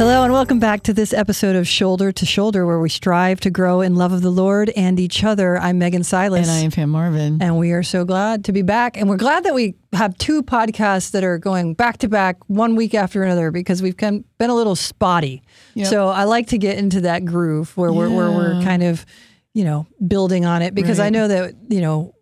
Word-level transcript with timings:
Hello, 0.00 0.22
and 0.22 0.32
welcome 0.32 0.58
back 0.58 0.82
to 0.84 0.94
this 0.94 1.12
episode 1.12 1.56
of 1.56 1.68
Shoulder 1.68 2.10
to 2.10 2.24
Shoulder, 2.24 2.64
where 2.64 2.80
we 2.80 2.88
strive 2.88 3.38
to 3.40 3.50
grow 3.50 3.82
in 3.82 3.96
love 3.96 4.14
of 4.14 4.22
the 4.22 4.30
Lord 4.30 4.70
and 4.70 4.98
each 4.98 5.22
other. 5.22 5.58
I'm 5.58 5.78
Megan 5.78 6.04
Silas. 6.04 6.48
And 6.48 6.50
I 6.50 6.60
am 6.60 6.70
Pam 6.70 6.88
Marvin. 6.88 7.42
And 7.42 7.58
we 7.58 7.72
are 7.72 7.82
so 7.82 8.06
glad 8.06 8.46
to 8.46 8.52
be 8.52 8.62
back. 8.62 8.96
And 8.96 9.10
we're 9.10 9.18
glad 9.18 9.44
that 9.44 9.52
we 9.52 9.74
have 9.92 10.16
two 10.16 10.42
podcasts 10.42 11.10
that 11.10 11.22
are 11.22 11.36
going 11.36 11.74
back 11.74 11.98
to 11.98 12.08
back 12.08 12.38
one 12.46 12.76
week 12.76 12.94
after 12.94 13.22
another 13.22 13.50
because 13.50 13.82
we've 13.82 13.94
been 13.98 14.24
a 14.40 14.54
little 14.54 14.74
spotty. 14.74 15.42
Yep. 15.74 15.88
So 15.88 16.08
I 16.08 16.24
like 16.24 16.46
to 16.46 16.56
get 16.56 16.78
into 16.78 17.02
that 17.02 17.26
groove 17.26 17.76
where, 17.76 17.90
yeah. 17.90 17.98
we're, 17.98 18.08
where 18.08 18.30
we're 18.30 18.62
kind 18.62 18.82
of, 18.82 19.04
you 19.52 19.64
know, 19.64 19.86
building 20.08 20.46
on 20.46 20.62
it 20.62 20.74
because 20.74 20.98
right. 20.98 21.08
I 21.08 21.10
know 21.10 21.28
that, 21.28 21.56
you 21.68 21.82
know, 21.82 22.14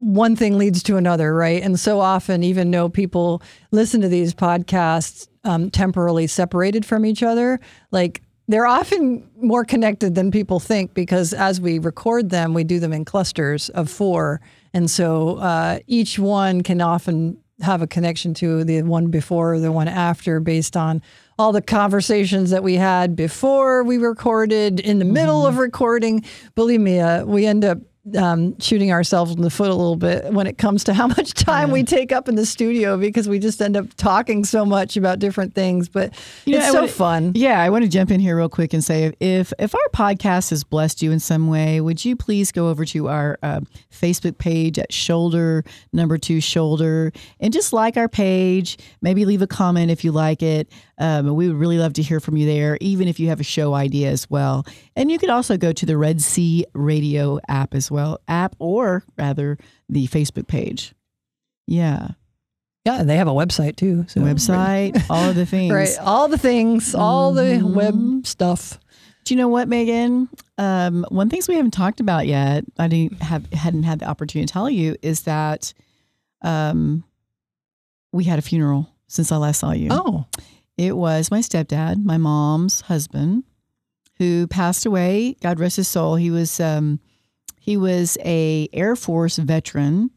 one 0.00 0.36
thing 0.36 0.58
leads 0.58 0.82
to 0.84 0.96
another, 0.96 1.34
right? 1.34 1.62
And 1.62 1.78
so 1.78 2.00
often, 2.00 2.42
even 2.42 2.70
though 2.70 2.88
people 2.88 3.42
listen 3.70 4.00
to 4.00 4.08
these 4.08 4.32
podcasts 4.32 5.28
um, 5.44 5.70
temporarily 5.70 6.26
separated 6.26 6.84
from 6.86 7.04
each 7.04 7.22
other, 7.22 7.58
like 7.90 8.22
they're 8.46 8.66
often 8.66 9.28
more 9.36 9.64
connected 9.64 10.14
than 10.14 10.30
people 10.30 10.60
think 10.60 10.94
because 10.94 11.34
as 11.34 11.60
we 11.60 11.78
record 11.78 12.30
them, 12.30 12.54
we 12.54 12.64
do 12.64 12.78
them 12.78 12.92
in 12.92 13.04
clusters 13.04 13.68
of 13.70 13.90
four. 13.90 14.40
And 14.72 14.90
so 14.90 15.36
uh, 15.38 15.80
each 15.86 16.18
one 16.18 16.62
can 16.62 16.80
often 16.80 17.38
have 17.60 17.82
a 17.82 17.86
connection 17.86 18.34
to 18.34 18.62
the 18.64 18.82
one 18.82 19.08
before 19.08 19.54
or 19.54 19.60
the 19.60 19.72
one 19.72 19.88
after 19.88 20.38
based 20.38 20.76
on 20.76 21.02
all 21.38 21.52
the 21.52 21.62
conversations 21.62 22.50
that 22.50 22.62
we 22.62 22.74
had 22.74 23.16
before 23.16 23.82
we 23.82 23.98
recorded, 23.98 24.80
in 24.80 24.98
the 24.98 25.04
middle 25.04 25.42
mm-hmm. 25.42 25.54
of 25.54 25.58
recording. 25.58 26.24
Believe 26.54 26.80
me, 26.80 27.00
uh, 27.00 27.24
we 27.24 27.46
end 27.46 27.64
up 27.64 27.78
um, 28.16 28.58
shooting 28.60 28.92
ourselves 28.92 29.32
in 29.32 29.42
the 29.42 29.50
foot 29.50 29.70
a 29.70 29.74
little 29.74 29.96
bit 29.96 30.32
when 30.32 30.46
it 30.46 30.58
comes 30.58 30.84
to 30.84 30.94
how 30.94 31.06
much 31.18 31.34
time 31.34 31.68
yeah. 31.68 31.74
we 31.74 31.82
take 31.82 32.12
up 32.12 32.28
in 32.28 32.34
the 32.34 32.46
studio 32.46 32.96
because 32.96 33.28
we 33.28 33.38
just 33.38 33.60
end 33.60 33.76
up 33.76 33.92
talking 33.94 34.44
so 34.44 34.64
much 34.64 34.96
about 34.96 35.18
different 35.18 35.54
things. 35.54 35.88
But 35.88 36.14
you 36.44 36.56
it's 36.56 36.66
know, 36.66 36.72
so 36.72 36.80
wanna, 36.80 36.92
fun. 36.92 37.32
Yeah, 37.34 37.62
I 37.62 37.70
want 37.70 37.84
to 37.84 37.90
jump 37.90 38.10
in 38.10 38.20
here 38.20 38.36
real 38.36 38.48
quick 38.48 38.72
and 38.72 38.82
say 38.82 39.12
if 39.20 39.52
if 39.58 39.74
our 39.74 39.88
podcast 39.94 40.50
has 40.50 40.64
blessed 40.64 41.02
you 41.02 41.12
in 41.12 41.20
some 41.20 41.48
way, 41.48 41.80
would 41.80 42.04
you 42.04 42.16
please 42.16 42.52
go 42.52 42.68
over 42.68 42.84
to 42.86 43.08
our 43.08 43.38
uh, 43.42 43.60
Facebook 43.90 44.38
page 44.38 44.78
at 44.78 44.92
Shoulder 44.92 45.64
Number 45.92 46.18
Two 46.18 46.40
Shoulder 46.40 47.12
and 47.40 47.52
just 47.52 47.72
like 47.72 47.96
our 47.96 48.08
page. 48.08 48.78
Maybe 49.02 49.24
leave 49.24 49.42
a 49.42 49.46
comment 49.46 49.90
if 49.90 50.04
you 50.04 50.12
like 50.12 50.42
it. 50.42 50.70
Um, 50.98 51.34
we 51.34 51.48
would 51.48 51.56
really 51.56 51.78
love 51.78 51.92
to 51.94 52.02
hear 52.02 52.20
from 52.20 52.36
you 52.36 52.46
there, 52.46 52.76
even 52.80 53.08
if 53.08 53.20
you 53.20 53.28
have 53.28 53.40
a 53.40 53.44
show 53.44 53.74
idea 53.74 54.10
as 54.10 54.28
well. 54.28 54.66
And 54.96 55.10
you 55.10 55.18
could 55.18 55.30
also 55.30 55.56
go 55.56 55.72
to 55.72 55.86
the 55.86 55.96
Red 55.96 56.20
Sea 56.20 56.66
Radio 56.74 57.38
app 57.48 57.74
as 57.74 57.90
well, 57.90 57.97
app 58.28 58.56
or 58.58 59.04
rather 59.16 59.58
the 59.88 60.06
Facebook 60.08 60.46
page. 60.46 60.94
Yeah. 61.66 62.08
Yeah, 62.84 63.00
and 63.00 63.10
they 63.10 63.16
have 63.16 63.28
a 63.28 63.32
website 63.32 63.76
too. 63.76 64.06
So 64.08 64.22
website, 64.22 65.04
all 65.10 65.28
of 65.28 65.36
the 65.36 65.44
things. 65.44 65.72
Right, 65.72 65.98
all 66.00 66.28
the 66.28 66.38
things, 66.38 66.94
all 66.94 67.34
mm-hmm. 67.34 67.66
the 67.66 67.74
web 67.74 68.26
stuff. 68.26 68.78
Do 69.24 69.34
you 69.34 69.38
know 69.38 69.48
what, 69.48 69.68
Megan? 69.68 70.30
Um, 70.56 71.04
one 71.10 71.28
things 71.28 71.48
we 71.48 71.56
haven't 71.56 71.72
talked 71.72 72.00
about 72.00 72.26
yet, 72.26 72.64
I 72.78 72.88
didn't 72.88 73.20
have 73.20 73.52
hadn't 73.52 73.82
had 73.82 73.98
the 73.98 74.06
opportunity 74.06 74.46
to 74.46 74.52
tell 74.52 74.70
you, 74.70 74.96
is 75.02 75.22
that 75.22 75.74
um, 76.40 77.04
we 78.10 78.24
had 78.24 78.38
a 78.38 78.42
funeral 78.42 78.88
since 79.06 79.30
I 79.30 79.36
last 79.36 79.58
saw 79.58 79.72
you. 79.72 79.88
Oh, 79.90 80.24
it 80.78 80.96
was 80.96 81.30
my 81.30 81.40
stepdad, 81.40 82.02
my 82.02 82.16
mom's 82.16 82.80
husband, 82.82 83.44
who 84.16 84.46
passed 84.46 84.86
away. 84.86 85.36
God 85.42 85.60
rest 85.60 85.76
his 85.76 85.88
soul. 85.88 86.16
He 86.16 86.30
was 86.30 86.58
um, 86.58 87.00
he 87.68 87.76
was 87.76 88.16
a 88.24 88.66
Air 88.72 88.96
Force 88.96 89.36
veteran 89.36 90.10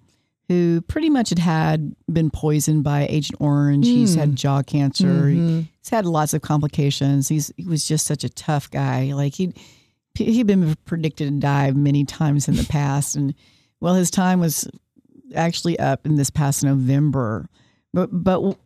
who 0.48 0.80
pretty 0.84 1.10
much 1.10 1.32
had 1.32 1.40
had 1.40 1.94
been 2.10 2.30
poisoned 2.30 2.82
by 2.82 3.08
Agent 3.10 3.42
Orange. 3.42 3.86
Mm. 3.86 3.90
He's 3.90 4.16
had 4.16 4.30
hmm. 4.30 4.36
jaw 4.36 4.62
cancer. 4.62 5.06
Mm-hmm. 5.06 5.62
He's 5.82 5.90
had 5.90 6.06
lots 6.06 6.34
of 6.34 6.42
complications. 6.42 7.28
He's 7.28 7.52
he 7.58 7.66
was 7.66 7.86
just 7.86 8.08
such 8.08 8.24
a 8.24 8.30
tough 8.30 8.72
guy. 8.72 9.12
Like 9.12 9.36
he 9.36 9.54
he'd 10.16 10.48
been 10.48 10.78
predicted 10.86 11.28
to 11.28 11.40
die 11.42 11.72
many 11.72 12.06
times 12.06 12.48
in 12.48 12.56
the 12.56 12.64
past, 12.64 13.18
and 13.18 13.34
well, 13.82 13.96
his 13.96 14.10
time 14.10 14.40
was 14.40 14.66
actually 15.36 15.78
up 15.78 16.06
in 16.06 16.16
this 16.16 16.30
past 16.30 16.64
November. 16.64 17.50
But 17.94 18.12
but 18.14 18.58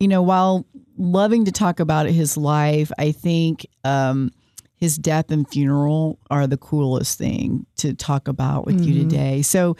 you 0.00 0.08
know, 0.08 0.22
while 0.22 0.64
loving 0.96 1.44
to 1.44 1.52
talk 1.52 1.78
about 1.78 2.06
his 2.06 2.38
life, 2.38 2.90
I 2.98 3.12
think 3.12 3.66
um, 3.84 4.30
his 4.76 4.96
death 4.96 5.30
and 5.30 5.48
funeral 5.48 6.18
are 6.30 6.46
the 6.46 6.56
coolest 6.56 7.18
thing 7.18 7.66
to 7.76 7.94
talk 7.94 8.28
about 8.28 8.66
with 8.66 8.76
mm-hmm. 8.76 8.92
you 8.92 9.02
today. 9.02 9.42
So, 9.42 9.76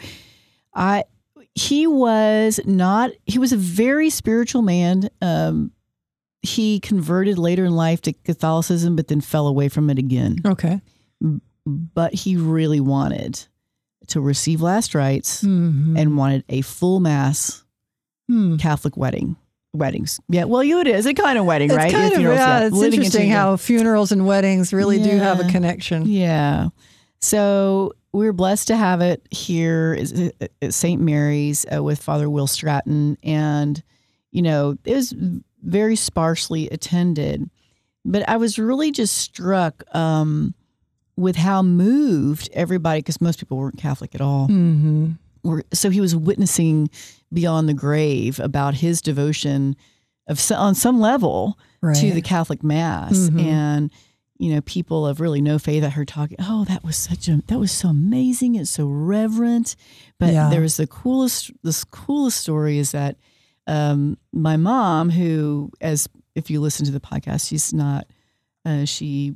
I 0.73 1.03
he 1.55 1.87
was 1.87 2.59
not 2.65 3.11
he 3.25 3.39
was 3.39 3.53
a 3.53 3.57
very 3.57 4.09
spiritual 4.09 4.61
man. 4.61 5.09
Um, 5.21 5.71
he 6.41 6.79
converted 6.79 7.39
later 7.39 7.65
in 7.65 7.75
life 7.75 8.01
to 8.01 8.13
Catholicism, 8.13 8.95
but 8.95 9.07
then 9.07 9.21
fell 9.21 9.47
away 9.47 9.69
from 9.69 9.89
it 9.89 9.97
again. 9.97 10.37
Okay, 10.45 10.81
but 11.65 12.13
he 12.13 12.35
really 12.35 12.79
wanted 12.79 13.45
to 14.07 14.21
receive 14.21 14.61
last 14.61 14.93
rites 14.93 15.43
mm-hmm. 15.43 15.97
and 15.97 16.17
wanted 16.17 16.43
a 16.49 16.61
full 16.61 16.99
mass 16.99 17.63
hmm. 18.27 18.57
Catholic 18.57 18.95
wedding 18.95 19.35
weddings. 19.75 20.19
Yeah, 20.27 20.45
well, 20.45 20.63
you 20.63 20.79
it 20.79 20.87
is 20.87 21.05
a 21.05 21.13
kind 21.13 21.37
of 21.37 21.45
wedding, 21.45 21.69
it's 21.69 21.77
right? 21.77 21.91
Kind 21.91 22.13
of, 22.13 22.21
yeah, 22.21 22.67
it's 22.67 22.81
interesting 22.81 23.29
how 23.29 23.57
funerals 23.57 24.11
and 24.11 24.25
weddings 24.25 24.73
really 24.73 24.97
yeah. 24.97 25.11
do 25.11 25.17
have 25.17 25.39
a 25.39 25.49
connection. 25.49 26.05
Yeah. 26.05 26.69
So 27.19 27.93
we're 28.11 28.33
blessed 28.33 28.67
to 28.67 28.75
have 28.75 29.01
it 29.01 29.27
here 29.31 29.97
at 30.61 30.73
St. 30.73 31.01
Mary's 31.01 31.65
uh, 31.73 31.83
with 31.83 32.01
Father 32.01 32.29
Will 32.29 32.47
Stratton, 32.47 33.17
and 33.23 33.81
you 34.31 34.41
know 34.41 34.77
it 34.85 34.95
was 34.95 35.13
very 35.63 35.95
sparsely 35.95 36.69
attended, 36.69 37.49
but 38.03 38.27
I 38.29 38.37
was 38.37 38.59
really 38.59 38.91
just 38.91 39.17
struck 39.17 39.83
um, 39.95 40.53
with 41.17 41.35
how 41.35 41.61
moved 41.61 42.49
everybody, 42.53 42.99
because 42.99 43.19
most 43.19 43.39
people 43.39 43.57
weren't 43.57 43.77
Catholic 43.77 44.13
at 44.15 44.21
all. 44.21 44.47
Mm-hmm 44.47 45.13
were, 45.45 45.63
so 45.73 45.89
he 45.89 46.01
was 46.01 46.15
witnessing 46.15 46.89
beyond 47.31 47.69
the 47.69 47.73
grave 47.73 48.39
about 48.39 48.75
his 48.75 49.01
devotion 49.01 49.75
of 50.27 50.39
on 50.51 50.75
some 50.75 50.99
level 50.99 51.57
right. 51.81 51.95
to 51.95 52.11
the 52.11 52.21
Catholic 52.21 52.63
Mass 52.63 53.13
mm-hmm. 53.13 53.39
and 53.39 53.91
you 54.37 54.53
know 54.53 54.61
people 54.61 55.05
of 55.05 55.21
really 55.21 55.41
no 55.41 55.59
faith 55.59 55.83
I 55.83 55.89
heard 55.89 56.07
talking 56.07 56.37
oh 56.39 56.65
that 56.65 56.83
was 56.83 56.97
such 56.97 57.27
a 57.27 57.41
that 57.47 57.59
was 57.59 57.71
so 57.71 57.89
amazing 57.89 58.57
and 58.57 58.67
so 58.67 58.87
reverent 58.87 59.75
but 60.19 60.33
yeah. 60.33 60.49
there 60.49 60.61
was 60.61 60.77
the 60.77 60.87
coolest 60.87 61.51
this 61.63 61.83
coolest 61.83 62.39
story 62.39 62.77
is 62.77 62.91
that 62.91 63.17
um, 63.67 64.17
my 64.31 64.57
mom 64.57 65.09
who 65.09 65.71
as 65.81 66.07
if 66.35 66.49
you 66.49 66.59
listen 66.59 66.85
to 66.85 66.91
the 66.91 66.99
podcast 66.99 67.47
she's 67.47 67.73
not 67.73 68.07
uh, 68.65 68.85
she 68.85 69.35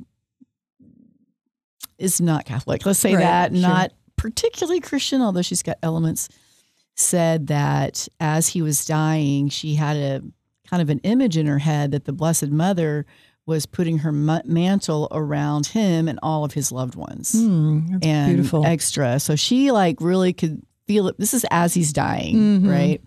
is 1.98 2.20
not 2.20 2.44
Catholic 2.44 2.84
let's 2.84 2.98
say 2.98 3.14
right. 3.14 3.20
that 3.20 3.52
sure. 3.52 3.60
not 3.60 3.92
particularly 4.20 4.80
Christian, 4.80 5.22
although 5.22 5.40
she's 5.40 5.62
got 5.62 5.78
elements, 5.82 6.28
said 6.94 7.46
that 7.46 8.06
as 8.20 8.48
he 8.48 8.60
was 8.60 8.84
dying, 8.84 9.48
she 9.48 9.76
had 9.76 9.96
a 9.96 10.22
kind 10.68 10.82
of 10.82 10.90
an 10.90 10.98
image 10.98 11.38
in 11.38 11.46
her 11.46 11.58
head 11.58 11.92
that 11.92 12.04
the 12.04 12.12
Blessed 12.12 12.48
Mother 12.48 13.06
was 13.46 13.64
putting 13.64 13.98
her 13.98 14.12
mantle 14.12 15.08
around 15.10 15.68
him 15.68 16.06
and 16.06 16.18
all 16.22 16.44
of 16.44 16.52
his 16.52 16.70
loved 16.70 16.96
ones. 16.96 17.32
Mm, 17.32 18.04
and 18.04 18.36
beautiful. 18.36 18.66
extra. 18.66 19.18
So 19.18 19.36
she 19.36 19.70
like 19.70 19.96
really 20.02 20.34
could 20.34 20.62
feel 20.86 21.08
it. 21.08 21.16
This 21.18 21.32
is 21.32 21.46
as 21.50 21.72
he's 21.72 21.92
dying, 21.92 22.36
mm-hmm. 22.36 22.68
right? 22.68 23.00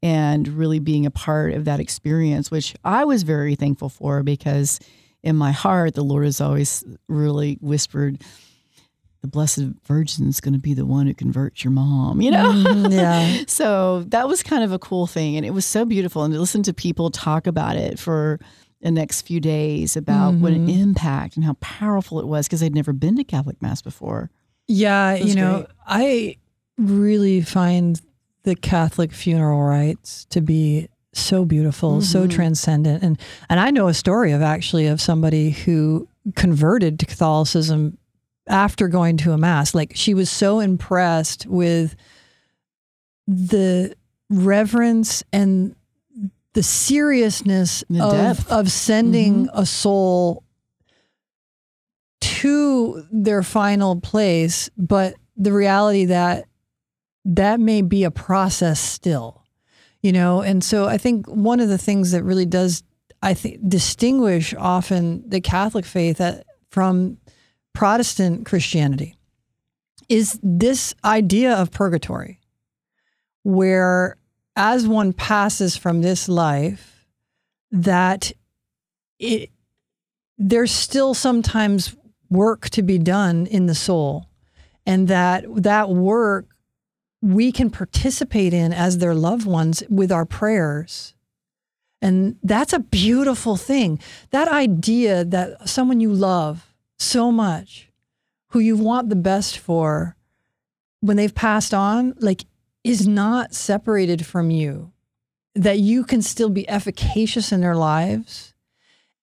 And 0.00 0.46
really 0.46 0.78
being 0.78 1.06
a 1.06 1.10
part 1.10 1.54
of 1.54 1.64
that 1.64 1.80
experience, 1.80 2.52
which 2.52 2.72
I 2.84 3.04
was 3.04 3.24
very 3.24 3.56
thankful 3.56 3.88
for 3.88 4.22
because 4.22 4.78
in 5.24 5.34
my 5.34 5.50
heart, 5.50 5.94
the 5.94 6.04
Lord 6.04 6.24
has 6.24 6.40
always 6.40 6.84
really 7.08 7.58
whispered, 7.60 8.22
the 9.22 9.28
Blessed 9.28 9.66
Virgin 9.86 10.28
is 10.28 10.40
going 10.40 10.52
to 10.52 10.58
be 10.58 10.74
the 10.74 10.84
one 10.84 11.06
who 11.06 11.14
converts 11.14 11.62
your 11.62 11.70
mom, 11.70 12.20
you 12.20 12.30
know? 12.30 12.52
Mm, 12.52 12.92
yeah. 12.92 13.44
so 13.46 14.02
that 14.08 14.26
was 14.26 14.42
kind 14.42 14.64
of 14.64 14.72
a 14.72 14.80
cool 14.80 15.06
thing. 15.06 15.36
And 15.36 15.46
it 15.46 15.50
was 15.50 15.64
so 15.64 15.84
beautiful. 15.84 16.24
And 16.24 16.34
to 16.34 16.40
listen 16.40 16.64
to 16.64 16.74
people 16.74 17.08
talk 17.10 17.46
about 17.46 17.76
it 17.76 18.00
for 18.00 18.40
the 18.80 18.90
next 18.90 19.22
few 19.22 19.38
days 19.38 19.96
about 19.96 20.32
mm-hmm. 20.32 20.42
what 20.42 20.52
an 20.52 20.66
mm-hmm. 20.66 20.82
impact 20.82 21.36
and 21.36 21.44
how 21.44 21.54
powerful 21.60 22.18
it 22.18 22.26
was 22.26 22.48
because 22.48 22.58
they'd 22.58 22.74
never 22.74 22.92
been 22.92 23.16
to 23.16 23.22
Catholic 23.22 23.62
Mass 23.62 23.80
before. 23.80 24.28
Yeah. 24.66 25.14
You 25.14 25.36
know, 25.36 25.54
great. 25.58 25.68
I 25.86 26.36
really 26.76 27.42
find 27.42 28.00
the 28.42 28.56
Catholic 28.56 29.12
funeral 29.12 29.62
rites 29.62 30.24
to 30.30 30.40
be 30.40 30.88
so 31.12 31.44
beautiful, 31.44 31.92
mm-hmm. 31.92 32.00
so 32.00 32.26
transcendent. 32.26 33.04
And, 33.04 33.20
and 33.48 33.60
I 33.60 33.70
know 33.70 33.86
a 33.86 33.94
story 33.94 34.32
of 34.32 34.42
actually 34.42 34.88
of 34.88 35.00
somebody 35.00 35.50
who 35.50 36.08
converted 36.34 36.98
to 36.98 37.06
Catholicism 37.06 37.98
after 38.48 38.88
going 38.88 39.16
to 39.18 39.32
a 39.32 39.38
mass. 39.38 39.74
Like 39.74 39.92
she 39.94 40.14
was 40.14 40.30
so 40.30 40.60
impressed 40.60 41.46
with 41.46 41.94
the 43.26 43.94
reverence 44.30 45.22
and 45.32 45.74
the 46.54 46.62
seriousness 46.62 47.82
the 47.88 48.02
of, 48.04 48.46
of 48.48 48.70
sending 48.70 49.46
mm-hmm. 49.46 49.58
a 49.58 49.64
soul 49.64 50.44
to 52.20 53.04
their 53.10 53.42
final 53.42 54.00
place, 54.00 54.70
but 54.76 55.14
the 55.36 55.52
reality 55.52 56.06
that 56.06 56.46
that 57.24 57.60
may 57.60 57.82
be 57.82 58.04
a 58.04 58.10
process 58.10 58.80
still, 58.80 59.44
you 60.02 60.12
know? 60.12 60.42
And 60.42 60.62
so 60.62 60.86
I 60.86 60.98
think 60.98 61.26
one 61.26 61.60
of 61.60 61.68
the 61.68 61.78
things 61.78 62.10
that 62.10 62.24
really 62.24 62.46
does 62.46 62.82
I 63.22 63.34
think 63.34 63.60
distinguish 63.68 64.52
often 64.58 65.22
the 65.28 65.40
Catholic 65.40 65.84
faith 65.84 66.20
from 66.70 67.18
Protestant 67.74 68.46
Christianity 68.46 69.16
is 70.08 70.38
this 70.42 70.94
idea 71.04 71.54
of 71.54 71.70
purgatory, 71.70 72.40
where 73.42 74.16
as 74.56 74.86
one 74.86 75.12
passes 75.12 75.76
from 75.76 76.02
this 76.02 76.28
life, 76.28 77.06
that 77.70 78.32
it 79.18 79.50
there's 80.36 80.72
still 80.72 81.14
sometimes 81.14 81.96
work 82.28 82.68
to 82.70 82.82
be 82.82 82.98
done 82.98 83.46
in 83.46 83.66
the 83.66 83.74
soul, 83.74 84.26
and 84.84 85.08
that 85.08 85.44
that 85.62 85.88
work 85.88 86.46
we 87.22 87.52
can 87.52 87.70
participate 87.70 88.52
in 88.52 88.72
as 88.72 88.98
their 88.98 89.14
loved 89.14 89.46
ones 89.46 89.82
with 89.88 90.10
our 90.10 90.26
prayers. 90.26 91.14
And 92.02 92.36
that's 92.42 92.72
a 92.72 92.80
beautiful 92.80 93.56
thing. 93.56 94.00
That 94.30 94.48
idea 94.48 95.24
that 95.24 95.68
someone 95.68 96.00
you 96.00 96.12
love 96.12 96.71
so 97.02 97.32
much, 97.32 97.90
who 98.48 98.58
you 98.58 98.76
want 98.76 99.08
the 99.08 99.16
best 99.16 99.58
for, 99.58 100.16
when 101.00 101.16
they've 101.16 101.34
passed 101.34 101.74
on, 101.74 102.14
like 102.18 102.44
is 102.84 103.06
not 103.06 103.54
separated 103.54 104.24
from 104.24 104.50
you, 104.50 104.92
that 105.54 105.78
you 105.78 106.04
can 106.04 106.22
still 106.22 106.50
be 106.50 106.68
efficacious 106.68 107.52
in 107.52 107.60
their 107.60 107.76
lives. 107.76 108.54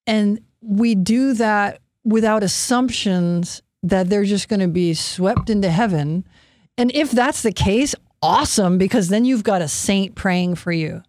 And 0.05 0.41
we 0.61 0.95
do 0.95 1.33
that 1.33 1.79
without 2.03 2.43
assumptions 2.43 3.61
that 3.83 4.09
they're 4.09 4.25
just 4.25 4.49
going 4.49 4.59
to 4.59 4.67
be 4.67 4.93
swept 4.93 5.49
into 5.49 5.71
heaven. 5.71 6.25
And 6.77 6.91
if 6.93 7.11
that's 7.11 7.43
the 7.43 7.51
case, 7.51 7.95
awesome, 8.21 8.77
because 8.77 9.09
then 9.09 9.25
you've 9.25 9.43
got 9.43 9.61
a 9.61 9.67
saint 9.67 10.15
praying 10.15 10.55
for 10.55 10.71
you, 10.71 11.01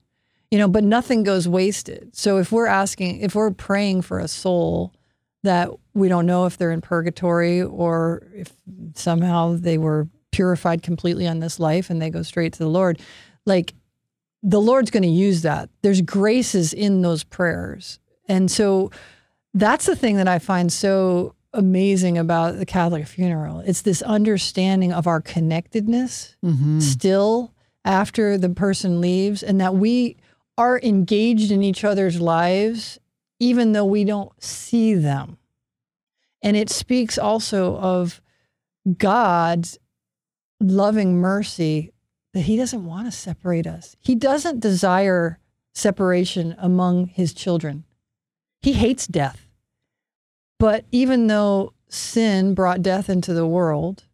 you 0.51 0.59
know, 0.59 0.69
but 0.69 0.85
nothing 0.85 1.23
goes 1.23 1.49
wasted. 1.49 2.15
So 2.15 2.39
if 2.39 2.53
we're 2.53 2.67
asking, 2.67 3.21
if 3.21 3.35
we're 3.35 3.51
praying 3.51 4.03
for 4.03 4.19
a 4.19 4.29
soul 4.29 4.93
that 5.43 5.71
we 5.95 6.09
don't 6.09 6.27
know 6.27 6.47
if 6.47 6.57
they're 6.57 6.71
in 6.71 6.81
purgatory 6.81 7.63
or 7.63 8.27
if 8.35 8.53
somehow 8.95 9.57
they 9.57 9.79
were 9.79 10.09
purified 10.33 10.83
completely 10.83 11.27
on 11.27 11.41
this 11.41 11.59
life 11.59 11.91
and 11.91 12.01
they 12.01 12.11
go 12.11 12.23
straight 12.23 12.53
to 12.53 12.59
the 12.59 12.69
Lord, 12.69 13.01
like 13.47 13.75
the 14.43 14.61
Lord's 14.61 14.91
going 14.91 15.03
to 15.03 15.09
use 15.09 15.43
that. 15.43 15.71
There's 15.83 16.01
graces 16.01 16.73
in 16.73 17.03
those 17.03 17.25
prayers. 17.25 17.99
And 18.29 18.51
so 18.51 18.91
that's 19.55 19.87
the 19.87 19.97
thing 19.97 20.17
that 20.17 20.29
I 20.29 20.39
find 20.39 20.73
so 20.73 21.35
amazing 21.53 22.17
about 22.17 22.59
the 22.59 22.67
Catholic 22.67 23.07
funeral. 23.07 23.61
It's 23.61 23.83
this 23.83 24.03
understanding 24.03 24.93
of 24.93 25.07
our 25.07 25.21
connectedness 25.21 26.37
mm-hmm. 26.45 26.81
still 26.81 27.53
after 27.85 28.39
the 28.39 28.51
person 28.51 29.01
leaves 29.01 29.43
and 29.43 29.61
that 29.61 29.75
we 29.75 30.17
are 30.57 30.79
engaged 30.83 31.51
in 31.51 31.63
each 31.63 31.85
other's 31.85 32.21
lives 32.21 32.99
even 33.41 33.73
though 33.73 33.85
we 33.85 34.05
don't 34.05 34.31
see 34.43 34.95
them. 34.95 35.39
And 36.43 36.57
it 36.57 36.71
speaks 36.71 37.19
also 37.19 37.77
of 37.77 38.21
God's 38.97 39.79
loving 40.61 41.17
mercy 41.17 41.93
that 42.33 42.43
he 42.43 42.57
doesn't 42.57 42.87
want 42.87 43.07
to 43.07 43.13
separate 43.13 43.67
us. 43.67 43.97
He 44.01 44.15
doesn't 44.15 44.61
desire 44.61 45.39
separation 45.75 46.55
among 46.59 47.07
his 47.07 47.35
children. 47.35 47.85
He 48.61 48.75
hates 48.75 49.07
death. 49.07 49.49
But 50.59 50.85
even 50.93 51.27
though 51.27 51.73
sin 51.89 52.55
brought 52.55 52.83
death 52.83 53.09
into 53.09 53.33
the 53.33 53.47
world, 53.47 54.05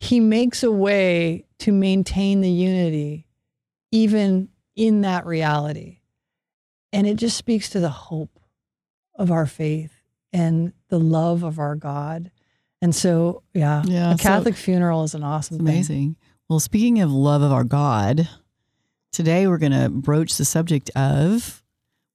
he 0.00 0.20
makes 0.20 0.62
a 0.62 0.72
way 0.72 1.44
to 1.58 1.72
maintain 1.72 2.40
the 2.40 2.50
unity 2.50 3.26
even 3.90 4.48
in 4.76 5.02
that 5.02 5.26
reality. 5.26 5.98
And 6.92 7.06
it 7.06 7.16
just 7.16 7.36
speaks 7.36 7.68
to 7.70 7.80
the 7.80 7.88
hope 7.90 8.37
of 9.18 9.30
our 9.30 9.46
faith 9.46 10.02
and 10.32 10.72
the 10.88 10.98
love 10.98 11.42
of 11.42 11.58
our 11.58 11.74
God 11.74 12.30
and 12.80 12.94
so, 12.94 13.42
yeah, 13.54 13.82
yeah 13.86 14.14
a 14.14 14.16
Catholic 14.16 14.54
so 14.54 14.62
funeral 14.62 15.02
is 15.02 15.14
an 15.14 15.24
awesome 15.24 15.60
amazing. 15.60 16.16
Well, 16.48 16.60
speaking 16.60 17.00
of 17.00 17.12
love 17.12 17.42
of 17.42 17.52
our 17.52 17.64
God, 17.64 18.28
today 19.12 19.46
we're 19.46 19.58
going 19.58 19.72
to 19.72 19.88
broach 19.88 20.36
the 20.36 20.44
subject 20.44 20.90
of 20.94 21.62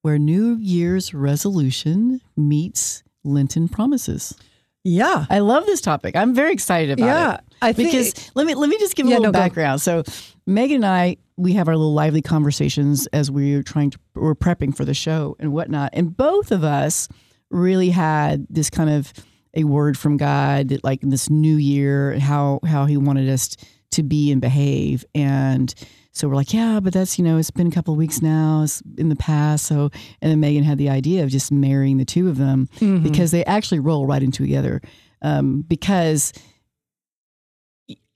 where 0.02 0.18
New 0.18 0.58
Year's 0.60 1.14
resolution 1.14 2.22
meets 2.36 3.04
Lenten 3.24 3.68
promises. 3.68 4.36
Yeah. 4.84 5.26
I 5.30 5.40
love 5.40 5.66
this 5.66 5.82
topic. 5.82 6.16
I'm 6.16 6.34
very 6.34 6.52
excited 6.52 7.00
about 7.00 7.06
yeah, 7.06 7.34
it. 7.36 7.42
I 7.62 7.74
think 7.74 7.92
because 7.92 8.32
let 8.36 8.46
me 8.46 8.54
let 8.56 8.70
me 8.70 8.78
just 8.78 8.96
give 8.96 9.06
yeah, 9.06 9.14
a 9.14 9.20
little 9.20 9.32
no, 9.32 9.40
background. 9.40 9.80
Go. 9.86 10.04
So 10.04 10.14
Megan 10.46 10.78
and 10.78 10.86
I, 10.86 11.18
we 11.38 11.54
have 11.54 11.68
our 11.68 11.76
little 11.76 11.94
lively 11.94 12.22
conversations 12.22 13.08
as 13.08 13.32
we're 13.32 13.64
trying 13.64 13.92
to 13.92 14.00
we're 14.16 14.36
prepping 14.36 14.76
for 14.76 14.84
the 14.84 14.94
show 14.94 15.36
and 15.40 15.54
whatnot. 15.54 15.92
And 15.94 16.16
both 16.16 16.52
of 16.52 16.64
us 16.64 17.08
really 17.50 17.90
had 17.90 18.46
this 18.50 18.70
kind 18.70 18.90
of 18.90 19.14
a 19.54 19.64
word 19.64 19.98
from 19.98 20.18
God, 20.18 20.80
like 20.84 21.04
in 21.04 21.10
this 21.10 21.30
new 21.30 21.56
year, 21.56 22.20
how 22.20 22.60
how 22.66 22.86
He 22.86 22.98
wanted 22.98 23.30
us 23.30 23.56
to 23.92 24.04
be 24.04 24.32
and 24.32 24.42
behave, 24.42 25.06
and 25.16 25.74
so 26.14 26.30
we're 26.30 26.36
like, 26.36 26.54
yeah, 26.54 26.80
but 26.80 26.94
that's 26.94 27.18
you 27.18 27.26
know, 27.26 27.38
it's 27.38 27.52
been 27.52 27.68
a 27.68 27.72
couple 27.72 27.94
of 27.94 27.98
weeks 27.98 28.22
now, 28.22 28.62
it's 28.64 28.82
in 28.98 29.10
the 29.10 29.16
past. 29.16 29.66
So, 29.66 29.90
and 30.22 30.32
then 30.32 30.40
Megan 30.40 30.64
had 30.64 30.78
the 30.78 30.90
idea 30.90 31.24
of 31.24 31.30
just 31.30 31.52
marrying 31.52 31.98
the 31.98 32.06
two 32.06 32.30
of 32.30 32.38
them 32.38 32.70
mm-hmm. 32.78 33.04
because 33.04 33.32
they 33.32 33.44
actually 33.46 33.80
roll 33.80 34.06
right 34.06 34.22
into 34.22 34.44
together. 34.44 34.82
Um, 35.24 35.62
because 35.62 36.34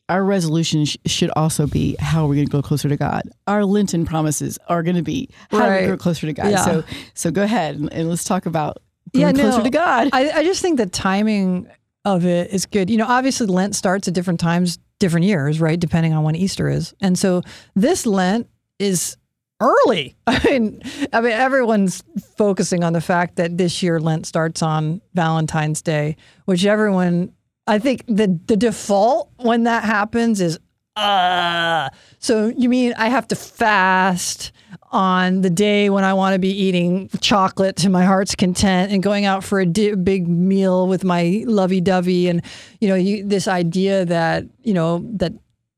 our 0.09 0.23
resolution 0.23 0.85
sh- 0.85 0.97
should 1.05 1.31
also 1.35 1.67
be 1.67 1.95
how 1.99 2.25
are 2.25 2.27
we 2.27 2.35
going 2.35 2.47
to 2.47 2.51
go 2.51 2.61
closer 2.61 2.87
to 2.87 2.97
God. 2.97 3.23
Our 3.47 3.65
Lenten 3.65 4.05
promises 4.05 4.57
are 4.67 4.83
going 4.83 4.95
to 4.95 5.01
be 5.01 5.29
how 5.49 5.59
right. 5.59 5.81
we 5.81 5.87
go 5.87 5.97
closer 5.97 6.27
to 6.27 6.33
God. 6.33 6.51
Yeah. 6.51 6.65
So, 6.65 6.83
so 7.13 7.31
go 7.31 7.43
ahead 7.43 7.75
and, 7.75 7.91
and 7.91 8.09
let's 8.09 8.23
talk 8.23 8.45
about 8.45 8.77
yeah, 9.13 9.31
closer 9.31 9.57
no, 9.57 9.63
to 9.63 9.69
God. 9.69 10.09
I, 10.13 10.29
I 10.31 10.43
just 10.43 10.61
think 10.61 10.77
the 10.77 10.85
timing 10.85 11.67
of 12.05 12.25
it 12.25 12.51
is 12.51 12.65
good. 12.65 12.89
You 12.89 12.97
know, 12.97 13.07
obviously 13.07 13.47
Lent 13.47 13.75
starts 13.75 14.07
at 14.07 14.13
different 14.13 14.39
times, 14.39 14.79
different 14.99 15.25
years, 15.25 15.59
right? 15.59 15.79
Depending 15.79 16.13
on 16.13 16.23
when 16.23 16.35
Easter 16.35 16.69
is. 16.69 16.93
And 17.01 17.17
so 17.17 17.41
this 17.75 18.05
Lent 18.05 18.47
is 18.79 19.17
early. 19.61 20.15
I 20.27 20.41
mean, 20.43 20.81
I 21.13 21.21
mean, 21.21 21.31
everyone's 21.31 22.03
focusing 22.37 22.83
on 22.83 22.93
the 22.93 23.01
fact 23.01 23.35
that 23.37 23.57
this 23.57 23.81
year 23.81 23.99
Lent 23.99 24.25
starts 24.25 24.61
on 24.61 25.01
Valentine's 25.13 25.81
Day, 25.81 26.15
which 26.45 26.65
everyone, 26.65 27.33
I 27.65 27.79
think 27.79 28.03
the 28.07 28.39
the 28.47 28.57
default 28.57 29.31
when 29.37 29.63
that 29.63 29.83
happens 29.83 30.41
is, 30.41 30.59
uh, 30.97 31.89
so 32.19 32.47
you 32.57 32.69
mean 32.69 32.93
I 32.97 33.09
have 33.09 33.27
to 33.29 33.35
fast? 33.35 34.51
on 34.91 35.41
the 35.41 35.49
day 35.49 35.89
when 35.89 36.03
I 36.03 36.13
want 36.13 36.33
to 36.33 36.39
be 36.39 36.49
eating 36.49 37.09
chocolate 37.19 37.75
to 37.77 37.89
my 37.89 38.05
heart's 38.05 38.35
content 38.35 38.91
and 38.91 39.03
going 39.03 39.25
out 39.25 39.43
for 39.43 39.59
a 39.59 39.65
di- 39.65 39.95
big 39.95 40.27
meal 40.27 40.87
with 40.87 41.03
my 41.03 41.43
lovey-dovey 41.45 42.29
and 42.29 42.41
you 42.79 42.87
know 42.87 42.95
you, 42.95 43.25
this 43.25 43.47
idea 43.47 44.05
that 44.05 44.45
you 44.61 44.73
know 44.73 45.05
that 45.15 45.33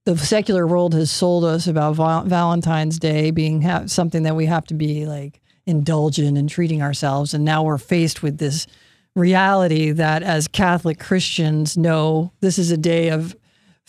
the 0.05 0.17
secular 0.17 0.67
world 0.67 0.93
has 0.93 1.11
sold 1.11 1.43
us 1.43 1.67
about 1.67 1.95
val- 1.95 2.23
Valentine's 2.23 2.99
Day 2.99 3.31
being 3.31 3.61
ha- 3.61 3.85
something 3.87 4.23
that 4.23 4.35
we 4.35 4.45
have 4.45 4.65
to 4.65 4.73
be 4.73 5.05
like 5.05 5.41
indulgent 5.65 6.37
and 6.37 6.47
treating 6.47 6.81
ourselves 6.81 7.33
and 7.33 7.43
now 7.43 7.63
we're 7.63 7.77
faced 7.77 8.21
with 8.21 8.37
this 8.37 8.67
reality 9.15 9.91
that 9.91 10.21
as 10.21 10.47
Catholic 10.47 10.99
Christians 10.99 11.77
know 11.77 12.31
this 12.41 12.59
is 12.59 12.69
a 12.69 12.77
day 12.77 13.09
of 13.09 13.35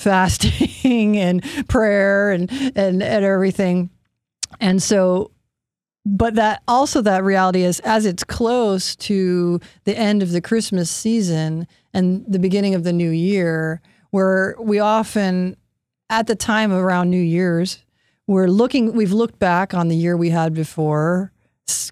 fasting 0.01 1.17
and 1.17 1.43
prayer 1.69 2.33
and 2.33 2.51
and, 2.51 3.03
and 3.03 3.25
everything. 3.25 3.91
And 4.59 4.83
so, 4.83 5.31
but 6.05 6.35
that 6.35 6.63
also 6.67 7.03
that 7.03 7.23
reality 7.23 7.63
is 7.63 7.81
as 7.81 8.07
it's 8.07 8.25
close 8.25 8.97
to 8.97 9.61
the 9.85 9.97
end 9.97 10.23
of 10.23 10.33
the 10.33 10.41
Christmas 10.41 10.91
season 10.91 11.67
and 11.93 12.25
the 12.27 12.39
beginning 12.39 12.75
of 12.75 12.85
the 12.85 12.93
new 12.93 13.11
year, 13.11 13.81
where 14.11 14.57
we 14.59 14.79
often, 14.79 15.57
at 16.09 16.27
the 16.27 16.35
time 16.35 16.73
around 16.73 17.11
New 17.11 17.21
Year's, 17.21 17.85
we're 18.27 18.49
looking, 18.49 18.93
we've 18.93 19.13
looked 19.13 19.39
back 19.39 19.75
on 19.75 19.89
the 19.89 19.97
year 19.97 20.17
we 20.17 20.31
had 20.31 20.55
before, 20.55 21.33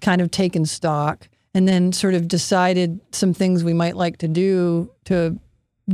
kind 0.01 0.21
of 0.21 0.31
taken 0.31 0.65
stock, 0.65 1.27
and 1.53 1.67
then 1.67 1.91
sort 1.91 2.13
of 2.13 2.27
decided 2.27 2.99
some 3.11 3.33
things 3.33 3.63
we 3.63 3.73
might 3.73 3.95
like 3.95 4.17
to 4.17 4.27
do 4.27 4.91
to 5.05 5.39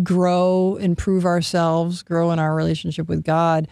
grow, 0.03 0.77
improve 0.79 1.25
ourselves, 1.25 2.03
grow 2.03 2.31
in 2.31 2.39
our 2.39 2.55
relationship 2.55 3.07
with 3.07 3.23
God. 3.23 3.67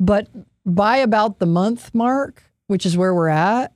But 0.00 0.28
by 0.64 0.98
about 0.98 1.38
the 1.38 1.46
month 1.46 1.94
mark, 1.94 2.42
which 2.66 2.84
is 2.84 2.96
where 2.96 3.14
we're 3.14 3.28
at, 3.28 3.72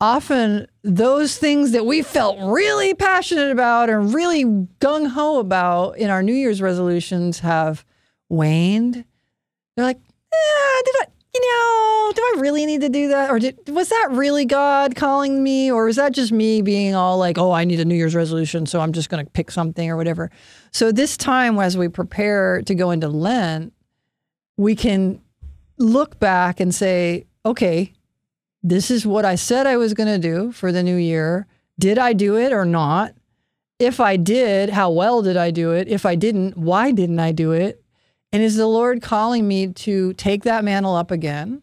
often 0.00 0.66
those 0.82 1.38
things 1.38 1.72
that 1.72 1.86
we 1.86 2.02
felt 2.02 2.38
really 2.40 2.94
passionate 2.94 3.50
about 3.50 3.90
and 3.90 4.12
really 4.12 4.44
gung 4.44 5.08
ho 5.08 5.38
about 5.38 5.98
in 5.98 6.10
our 6.10 6.22
New 6.22 6.34
Year's 6.34 6.60
resolutions 6.60 7.40
have 7.40 7.84
waned. 8.28 9.04
They're 9.76 9.86
like, 9.86 10.00
eh, 10.32 10.82
did 10.84 10.94
I, 11.00 11.06
you 11.34 11.40
know, 11.40 12.12
do 12.14 12.22
I 12.22 12.40
really 12.40 12.64
need 12.64 12.82
to 12.82 12.88
do 12.88 13.08
that? 13.08 13.30
Or 13.30 13.40
did, 13.40 13.68
was 13.68 13.88
that 13.88 14.08
really 14.12 14.44
God 14.44 14.94
calling 14.94 15.42
me? 15.42 15.70
Or 15.70 15.88
is 15.88 15.96
that 15.96 16.12
just 16.12 16.30
me 16.30 16.62
being 16.62 16.94
all 16.94 17.18
like, 17.18 17.38
oh, 17.38 17.50
I 17.50 17.64
need 17.64 17.80
a 17.80 17.84
New 17.84 17.96
Year's 17.96 18.14
resolution, 18.14 18.66
so 18.66 18.80
I'm 18.80 18.92
just 18.92 19.10
going 19.10 19.24
to 19.24 19.30
pick 19.30 19.50
something 19.50 19.90
or 19.90 19.96
whatever? 19.96 20.30
So, 20.70 20.92
this 20.92 21.16
time, 21.16 21.58
as 21.58 21.76
we 21.76 21.88
prepare 21.88 22.62
to 22.62 22.74
go 22.74 22.92
into 22.92 23.08
Lent, 23.08 23.72
we 24.56 24.76
can 24.76 25.20
look 25.78 26.20
back 26.20 26.60
and 26.60 26.72
say, 26.72 27.26
okay, 27.44 27.92
this 28.62 28.90
is 28.90 29.04
what 29.04 29.24
I 29.24 29.34
said 29.34 29.66
I 29.66 29.76
was 29.76 29.92
going 29.92 30.08
to 30.08 30.18
do 30.18 30.52
for 30.52 30.70
the 30.70 30.82
new 30.82 30.96
year. 30.96 31.46
Did 31.78 31.98
I 31.98 32.12
do 32.12 32.38
it 32.38 32.52
or 32.52 32.64
not? 32.64 33.14
If 33.80 33.98
I 33.98 34.16
did, 34.16 34.70
how 34.70 34.90
well 34.90 35.20
did 35.20 35.36
I 35.36 35.50
do 35.50 35.72
it? 35.72 35.88
If 35.88 36.06
I 36.06 36.14
didn't, 36.14 36.56
why 36.56 36.92
didn't 36.92 37.18
I 37.18 37.32
do 37.32 37.52
it? 37.52 37.83
And 38.34 38.42
is 38.42 38.56
the 38.56 38.66
Lord 38.66 39.00
calling 39.00 39.46
me 39.46 39.68
to 39.68 40.12
take 40.14 40.42
that 40.42 40.64
mantle 40.64 40.96
up 40.96 41.12
again 41.12 41.62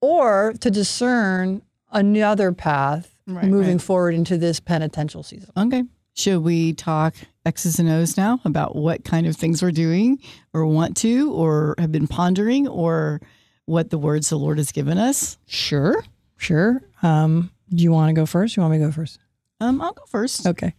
or 0.00 0.54
to 0.60 0.70
discern 0.70 1.60
another 1.90 2.52
path 2.52 3.10
Right, 3.26 3.46
moving 3.46 3.78
right. 3.78 3.82
forward 3.82 4.14
into 4.14 4.38
this 4.38 4.60
penitential 4.60 5.24
season? 5.24 5.50
Okay. 5.56 5.82
Should 6.14 6.44
we 6.44 6.72
talk 6.72 7.16
X's 7.44 7.80
and 7.80 7.88
O's 7.88 8.16
now 8.16 8.38
about 8.44 8.76
what 8.76 9.04
kind 9.04 9.26
of 9.26 9.34
things 9.34 9.60
we're 9.60 9.72
doing 9.72 10.20
or 10.52 10.66
want 10.66 10.96
to 10.98 11.32
or 11.32 11.74
have 11.78 11.90
been 11.90 12.06
pondering 12.06 12.68
or 12.68 13.20
what 13.64 13.90
the 13.90 13.98
words 13.98 14.28
the 14.28 14.36
Lord 14.36 14.58
has 14.58 14.70
given 14.70 14.98
us? 14.98 15.36
Sure. 15.46 16.04
Sure. 16.36 16.80
Um, 17.02 17.50
do 17.74 17.82
you 17.82 17.90
want 17.90 18.10
to 18.10 18.14
go 18.14 18.24
first? 18.24 18.56
You 18.56 18.60
want 18.60 18.74
me 18.74 18.78
to 18.78 18.84
go 18.84 18.92
first? 18.92 19.18
Um, 19.58 19.80
I'll 19.80 19.92
go 19.94 20.04
first. 20.06 20.46
Okay. 20.46 20.74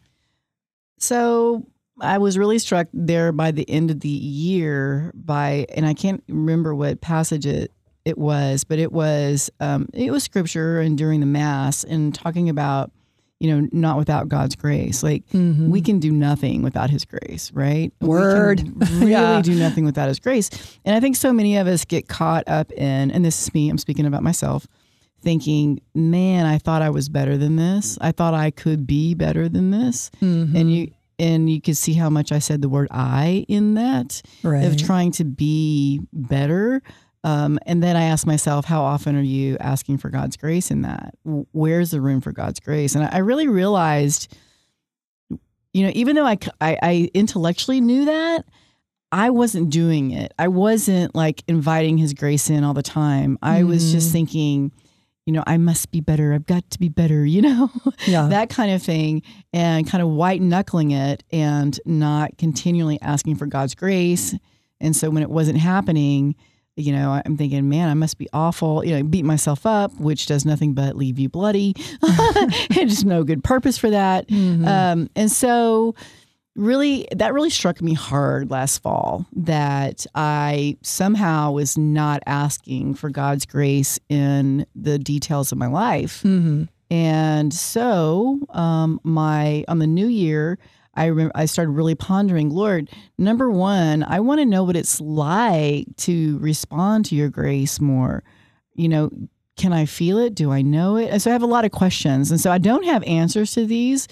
So 0.98 1.66
I 2.02 2.18
was 2.18 2.38
really 2.38 2.60
struck 2.60 2.88
there 2.94 3.32
by 3.32 3.52
the 3.52 3.70
end 3.70 3.90
of 3.92 4.02
the 4.02 4.10
year 4.10 5.12
by, 5.16 5.66
and 5.76 5.86
I 5.86 5.94
can't 5.94 6.24
remember 6.28 6.76
what 6.76 7.02
passage 7.02 7.46
it 7.46 7.72
it 8.04 8.18
was, 8.20 8.64
but 8.64 8.78
it 8.78 8.92
was 8.92 9.50
um, 9.60 9.88
it 9.94 10.12
was 10.12 10.24
scripture 10.24 10.80
and 10.80 10.98
during 10.98 11.20
the 11.22 11.26
mass 11.26 11.84
and 11.84 12.14
talking 12.14 12.50
about 12.50 12.92
you 13.40 13.50
know 13.50 13.68
not 13.72 13.98
without 13.98 14.28
God's 14.28 14.56
grace. 14.56 15.02
Like 15.04 15.24
we 15.34 15.82
can 15.82 16.00
do 16.00 16.12
nothing 16.12 16.62
without 16.62 16.90
His 16.90 17.04
grace, 17.06 17.52
right? 17.54 17.92
We 18.02 18.06
can 18.06 18.08
Word. 18.08 18.74
really 19.00 19.12
Yeah. 19.12 19.42
do 19.42 19.56
nothing 19.56 19.86
without 19.86 20.08
His 20.08 20.20
grace. 20.20 20.50
And 20.86 20.96
I 20.96 21.00
think 21.00 21.16
so 21.16 21.34
many 21.34 21.58
of 21.58 21.66
us 21.68 21.84
get 21.86 22.08
caught 22.08 22.44
up 22.48 22.72
in, 22.74 23.10
and 23.12 23.24
this 23.26 23.42
is 23.42 23.54
me. 23.54 23.70
I'm 23.70 23.78
speaking 23.80 24.06
about 24.06 24.22
myself. 24.22 24.68
Thinking, 25.22 25.82
man, 25.96 26.46
I 26.46 26.60
thought 26.60 26.84
I 26.84 26.92
was 26.92 27.10
better 27.10 27.36
than 27.38 27.56
this. 27.56 27.98
I 28.00 28.12
thought 28.12 28.36
I 28.36 28.52
could 28.52 28.86
be 28.86 29.16
better 29.16 29.50
than 29.50 29.72
this 29.72 30.12
Mm-hmm. 30.22 30.56
and 30.56 30.72
you 30.72 30.92
and 31.20 31.50
you 31.50 31.62
could 31.62 31.78
see 31.78 31.94
how 31.94 32.10
much 32.10 32.32
I 32.32 32.40
said 32.40 32.62
the 32.62 32.70
word 32.70 32.88
I 32.92 33.46
in 33.48 33.76
that 33.76 34.22
Right. 34.44 34.64
of 34.66 34.78
trying 34.78 35.12
to 35.14 35.24
be 35.26 36.02
better. 36.14 36.82
Um, 37.24 37.58
and 37.66 37.82
then 37.82 37.96
I 37.96 38.04
asked 38.04 38.28
myself, 38.28 38.66
how 38.66 38.84
often 38.84 39.16
are 39.16 39.22
you 39.22 39.58
asking 39.60 39.98
for 39.98 40.10
God's 40.10 40.38
grace 40.38 40.70
in 40.70 40.84
that? 40.84 41.16
Where's 41.24 41.90
the 41.92 42.00
room 42.02 42.22
for 42.22 42.32
God's 42.32 42.60
grace? 42.60 42.94
And 42.96 43.04
I, 43.06 43.10
I 43.14 43.18
really 43.20 43.48
realized, 43.48 44.32
you 45.74 45.86
know, 45.86 45.92
even 45.96 46.16
though 46.16 46.26
I 46.26 46.38
I 46.62 47.10
intellectually 47.14 47.82
knew 47.82 48.06
that, 48.06 48.46
I 49.12 49.30
wasn't 49.30 49.70
doing 49.72 50.12
it. 50.12 50.34
I 50.38 50.48
wasn't 50.50 51.16
like 51.16 51.44
inviting 51.48 51.98
His 51.98 52.14
grace 52.14 52.50
in 52.50 52.64
all 52.64 52.74
the 52.74 52.84
time. 52.84 53.38
I 53.42 53.64
was 53.64 53.92
just 53.92 54.10
Mhm. 54.10 54.12
thinking, 54.12 54.72
you 55.26 55.34
know, 55.34 55.44
I 55.48 55.58
must 55.58 55.92
be 55.92 56.02
better. 56.02 56.34
I've 56.34 56.46
got 56.46 56.70
to 56.70 56.80
be 56.80 56.90
better, 56.90 57.26
you 57.26 57.42
know? 57.42 57.72
yeah. 58.08 58.28
that 58.28 58.50
kind 58.50 58.72
of 58.72 58.82
thing 58.82 59.24
and 59.54 59.90
kind 59.90 60.04
of 60.04 60.10
white 60.10 60.42
knuckling 60.42 60.92
it 60.92 61.24
and 61.32 61.80
not 61.86 62.38
continually 62.38 63.00
asking 63.02 63.36
for 63.36 63.48
God's 63.48 63.74
grace. 63.74 64.36
And 64.80 64.96
so 64.96 65.10
when 65.10 65.24
it 65.24 65.30
wasn't 65.30 65.58
happening, 65.58 66.36
you 66.76 66.92
know, 66.92 67.22
I'm 67.26 67.38
thinking, 67.38 67.68
man, 67.70 67.90
I 67.90 67.94
must 67.94 68.18
be 68.18 68.28
awful. 68.34 68.86
You 68.86 68.98
know, 68.98 69.04
beat 69.04 69.26
myself 69.26 69.66
up, 69.66 69.94
which 70.00 70.26
does 70.28 70.46
nothing 70.46 70.74
but 70.74 70.96
leave 70.96 71.18
you 71.18 71.30
bloody. 71.30 71.74
and 72.04 72.90
just 72.90 73.06
no 73.06 73.24
good 73.24 73.44
purpose 73.44 73.78
for 73.78 73.90
that. 73.90 74.28
Mhm. 74.28 74.68
Um, 74.68 75.10
and 75.16 75.32
so 75.32 75.96
really 76.56 77.08
that 77.16 77.34
really 77.34 77.50
struck 77.50 77.82
me 77.82 77.94
hard 77.94 78.50
last 78.50 78.82
fall 78.82 79.26
that 79.36 80.06
I 80.16 80.78
somehow 80.82 81.52
was 81.52 81.78
not 81.78 82.24
asking 82.26 82.96
for 82.96 83.10
God's 83.10 83.46
grace 83.46 84.00
in 84.10 84.66
the 84.76 84.98
details 84.98 85.52
of 85.52 85.58
my 85.58 85.68
life. 85.68 86.24
Mhm. 86.24 86.70
And 86.92 87.54
so, 87.54 88.40
um, 88.52 89.00
my 89.04 89.66
on 89.68 89.80
the 89.80 89.88
new 89.88 90.08
year, 90.08 90.58
I 90.94 91.06
remember 91.08 91.32
I 91.36 91.46
started 91.46 91.72
really 91.72 91.96
pondering, 91.96 92.50
Lord, 92.50 92.90
number 93.18 93.50
one, 93.52 94.04
I 94.04 94.20
want 94.22 94.40
to 94.40 94.46
know 94.46 94.64
what 94.64 94.78
it's 94.78 95.02
like 95.02 95.88
to 95.98 96.38
respond 96.40 97.06
to 97.06 97.16
your 97.16 97.30
grace 97.30 97.82
more. 97.82 98.24
You 98.76 98.88
know, 98.88 99.10
can 99.58 99.74
I 99.74 99.86
feel 99.86 100.18
it? 100.20 100.36
Do 100.36 100.52
I 100.52 100.62
know 100.62 100.96
it? 100.96 101.10
And 101.10 101.22
so 101.22 101.32
I 101.32 101.34
have 101.34 101.44
a 101.44 101.48
lot 101.48 101.66
of 101.66 101.72
questions, 101.72 102.32
and 102.32 102.40
so 102.40 102.52
I 102.52 102.60
don't 102.60 102.86
have 102.86 103.04
answers 103.04 103.54
to 103.54 103.66
these. 103.66 104.08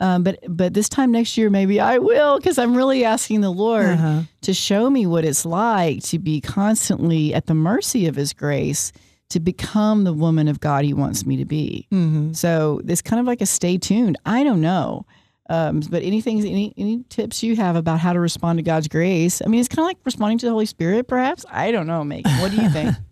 Um, 0.00 0.22
but 0.22 0.38
but 0.48 0.74
this 0.74 0.88
time 0.88 1.10
next 1.10 1.36
year, 1.36 1.50
maybe 1.50 1.80
I 1.80 1.98
will, 1.98 2.36
because 2.38 2.56
I'm 2.58 2.76
really 2.76 3.04
asking 3.04 3.40
the 3.40 3.50
Lord 3.50 3.86
Uh-huh. 3.86 4.20
to 4.42 4.54
show 4.54 4.88
me 4.90 5.06
what 5.06 5.24
it's 5.24 5.44
like 5.44 6.02
to 6.04 6.18
be 6.18 6.40
constantly 6.40 7.34
at 7.34 7.46
the 7.46 7.54
mercy 7.54 8.06
of 8.06 8.14
His 8.16 8.32
grace 8.32 8.92
to 9.30 9.40
become 9.40 10.04
the 10.04 10.12
woman 10.12 10.48
of 10.48 10.60
God 10.60 10.84
He 10.84 10.94
wants 10.94 11.26
me 11.26 11.36
to 11.36 11.44
be. 11.44 11.86
Mhm. 11.92 12.34
So 12.36 12.80
it's 12.86 13.02
kind 13.02 13.20
of 13.20 13.26
like 13.26 13.40
a 13.40 13.46
stay 13.46 13.76
tuned. 13.76 14.16
I 14.24 14.44
don't 14.44 14.60
know. 14.60 15.04
Um, 15.50 15.80
but 15.90 16.02
anything, 16.02 16.38
any 16.40 16.72
any 16.76 17.04
tips 17.08 17.42
you 17.42 17.56
have 17.56 17.74
about 17.74 17.98
how 17.98 18.12
to 18.12 18.20
respond 18.20 18.58
to 18.58 18.62
God's 18.62 18.86
grace? 18.86 19.40
I 19.44 19.48
mean, 19.48 19.60
it's 19.60 19.68
kind 19.68 19.80
of 19.80 19.86
like 19.86 19.96
responding 20.04 20.38
to 20.38 20.46
the 20.46 20.52
Holy 20.52 20.66
Spirit, 20.66 21.08
perhaps. 21.08 21.44
I 21.50 21.72
don't 21.72 21.86
know, 21.86 22.04
Megan. 22.04 22.30
What 22.40 22.50
do 22.52 22.58
you 22.62 22.68
think? 22.70 22.94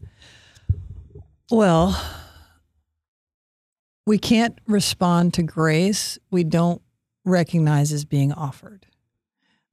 Well, 1.51 1.97
we 4.07 4.19
can't 4.19 4.59
respond 4.67 5.35
to 5.35 5.43
grace 5.43 6.19
we 6.31 6.45
don't 6.45 6.81
recognize 7.25 7.93
as 7.93 8.05
being 8.05 8.33
offered. 8.33 8.87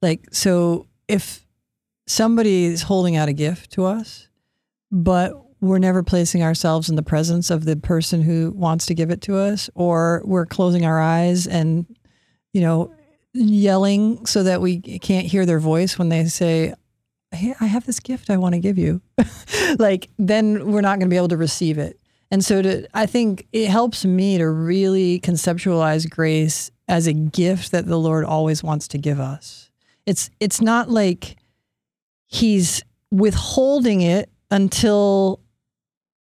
Like, 0.02 0.26
so 0.32 0.88
if 1.08 1.46
somebody 2.06 2.64
is 2.64 2.82
holding 2.82 3.16
out 3.16 3.28
a 3.28 3.32
gift 3.32 3.70
to 3.72 3.84
us, 3.84 4.28
but 4.90 5.40
we're 5.60 5.78
never 5.78 6.02
placing 6.02 6.42
ourselves 6.42 6.90
in 6.90 6.96
the 6.96 7.02
presence 7.02 7.48
of 7.48 7.64
the 7.64 7.76
person 7.76 8.20
who 8.20 8.52
wants 8.54 8.86
to 8.86 8.94
give 8.94 9.10
it 9.10 9.22
to 9.22 9.38
us, 9.38 9.70
or 9.74 10.20
we're 10.24 10.44
closing 10.44 10.84
our 10.84 11.00
eyes 11.00 11.46
and, 11.46 11.86
you 12.52 12.60
know, 12.60 12.92
yelling 13.32 14.26
so 14.26 14.42
that 14.42 14.60
we 14.60 14.80
can't 14.80 15.26
hear 15.26 15.46
their 15.46 15.60
voice 15.60 15.98
when 15.98 16.10
they 16.10 16.24
say, 16.26 16.74
Hey, 17.32 17.54
I 17.60 17.66
have 17.66 17.84
this 17.84 17.98
gift 17.98 18.30
I 18.30 18.36
want 18.36 18.54
to 18.54 18.60
give 18.60 18.78
you. 18.78 19.00
like, 19.78 20.08
then 20.18 20.70
we're 20.70 20.82
not 20.82 20.98
going 20.98 21.08
to 21.08 21.12
be 21.12 21.16
able 21.16 21.28
to 21.28 21.36
receive 21.36 21.78
it. 21.78 21.98
And 22.34 22.44
so 22.44 22.62
to, 22.62 22.88
I 22.92 23.06
think 23.06 23.46
it 23.52 23.68
helps 23.68 24.04
me 24.04 24.38
to 24.38 24.48
really 24.48 25.20
conceptualize 25.20 26.10
grace 26.10 26.72
as 26.88 27.06
a 27.06 27.12
gift 27.12 27.70
that 27.70 27.86
the 27.86 27.96
Lord 27.96 28.24
always 28.24 28.60
wants 28.60 28.88
to 28.88 28.98
give 28.98 29.20
us. 29.20 29.70
It's 30.04 30.30
it's 30.40 30.60
not 30.60 30.90
like 30.90 31.36
he's 32.26 32.82
withholding 33.12 34.00
it 34.00 34.30
until 34.50 35.42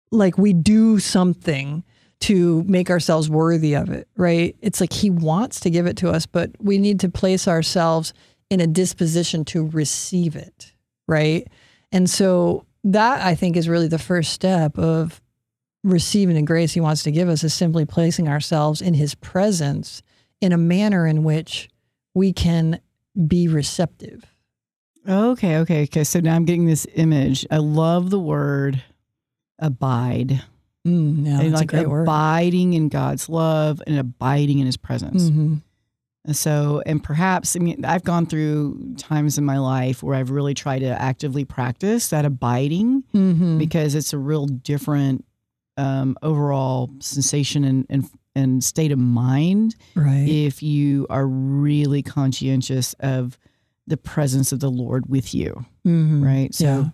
like 0.10 0.38
we 0.38 0.54
do 0.54 0.98
something 1.00 1.84
to 2.22 2.64
make 2.64 2.90
ourselves 2.90 3.30
worthy 3.30 3.74
of 3.74 3.90
it, 3.90 4.08
right? 4.16 4.56
It's 4.62 4.80
like 4.80 4.94
he 4.94 5.10
wants 5.10 5.60
to 5.60 5.70
give 5.70 5.88
it 5.88 5.98
to 5.98 6.10
us, 6.10 6.26
but 6.26 6.52
we 6.58 6.78
need 6.78 7.02
to 7.02 7.10
place 7.10 7.50
ourselves 7.50 8.14
in 8.50 8.62
a 8.62 8.68
disposition 8.68 9.44
to 9.44 9.68
receive 9.68 10.38
it, 10.38 10.72
right? 11.06 11.50
And 11.92 12.10
so 12.10 12.66
that 12.86 13.20
I 13.26 13.36
think 13.36 13.58
is 13.58 13.68
really 13.68 13.90
the 13.90 14.00
first 14.00 14.32
step 14.32 14.80
of 14.80 15.22
receiving 15.88 16.36
the 16.36 16.41
grace 16.41 16.74
he 16.74 16.79
wants 16.82 17.03
to 17.03 17.12
give 17.12 17.29
us 17.29 17.44
is 17.44 17.53
simply 17.53 17.86
placing 17.86 18.27
ourselves 18.27 18.82
in 18.82 18.94
his 18.94 19.15
presence 19.15 20.01
in 20.41 20.51
a 20.51 20.58
manner 20.58 21.08
in 21.08 21.24
which 21.24 21.70
we 22.13 22.34
can 22.34 22.79
be 23.27 23.48
receptive. 23.48 24.24
okay, 25.08 25.58
okay, 25.58 25.84
okay. 25.84 26.03
So 26.03 26.20
now 26.20 26.36
I'm 26.36 26.46
getting 26.46 26.65
this 26.65 26.86
image. 26.96 27.46
I 27.50 27.58
love 27.58 28.10
the 28.10 28.20
word 28.20 28.84
abide. 29.60 30.44
Mm, 30.86 31.25
yeah, 31.25 31.41
and 31.41 31.53
like 31.53 31.63
a 31.63 31.65
great 31.65 31.89
word. 31.89 32.03
abiding 32.03 32.74
in 32.74 32.89
God's 32.89 33.27
love 33.29 33.82
and 33.88 33.98
abiding 33.98 34.60
in 34.60 34.65
His 34.65 34.77
presence. 34.77 35.29
Mhm. 35.29 35.62
And 36.25 36.36
so, 36.36 36.82
and 36.86 37.01
perhaps, 37.01 37.56
I 37.56 37.60
mean, 37.60 37.86
I've 37.86 38.03
gone 38.03 38.25
through 38.25 38.96
times 38.98 39.38
in 39.38 39.46
my 39.46 39.58
life 39.60 40.03
where 40.03 40.15
I've 40.15 40.29
really 40.29 40.53
tried 40.53 40.79
to 40.79 41.01
actively 41.01 41.46
practice 41.46 42.10
that 42.10 42.25
abiding 42.25 43.03
Mhm. 43.13 43.58
because 43.58 43.96
it's 43.96 44.12
a 44.13 44.17
real 44.17 44.46
different 44.46 45.24
um, 45.77 46.17
overall 46.24 46.89
sensation 47.00 47.63
and, 47.63 47.86
and 47.89 48.10
and 48.36 48.63
state 48.63 48.91
of 48.91 49.00
mind 49.00 49.75
Right. 49.96 50.27
if 50.29 50.62
you 50.62 51.07
are 51.10 51.25
really 51.25 52.03
conscientious 52.03 52.93
of 53.00 53.38
the 53.88 53.98
presence 53.98 54.51
of 54.51 54.60
the 54.60 54.69
Lord 54.69 55.07
with 55.10 55.34
you, 55.34 55.65
Mhm. 55.86 56.24
right? 56.24 56.53
So 56.53 56.65
Yeah. 56.65 56.89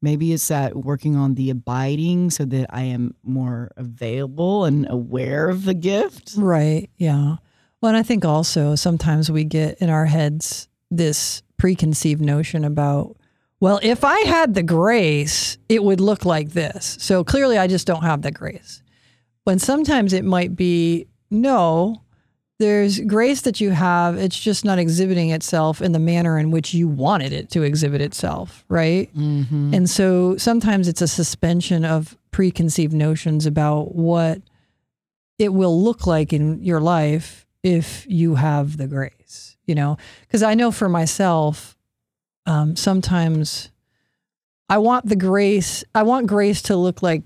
maybe 0.00 0.32
it's 0.32 0.46
that 0.48 0.76
working 0.76 1.16
on 1.16 1.34
the 1.34 1.50
abiding 1.50 2.30
so 2.30 2.44
that 2.44 2.66
I 2.70 2.82
am 2.82 3.14
more 3.24 3.72
available 3.76 4.64
and 4.66 4.86
aware 4.88 5.48
of 5.48 5.64
the 5.64 5.74
gift. 5.74 6.34
Right. 6.36 6.90
Yeah. 6.96 7.36
Well, 7.80 7.88
and 7.88 7.96
I 7.96 8.04
think 8.04 8.24
also 8.24 8.76
sometimes 8.76 9.30
we 9.32 9.42
get 9.44 9.78
in 9.78 9.90
our 9.90 10.06
heads 10.06 10.68
this 10.92 11.42
preconceived 11.56 12.20
notion 12.20 12.64
about, 12.64 13.16
well, 13.60 13.80
if 13.82 14.04
I 14.04 14.18
had 14.20 14.54
the 14.54 14.62
grace, 14.62 15.58
it 15.68 15.82
would 15.82 16.00
look 16.00 16.24
like 16.24 16.50
this. 16.50 16.96
So 17.00 17.24
clearly 17.24 17.58
I 17.58 17.66
just 17.66 17.86
don't 17.86 18.02
have 18.02 18.22
the 18.22 18.30
grace. 18.30 18.82
When 19.44 19.58
sometimes 19.58 20.12
it 20.12 20.24
might 20.24 20.56
be, 20.56 21.06
no, 21.30 22.02
there's 22.58 23.00
grace 23.00 23.42
that 23.42 23.60
you 23.60 23.70
have. 23.70 24.16
It's 24.16 24.38
just 24.38 24.64
not 24.64 24.78
exhibiting 24.78 25.30
itself 25.30 25.82
in 25.82 25.92
the 25.92 25.98
manner 25.98 26.38
in 26.38 26.50
which 26.50 26.72
you 26.72 26.88
wanted 26.88 27.32
it 27.32 27.50
to 27.50 27.62
exhibit 27.62 28.00
itself, 28.00 28.64
right? 28.68 29.14
Mm-hmm. 29.16 29.74
And 29.74 29.90
so 29.90 30.36
sometimes 30.36 30.86
it's 30.88 31.02
a 31.02 31.08
suspension 31.08 31.84
of 31.84 32.16
preconceived 32.30 32.92
notions 32.92 33.44
about 33.46 33.94
what 33.94 34.40
it 35.38 35.52
will 35.52 35.82
look 35.82 36.06
like 36.06 36.32
in 36.32 36.62
your 36.62 36.80
life 36.80 37.46
if 37.62 38.06
you 38.08 38.36
have 38.36 38.76
the 38.76 38.86
grace, 38.86 39.56
you 39.66 39.74
know? 39.74 39.96
Because 40.22 40.42
I 40.42 40.54
know 40.54 40.70
for 40.70 40.88
myself, 40.88 41.73
um, 42.46 42.76
sometimes 42.76 43.70
I 44.68 44.78
want 44.78 45.06
the 45.06 45.16
grace, 45.16 45.84
I 45.94 46.02
want 46.02 46.26
grace 46.26 46.62
to 46.62 46.76
look 46.76 47.02
like, 47.02 47.22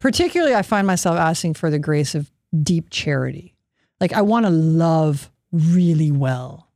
particularly, 0.00 0.54
I 0.54 0.62
find 0.62 0.86
myself 0.86 1.18
asking 1.18 1.54
for 1.54 1.70
the 1.70 1.78
grace 1.78 2.14
of 2.14 2.30
deep 2.62 2.90
charity. 2.90 3.54
Like, 4.00 4.12
I 4.12 4.22
want 4.22 4.46
to 4.46 4.50
love 4.50 5.30
really 5.52 6.10
well. 6.10 6.68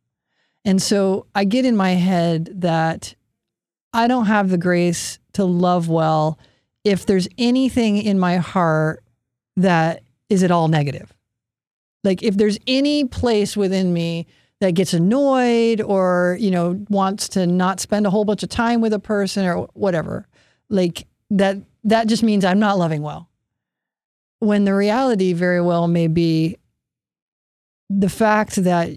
And 0.64 0.82
so 0.82 1.26
I 1.34 1.44
get 1.44 1.64
in 1.64 1.76
my 1.76 1.92
head 1.92 2.50
that 2.60 3.14
I 3.92 4.06
don't 4.06 4.26
have 4.26 4.50
the 4.50 4.58
grace 4.58 5.18
to 5.32 5.44
love 5.44 5.88
well 5.88 6.38
if 6.84 7.06
there's 7.06 7.28
anything 7.38 7.98
in 7.98 8.18
my 8.18 8.36
heart 8.36 9.02
that 9.56 10.02
is 10.28 10.42
at 10.42 10.50
all 10.50 10.68
negative. 10.68 11.12
Like 12.04 12.22
if 12.22 12.36
there's 12.36 12.58
any 12.66 13.04
place 13.04 13.56
within 13.56 13.92
me 13.92 14.26
that 14.60 14.72
gets 14.72 14.92
annoyed 14.92 15.80
or, 15.80 16.36
you 16.40 16.50
know, 16.50 16.84
wants 16.88 17.28
to 17.30 17.46
not 17.46 17.80
spend 17.80 18.06
a 18.06 18.10
whole 18.10 18.24
bunch 18.24 18.42
of 18.42 18.48
time 18.48 18.80
with 18.80 18.92
a 18.92 18.98
person 18.98 19.46
or 19.46 19.68
whatever, 19.74 20.26
like 20.68 21.06
that 21.30 21.58
that 21.84 22.08
just 22.08 22.22
means 22.22 22.44
I'm 22.44 22.58
not 22.58 22.78
loving 22.78 23.02
well. 23.02 23.28
When 24.40 24.64
the 24.64 24.74
reality 24.74 25.32
very 25.32 25.60
well 25.60 25.88
may 25.88 26.06
be 26.06 26.56
the 27.88 28.08
fact 28.08 28.56
that 28.56 28.90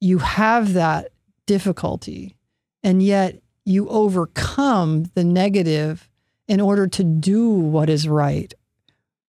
you 0.00 0.18
have 0.18 0.72
that 0.72 1.12
difficulty 1.46 2.36
and 2.82 3.02
yet 3.02 3.40
you 3.64 3.88
overcome 3.88 5.04
the 5.14 5.24
negative 5.24 6.08
in 6.48 6.60
order 6.60 6.86
to 6.88 7.04
do 7.04 7.50
what 7.50 7.88
is 7.88 8.08
right 8.08 8.52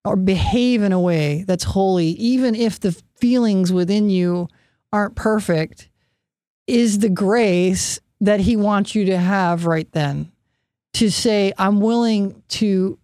or 0.04 0.16
behave 0.16 0.82
in 0.82 0.92
a 0.92 1.00
way 1.00 1.44
that's 1.48 1.64
holy, 1.64 2.08
even 2.08 2.56
if 2.56 2.80
the 2.80 2.92
feelings 3.16 3.72
within 3.72 4.10
you 4.10 4.48
aren't 4.94 5.16
perfect, 5.16 5.90
is 6.68 7.00
the 7.00 7.10
grace 7.10 8.00
that 8.22 8.40
He 8.40 8.56
wants 8.56 8.96
you 8.96 9.04
to 9.06 9.18
have 9.18 9.66
right 9.66 9.92
then. 9.92 10.32
To 10.94 11.10
say, 11.10 11.52
I'm 11.58 11.82
willing 11.82 12.42
to 12.50 13.00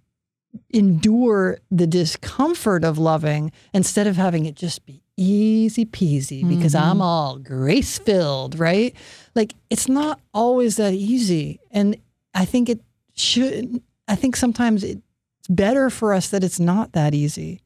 endure 0.70 1.58
the 1.72 1.88
discomfort 1.88 2.84
of 2.84 2.98
loving 2.98 3.52
instead 3.74 4.08
of 4.08 4.16
having 4.16 4.46
it 4.46 4.56
just 4.56 4.86
be 4.86 5.02
easy 5.18 5.86
peasy 5.86 6.48
because 6.48 6.74
Mm-hmm. 6.74 6.92
I'm 6.92 7.02
all 7.02 7.38
grace 7.40 7.98
filled, 7.98 8.58
right? 8.58 8.96
Like 9.36 9.54
it's 9.70 9.90
not 9.90 10.20
always 10.34 10.78
that 10.78 10.94
easy. 10.94 11.60
And 11.72 11.98
I 12.34 12.46
think 12.46 12.70
it 12.70 12.80
should, 13.16 13.82
I 14.08 14.16
think 14.16 14.36
sometimes 14.36 14.84
it's 14.84 15.02
better 15.50 15.90
for 15.90 16.14
us 16.14 16.30
that 16.30 16.44
it's 16.44 16.60
not 16.60 16.94
that 16.94 17.14
easy, 17.14 17.62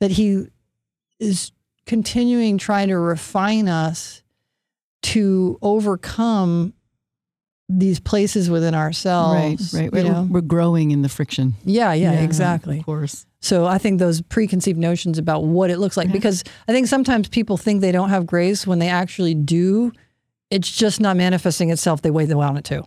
that 0.00 0.12
He 0.12 0.46
is 1.20 1.52
continuing 1.86 2.58
trying 2.58 2.88
to 2.88 2.98
refine 2.98 3.68
us 3.68 4.22
to 5.02 5.58
overcome 5.62 6.72
these 7.68 7.98
places 8.00 8.50
within 8.50 8.74
ourselves. 8.74 9.72
right. 9.74 9.84
you 9.84 9.90
We're, 9.92 10.02
know? 10.04 10.28
we're 10.30 10.40
growing 10.42 10.90
in 10.90 11.02
the 11.02 11.08
friction. 11.08 11.54
Yeah, 11.64 11.92
yeah, 11.94 12.12
exactly. 12.20 12.80
Of 12.80 12.84
course. 12.86 13.26
So 13.40 13.66
I 13.66 13.78
think 13.78 13.98
those 13.98 14.20
preconceived 14.20 14.78
notions 14.78 15.18
about 15.18 15.44
what 15.44 15.70
it 15.70 15.78
looks 15.78 15.96
like, 15.96 16.12
because 16.12 16.44
I 16.68 16.72
think 16.72 16.86
sometimes 16.86 17.28
people 17.28 17.56
think 17.56 17.80
they 17.80 17.90
don't 17.92 18.10
have 18.10 18.26
grace 18.26 18.66
when 18.66 18.78
they 18.78 18.88
actually 18.88 19.34
do. 19.34 19.90
It's 20.50 20.70
just 20.70 21.00
not 21.00 21.16
manifesting 21.16 21.70
itself 21.70 22.02
They 22.02 22.10
wait 22.10 22.26
the 22.26 22.36
way 22.36 22.44
they 22.44 22.52
want 22.52 22.58
it 22.58 22.64
to. 22.66 22.84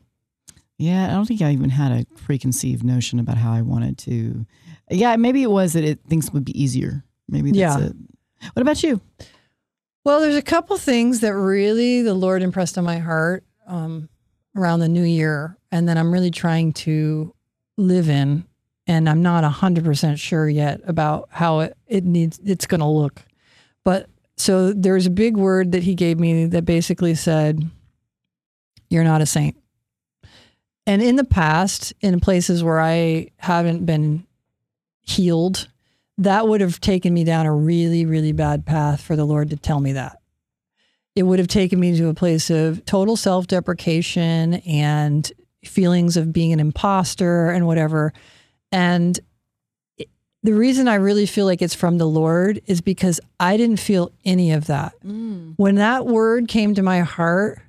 Yeah, 0.78 1.08
I 1.08 1.12
don't 1.12 1.26
think 1.26 1.42
I 1.42 1.52
even 1.52 1.70
had 1.72 1.92
a 1.92 2.06
preconceived 2.22 2.84
notion 2.84 3.18
about 3.20 3.38
how 3.38 3.52
I 3.54 3.62
wanted 3.64 3.98
to. 4.00 4.46
Yeah, 4.92 5.16
maybe 5.16 5.42
it 5.42 5.50
was 5.50 5.74
that 5.74 5.84
it 5.84 6.00
things 6.08 6.32
would 6.32 6.46
be 6.46 6.62
easier. 6.62 7.04
Maybe 7.28 7.52
that's 7.52 7.82
Yeah. 7.82 7.88
it. 7.88 7.96
What 8.54 8.62
about 8.62 8.84
you? 8.84 9.02
Well, 10.04 10.22
there's 10.22 10.36
a 10.36 10.42
couple 10.42 10.78
things 10.78 11.22
that 11.22 11.34
really 11.34 12.02
the 12.02 12.14
Lord 12.14 12.44
impressed 12.44 12.78
on 12.78 12.84
my 12.84 13.00
heart 13.00 13.44
um, 13.66 14.08
around 14.56 14.80
the 14.80 14.88
new 14.88 15.04
year, 15.04 15.58
and 15.72 15.90
that 15.90 15.98
I'm 15.98 16.12
really 16.12 16.32
trying 16.32 16.74
to 16.74 17.34
live 17.78 18.10
in. 18.10 18.46
And 18.88 19.10
I'm 19.10 19.24
not 19.24 19.44
100% 19.44 20.20
sure 20.20 20.48
yet 20.48 20.80
about 20.86 21.28
how 21.32 21.62
it, 21.62 21.76
it 21.88 22.06
needs 22.06 22.40
it's 22.46 22.68
going 22.68 22.82
to 22.82 22.86
look. 22.86 23.24
But 23.84 24.08
so 24.38 24.74
there's 24.74 25.08
a 25.08 25.12
big 25.12 25.38
word 25.38 25.72
that 25.72 25.84
he 25.84 25.96
gave 25.96 26.20
me 26.20 26.46
that 26.46 26.66
basically 26.66 27.16
said, 27.16 27.68
You're 28.90 29.04
not 29.04 29.22
a 29.22 29.26
saint. 29.26 29.58
And 30.86 31.02
in 31.02 31.16
the 31.16 31.24
past, 31.24 31.94
in 32.02 32.20
places 32.20 32.64
where 32.64 32.80
I 32.80 33.30
haven't 33.38 33.86
been 33.86 34.28
healed, 35.02 35.68
that 36.18 36.48
would 36.48 36.62
have 36.62 36.80
taken 36.80 37.14
me 37.14 37.24
down 37.24 37.46
a 37.46 37.54
really, 37.54 38.06
really 38.06 38.32
bad 38.32 38.66
path 38.66 39.02
for 39.02 39.16
the 39.16 39.26
Lord 39.26 39.50
to 39.50 39.58
tell 39.58 39.80
me 39.80 39.94
that. 39.94 40.20
It 41.16 41.24
would 41.24 41.40
have 41.40 41.48
taken 41.48 41.80
me 41.80 41.98
to 41.98 42.08
a 42.10 42.14
place 42.14 42.50
of 42.50 42.84
total 42.86 43.16
self 43.16 43.48
deprecation 43.48 44.56
and 44.56 45.32
feelings 45.64 46.18
of 46.18 46.32
being 46.32 46.54
an 46.54 46.60
imposter 46.60 47.50
and 47.50 47.66
whatever. 47.66 48.14
And 48.72 49.20
the 50.44 50.54
reason 50.54 50.88
I 50.88 50.96
really 50.96 51.26
feel 51.26 51.46
like 51.46 51.62
it's 51.62 51.74
from 51.74 51.98
the 51.98 52.08
Lord 52.08 52.62
is 52.68 52.80
because 52.80 53.20
I 53.40 53.58
didn't 53.58 53.80
feel 53.80 54.12
any 54.24 54.52
of 54.52 54.68
that. 54.68 54.94
Mm. 55.04 55.56
When 55.58 55.76
that 55.76 56.06
word 56.06 56.48
came 56.48 56.76
to 56.76 56.84
my 56.84 57.00
heart, 57.00 57.62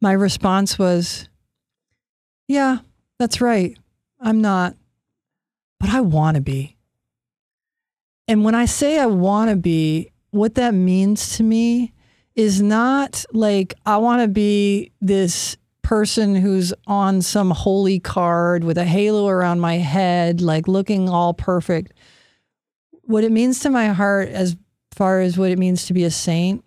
my 0.00 0.12
response 0.12 0.78
was, 0.78 1.28
Yeah, 2.46 2.78
that's 3.18 3.40
right. 3.40 3.76
I'm 4.20 4.40
not, 4.40 4.76
but 5.78 5.90
I 5.90 6.00
want 6.02 6.36
to 6.36 6.40
be. 6.40 6.76
And 8.30 8.44
when 8.44 8.54
I 8.54 8.66
say 8.66 9.00
I 9.00 9.06
want 9.06 9.50
to 9.50 9.56
be, 9.56 10.12
what 10.30 10.54
that 10.54 10.72
means 10.72 11.36
to 11.38 11.42
me 11.42 11.92
is 12.36 12.62
not 12.62 13.24
like 13.32 13.74
I 13.84 13.96
want 13.96 14.22
to 14.22 14.28
be 14.28 14.92
this 15.00 15.56
person 15.82 16.36
who's 16.36 16.72
on 16.86 17.22
some 17.22 17.50
holy 17.50 17.98
card 17.98 18.62
with 18.62 18.78
a 18.78 18.84
halo 18.84 19.26
around 19.26 19.58
my 19.58 19.78
head, 19.78 20.40
like 20.40 20.68
looking 20.68 21.08
all 21.08 21.34
perfect. 21.34 21.92
What 23.02 23.24
it 23.24 23.32
means 23.32 23.58
to 23.60 23.68
my 23.68 23.88
heart, 23.88 24.28
as 24.28 24.56
far 24.92 25.18
as 25.18 25.36
what 25.36 25.50
it 25.50 25.58
means 25.58 25.86
to 25.86 25.92
be 25.92 26.04
a 26.04 26.10
saint, 26.12 26.64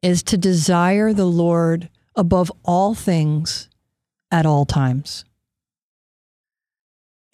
is 0.00 0.22
to 0.22 0.38
desire 0.38 1.12
the 1.12 1.26
Lord 1.26 1.90
above 2.16 2.50
all 2.64 2.94
things 2.94 3.68
at 4.30 4.46
all 4.46 4.64
times. 4.64 5.26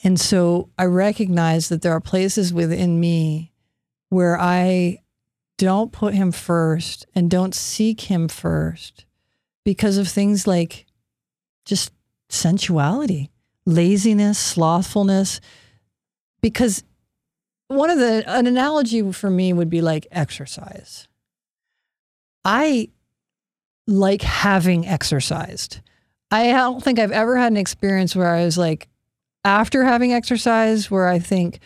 And 0.04 0.20
so 0.20 0.70
I 0.78 0.85
recognize 0.85 1.68
that 1.68 1.82
there 1.82 1.92
are 1.92 2.00
places 2.00 2.52
within 2.52 3.00
me 3.00 3.52
where 4.09 4.38
I 4.38 4.98
don't 5.59 5.92
put 5.92 6.14
him 6.14 6.32
first 6.32 7.06
and 7.14 7.30
don't 7.30 7.54
seek 7.54 8.02
him 8.02 8.28
first 8.28 9.06
because 9.64 9.98
of 9.98 10.06
things 10.06 10.46
like 10.46 10.87
just 11.64 11.92
sensuality, 12.28 13.30
laziness, 13.64 14.38
slothfulness. 14.38 15.40
Because 16.40 16.85
one 17.68 17.90
of 17.90 17.98
the, 17.98 18.22
an 18.26 18.46
analogy 18.46 19.11
for 19.12 19.30
me 19.30 19.52
would 19.52 19.70
be 19.70 19.80
like 19.80 20.06
exercise. 20.11 21.09
I 22.44 22.90
like 23.87 24.22
having 24.22 24.87
exercised. 24.87 25.80
I 26.30 26.52
don't 26.52 26.82
think 26.82 26.98
I've 26.98 27.12
ever 27.12 27.37
had 27.37 27.52
an 27.52 27.56
experience 27.56 28.14
where 28.14 28.35
I 28.35 28.44
was 28.44 28.59
like, 28.59 28.88
after 29.46 29.85
having 29.85 30.12
exercise, 30.12 30.90
where 30.90 31.06
I 31.06 31.20
think 31.20 31.61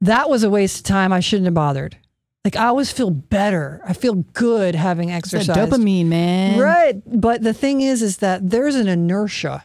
that 0.00 0.30
was 0.30 0.44
a 0.44 0.50
waste 0.50 0.78
of 0.78 0.84
time. 0.84 1.12
I 1.12 1.20
shouldn't 1.20 1.46
have 1.46 1.54
bothered. 1.54 1.96
Like 2.44 2.56
I 2.56 2.66
always 2.66 2.92
feel 2.92 3.10
better. 3.10 3.82
I 3.84 3.92
feel 3.92 4.14
good 4.32 4.74
having 4.74 5.10
exercise. 5.10 5.54
dopamine, 5.54 6.06
man. 6.06 6.58
Right. 6.58 7.02
But 7.04 7.42
the 7.42 7.52
thing 7.52 7.80
is, 7.80 8.00
is 8.00 8.18
that 8.18 8.48
there's 8.48 8.76
an 8.76 8.88
inertia 8.88 9.64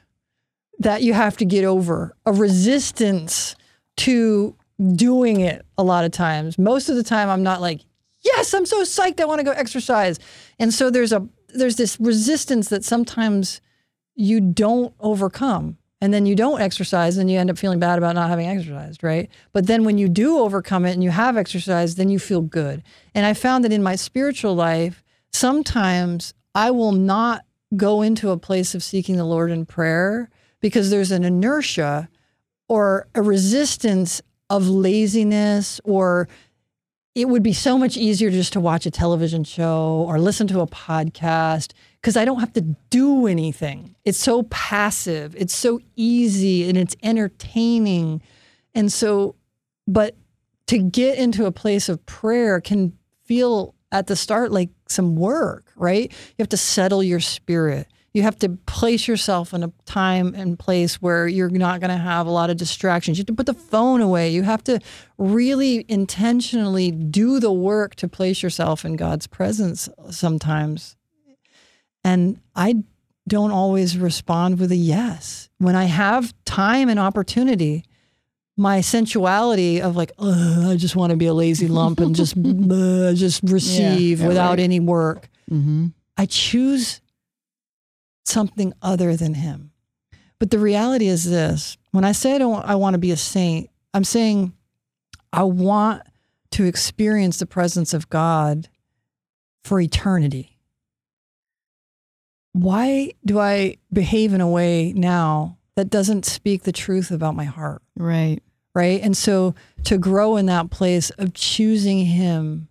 that 0.79 1.03
you 1.03 1.13
have 1.13 1.37
to 1.37 1.45
get 1.45 1.63
over, 1.63 2.15
a 2.25 2.33
resistance 2.33 3.55
to 3.97 4.55
doing 4.95 5.39
it 5.41 5.63
a 5.77 5.83
lot 5.83 6.03
of 6.03 6.11
times. 6.11 6.57
Most 6.57 6.89
of 6.89 6.95
the 6.95 7.03
time 7.03 7.29
I'm 7.29 7.43
not 7.43 7.61
like, 7.61 7.81
yes, 8.21 8.53
I'm 8.53 8.65
so 8.65 8.81
psyched, 8.81 9.21
I 9.21 9.25
want 9.25 9.39
to 9.39 9.45
go 9.45 9.51
exercise. 9.51 10.19
And 10.59 10.73
so 10.73 10.89
there's 10.89 11.13
a 11.13 11.25
there's 11.53 11.75
this 11.75 11.99
resistance 11.99 12.69
that 12.69 12.83
sometimes 12.83 13.61
you 14.15 14.41
don't 14.41 14.93
overcome. 14.99 15.77
And 16.03 16.13
then 16.13 16.25
you 16.25 16.35
don't 16.35 16.59
exercise 16.59 17.15
and 17.15 17.31
you 17.31 17.39
end 17.39 17.49
up 17.49 17.57
feeling 17.57 17.79
bad 17.79 17.97
about 17.97 18.15
not 18.15 18.29
having 18.29 18.45
exercised, 18.45 19.05
right? 19.05 19.29
But 19.53 19.67
then 19.67 19.85
when 19.85 19.97
you 19.97 20.09
do 20.09 20.39
overcome 20.39 20.83
it 20.83 20.91
and 20.91 21.01
you 21.01 21.11
have 21.11 21.37
exercise, 21.37 21.95
then 21.95 22.09
you 22.09 22.19
feel 22.19 22.41
good. 22.41 22.83
And 23.15 23.25
I 23.25 23.33
found 23.33 23.63
that 23.63 23.71
in 23.71 23.81
my 23.81 23.95
spiritual 23.95 24.53
life, 24.53 25.01
sometimes 25.31 26.33
I 26.53 26.71
will 26.71 26.91
not 26.91 27.45
go 27.77 28.01
into 28.01 28.31
a 28.31 28.37
place 28.37 28.75
of 28.75 28.83
seeking 28.83 29.15
the 29.15 29.23
Lord 29.23 29.49
in 29.49 29.65
prayer 29.65 30.29
because 30.59 30.89
there's 30.89 31.11
an 31.11 31.23
inertia 31.23 32.09
or 32.67 33.07
a 33.15 33.21
resistance 33.21 34.21
of 34.49 34.67
laziness 34.67 35.79
or 35.85 36.27
it 37.15 37.29
would 37.29 37.43
be 37.43 37.53
so 37.53 37.77
much 37.77 37.95
easier 37.95 38.29
just 38.29 38.51
to 38.51 38.59
watch 38.59 38.85
a 38.85 38.91
television 38.91 39.45
show 39.45 40.03
or 40.05 40.19
listen 40.19 40.47
to 40.47 40.59
a 40.59 40.67
podcast 40.67 41.71
because 42.03 42.17
I 42.17 42.25
don't 42.25 42.41
have 42.41 42.51
to 42.53 42.61
do 42.89 43.27
anything. 43.27 43.95
It's 44.03 44.17
so 44.17 44.43
passive, 44.43 45.37
it's 45.37 45.55
so 45.55 45.79
easy, 45.95 46.67
and 46.67 46.77
it's 46.77 46.97
entertaining. 47.01 48.21
And 48.75 48.91
so, 48.91 49.35
but 49.87 50.17
to 50.67 50.79
get 50.79 51.17
into 51.17 51.45
a 51.45 51.51
place 51.53 51.87
of 51.87 52.05
prayer 52.05 52.59
can 52.59 52.91
feel 53.23 53.73
at 53.93 54.07
the 54.07 54.17
start 54.17 54.51
like 54.51 54.69
some 54.89 55.15
work, 55.15 55.71
right? 55.77 56.11
You 56.11 56.43
have 56.43 56.49
to 56.49 56.57
settle 56.57 57.03
your 57.03 57.21
spirit. 57.21 57.87
You 58.13 58.23
have 58.23 58.37
to 58.39 58.49
place 58.49 59.07
yourself 59.07 59.53
in 59.53 59.63
a 59.63 59.71
time 59.85 60.35
and 60.35 60.59
place 60.59 61.01
where 61.01 61.25
you're 61.25 61.49
not 61.49 61.79
going 61.79 61.89
to 61.89 61.97
have 61.97 62.27
a 62.27 62.31
lot 62.31 62.49
of 62.49 62.57
distractions. 62.57 63.17
You 63.17 63.21
have 63.21 63.27
to 63.27 63.33
put 63.33 63.45
the 63.45 63.53
phone 63.53 64.01
away. 64.01 64.29
You 64.29 64.43
have 64.43 64.63
to 64.65 64.81
really 65.17 65.85
intentionally 65.87 66.91
do 66.91 67.39
the 67.39 67.53
work 67.53 67.95
to 67.95 68.09
place 68.09 68.43
yourself 68.43 68.83
in 68.83 68.97
God's 68.97 69.25
presence 69.25 69.87
sometimes. 70.11 70.97
And 72.03 72.39
I 72.55 72.83
don't 73.27 73.51
always 73.51 73.97
respond 73.97 74.59
with 74.59 74.71
a 74.71 74.75
yes. 74.75 75.49
When 75.57 75.75
I 75.75 75.85
have 75.85 76.33
time 76.45 76.89
and 76.89 76.99
opportunity, 76.99 77.85
my 78.57 78.81
sensuality 78.81 79.81
of 79.81 79.95
like, 79.95 80.11
I 80.19 80.75
just 80.77 80.95
want 80.95 81.11
to 81.11 81.17
be 81.17 81.27
a 81.27 81.33
lazy 81.33 81.67
lump 81.67 81.99
and 81.99 82.15
just 82.15 82.35
just 83.15 83.41
receive 83.43 84.19
yeah, 84.19 84.27
without 84.27 84.51
right. 84.51 84.59
any 84.59 84.79
work. 84.79 85.29
Mm-hmm. 85.49 85.87
I 86.17 86.25
choose 86.25 87.01
something 88.25 88.73
other 88.81 89.15
than 89.15 89.33
Him. 89.33 89.71
But 90.39 90.51
the 90.51 90.59
reality 90.59 91.07
is 91.07 91.29
this: 91.29 91.77
when 91.91 92.03
I 92.03 92.11
say 92.11 92.35
I 92.35 92.37
don't, 92.37 92.63
I 92.65 92.75
want 92.75 92.95
to 92.95 92.99
be 92.99 93.11
a 93.11 93.17
saint, 93.17 93.69
I'm 93.93 94.03
saying 94.03 94.53
I 95.31 95.43
want 95.43 96.03
to 96.51 96.65
experience 96.65 97.37
the 97.37 97.45
presence 97.45 97.93
of 97.93 98.09
God 98.09 98.69
for 99.63 99.79
eternity. 99.79 100.52
Why 102.53 103.13
do 103.25 103.39
I 103.39 103.77
behave 103.91 104.33
in 104.33 104.41
a 104.41 104.49
way 104.49 104.93
now 104.93 105.57
that 105.75 105.89
doesn't 105.89 106.25
speak 106.25 106.63
the 106.63 106.71
truth 106.71 107.11
about 107.11 107.35
my 107.35 107.45
heart. 107.45 107.81
Right. 107.97 108.39
Right. 108.75 109.01
And 109.01 109.15
so 109.15 109.53
to 109.85 109.97
grow 109.97 110.37
in 110.37 110.47
that 110.47 110.71
place 110.71 111.09
of 111.11 111.33
choosing 111.33 112.05
Him 112.05 112.69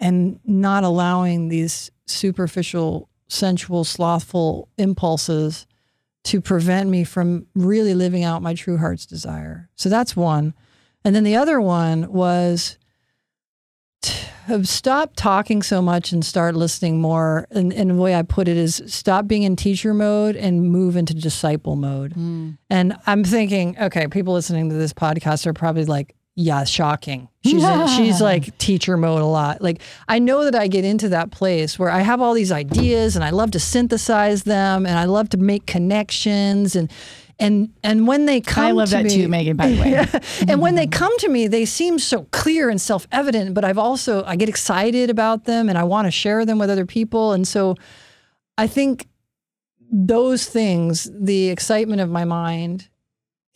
and 0.00 0.40
not 0.44 0.84
allowing 0.84 1.48
these 1.48 1.90
superficial, 2.06 3.08
sensual, 3.28 3.84
slothful 3.84 4.68
impulses 4.78 5.66
to 6.24 6.40
prevent 6.40 6.88
me 6.88 7.04
from 7.04 7.46
really 7.54 7.94
living 7.94 8.24
out 8.24 8.42
my 8.42 8.54
true 8.54 8.78
heart's 8.78 9.06
desire. 9.06 9.68
So 9.74 9.88
that's 9.88 10.16
one. 10.16 10.54
And 11.04 11.14
then 11.14 11.24
the 11.24 11.36
other 11.36 11.60
one 11.60 12.10
was 12.10 12.78
stop 14.62 15.12
talking 15.16 15.62
so 15.62 15.80
much 15.80 16.12
and 16.12 16.24
start 16.24 16.54
listening 16.54 17.00
more. 17.00 17.46
And, 17.50 17.72
and, 17.72 17.90
the 17.90 17.94
way 17.94 18.14
I 18.14 18.22
put 18.22 18.48
it 18.48 18.56
is 18.56 18.82
stop 18.86 19.26
being 19.26 19.42
in 19.42 19.56
teacher 19.56 19.94
mode 19.94 20.36
and 20.36 20.70
move 20.70 20.96
into 20.96 21.14
disciple 21.14 21.76
mode. 21.76 22.14
Mm. 22.14 22.58
And 22.68 22.96
I'm 23.06 23.24
thinking, 23.24 23.78
okay, 23.78 24.08
people 24.08 24.34
listening 24.34 24.68
to 24.70 24.74
this 24.74 24.92
podcast 24.92 25.46
are 25.46 25.52
probably 25.52 25.84
like, 25.84 26.14
yeah, 26.34 26.64
shocking. 26.64 27.28
She's 27.44 27.62
yeah. 27.62 27.82
in, 27.82 27.88
she's 27.88 28.20
like 28.20 28.56
teacher 28.58 28.96
mode 28.96 29.20
a 29.20 29.26
lot. 29.26 29.60
Like 29.60 29.82
I 30.08 30.18
know 30.18 30.44
that 30.44 30.54
I 30.54 30.66
get 30.66 30.84
into 30.84 31.10
that 31.10 31.30
place 31.30 31.78
where 31.78 31.90
I 31.90 32.00
have 32.00 32.20
all 32.20 32.32
these 32.32 32.50
ideas 32.50 33.16
and 33.16 33.24
I 33.24 33.30
love 33.30 33.50
to 33.50 33.60
synthesize 33.60 34.44
them 34.44 34.86
and 34.86 34.98
I 34.98 35.04
love 35.04 35.28
to 35.30 35.36
make 35.36 35.66
connections 35.66 36.74
and 36.74 36.90
and 37.42 37.72
and 37.82 38.06
when 38.06 38.26
they 38.26 38.40
come, 38.40 38.64
I 38.64 38.70
love 38.70 38.90
to 38.90 38.96
that 38.96 39.04
me, 39.04 39.10
too, 39.10 39.28
Megan. 39.28 39.56
By 39.56 39.70
the 39.70 39.80
way, 39.80 39.90
yeah. 39.92 40.06
mm-hmm. 40.06 40.50
and 40.50 40.60
when 40.60 40.76
they 40.76 40.86
come 40.86 41.16
to 41.18 41.28
me, 41.28 41.48
they 41.48 41.64
seem 41.64 41.98
so 41.98 42.22
clear 42.30 42.70
and 42.70 42.80
self 42.80 43.08
evident. 43.10 43.52
But 43.52 43.64
I've 43.64 43.78
also 43.78 44.24
I 44.24 44.36
get 44.36 44.48
excited 44.48 45.10
about 45.10 45.44
them, 45.44 45.68
and 45.68 45.76
I 45.76 45.82
want 45.82 46.06
to 46.06 46.12
share 46.12 46.46
them 46.46 46.58
with 46.58 46.70
other 46.70 46.86
people. 46.86 47.32
And 47.32 47.46
so, 47.46 47.74
I 48.56 48.68
think 48.68 49.08
those 49.90 50.46
things, 50.46 51.10
the 51.12 51.48
excitement 51.48 52.00
of 52.00 52.08
my 52.08 52.24
mind, 52.24 52.88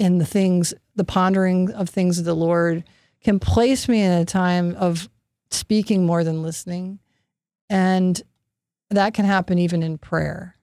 and 0.01 0.21
the 0.21 0.27
things, 0.27 0.75
the 0.97 1.05
pondering 1.05 1.71
of 1.71 1.89
things 1.89 2.19
of 2.19 2.25
the 2.25 2.35
Lord, 2.35 2.83
can 3.23 3.39
place 3.39 3.89
me 3.89 4.03
in 4.03 4.11
a 4.11 4.25
time 4.25 4.75
of 4.75 5.09
speaking 5.53 6.05
more 6.05 6.25
than 6.25 6.43
listening, 6.43 6.99
and 7.71 8.21
that 8.91 9.15
can 9.15 9.27
happen 9.27 9.59
even 9.59 9.85
in 9.85 9.97
prayer. 9.97 10.57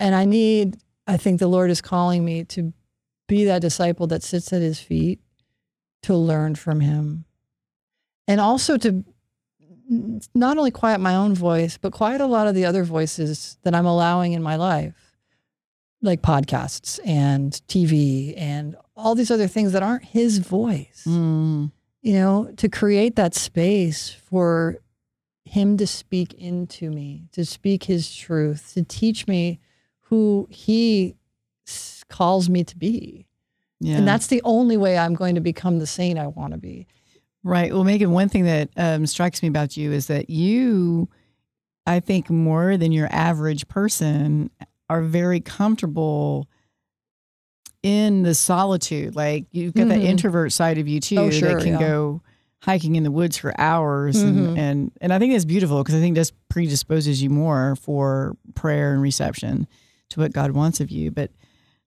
And 0.00 0.14
I 0.14 0.24
need 0.24 0.76
I 1.08 1.16
think 1.16 1.40
the 1.40 1.48
Lord 1.48 1.70
is 1.70 1.80
calling 1.80 2.24
me 2.24 2.44
to 2.44 2.74
be 3.26 3.46
that 3.46 3.62
disciple 3.62 4.06
that 4.08 4.22
sits 4.22 4.52
at 4.52 4.62
his 4.62 4.78
feet 4.78 5.20
to 6.02 6.14
learn 6.14 6.54
from 6.54 6.80
him. 6.80 7.24
And 8.28 8.40
also 8.40 8.76
to 8.76 9.04
not 10.34 10.58
only 10.58 10.70
quiet 10.70 11.00
my 11.00 11.14
own 11.14 11.34
voice, 11.34 11.78
but 11.78 11.92
quiet 11.92 12.20
a 12.20 12.26
lot 12.26 12.46
of 12.46 12.54
the 12.54 12.66
other 12.66 12.84
voices 12.84 13.58
that 13.62 13.74
I'm 13.74 13.86
allowing 13.86 14.34
in 14.34 14.42
my 14.42 14.56
life, 14.56 15.14
like 16.02 16.20
podcasts 16.20 17.00
and 17.06 17.52
TV 17.68 18.34
and 18.36 18.76
all 18.94 19.14
these 19.14 19.30
other 19.30 19.48
things 19.48 19.72
that 19.72 19.82
aren't 19.82 20.04
his 20.04 20.38
voice. 20.38 21.04
Mm. 21.06 21.72
You 22.02 22.12
know, 22.12 22.52
to 22.58 22.68
create 22.68 23.16
that 23.16 23.34
space 23.34 24.10
for 24.10 24.78
him 25.46 25.78
to 25.78 25.86
speak 25.86 26.34
into 26.34 26.90
me, 26.90 27.28
to 27.32 27.46
speak 27.46 27.84
his 27.84 28.14
truth, 28.14 28.72
to 28.74 28.84
teach 28.84 29.26
me 29.26 29.58
who 30.08 30.46
he 30.50 31.16
calls 32.08 32.48
me 32.48 32.64
to 32.64 32.76
be. 32.76 33.26
Yeah. 33.80 33.96
And 33.96 34.08
that's 34.08 34.26
the 34.26 34.42
only 34.44 34.76
way 34.76 34.98
I'm 34.98 35.14
going 35.14 35.34
to 35.36 35.40
become 35.40 35.78
the 35.78 35.86
saint 35.86 36.18
I 36.18 36.26
want 36.26 36.52
to 36.52 36.58
be. 36.58 36.86
Right. 37.44 37.72
Well, 37.72 37.84
Megan, 37.84 38.10
one 38.10 38.28
thing 38.28 38.44
that 38.44 38.70
um, 38.76 39.06
strikes 39.06 39.42
me 39.42 39.48
about 39.48 39.76
you 39.76 39.92
is 39.92 40.06
that 40.08 40.28
you, 40.28 41.08
I 41.86 42.00
think, 42.00 42.28
more 42.28 42.76
than 42.76 42.90
your 42.90 43.08
average 43.12 43.68
person, 43.68 44.50
are 44.90 45.02
very 45.02 45.40
comfortable 45.40 46.48
in 47.82 48.22
the 48.22 48.34
solitude. 48.34 49.14
Like 49.14 49.46
you've 49.52 49.74
got 49.74 49.82
mm-hmm. 49.82 50.00
that 50.00 50.00
introvert 50.00 50.52
side 50.52 50.78
of 50.78 50.88
you 50.88 51.00
too 51.00 51.18
oh, 51.18 51.30
sure, 51.30 51.54
that 51.54 51.62
can 51.62 51.74
yeah. 51.74 51.78
go 51.78 52.22
hiking 52.60 52.96
in 52.96 53.04
the 53.04 53.10
woods 53.10 53.36
for 53.36 53.58
hours 53.60 54.16
mm-hmm. 54.16 54.48
and, 54.48 54.58
and 54.58 54.92
and 55.00 55.12
I 55.12 55.20
think 55.20 55.32
that's 55.32 55.44
beautiful 55.44 55.78
because 55.78 55.94
I 55.94 56.00
think 56.00 56.16
that 56.16 56.32
predisposes 56.48 57.22
you 57.22 57.30
more 57.30 57.76
for 57.76 58.36
prayer 58.56 58.92
and 58.92 59.00
reception 59.00 59.68
to 60.10 60.20
what 60.20 60.32
God 60.32 60.52
wants 60.52 60.80
of 60.80 60.90
you. 60.90 61.10
But 61.10 61.30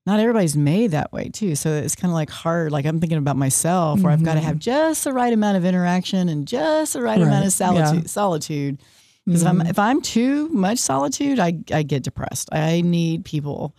not 0.06 0.20
everybody's 0.20 0.58
made 0.58 0.92
that 0.92 1.14
way 1.14 1.30
too. 1.30 1.56
So 1.56 1.70
it's 1.70 1.96
kind 1.96 2.12
of 2.12 2.16
like 2.16 2.30
hard. 2.30 2.72
Like 2.72 2.86
I'm 2.86 3.00
thinking 3.00 3.18
about 3.18 3.38
myself 3.38 4.02
where 4.02 4.12
mm-hmm. 4.14 4.22
I've 4.22 4.26
got 4.26 4.34
to 4.36 4.40
have 4.42 4.58
just 4.58 5.04
the 5.04 5.14
right 5.14 5.32
amount 5.32 5.58
of 5.58 5.66
interaction 5.66 6.30
and 6.30 6.48
just 6.48 6.94
the 6.94 7.02
right, 7.02 7.20
right. 7.20 7.28
amount 7.28 7.46
of 7.46 7.54
solitude. 7.54 8.04
Yeah. 8.04 8.08
Solitude. 8.08 8.82
Because 9.26 9.44
mm-hmm. 9.44 9.62
if 9.62 9.68
I'm 9.68 9.68
if 9.68 9.80
I'm 9.80 10.02
too 10.02 10.50
much 10.50 10.80
solitude, 10.80 11.40
I 11.40 11.60
I 11.72 11.84
get 11.84 12.04
depressed. 12.04 12.50
I 12.52 12.82
need 12.82 13.26
people 13.26 13.76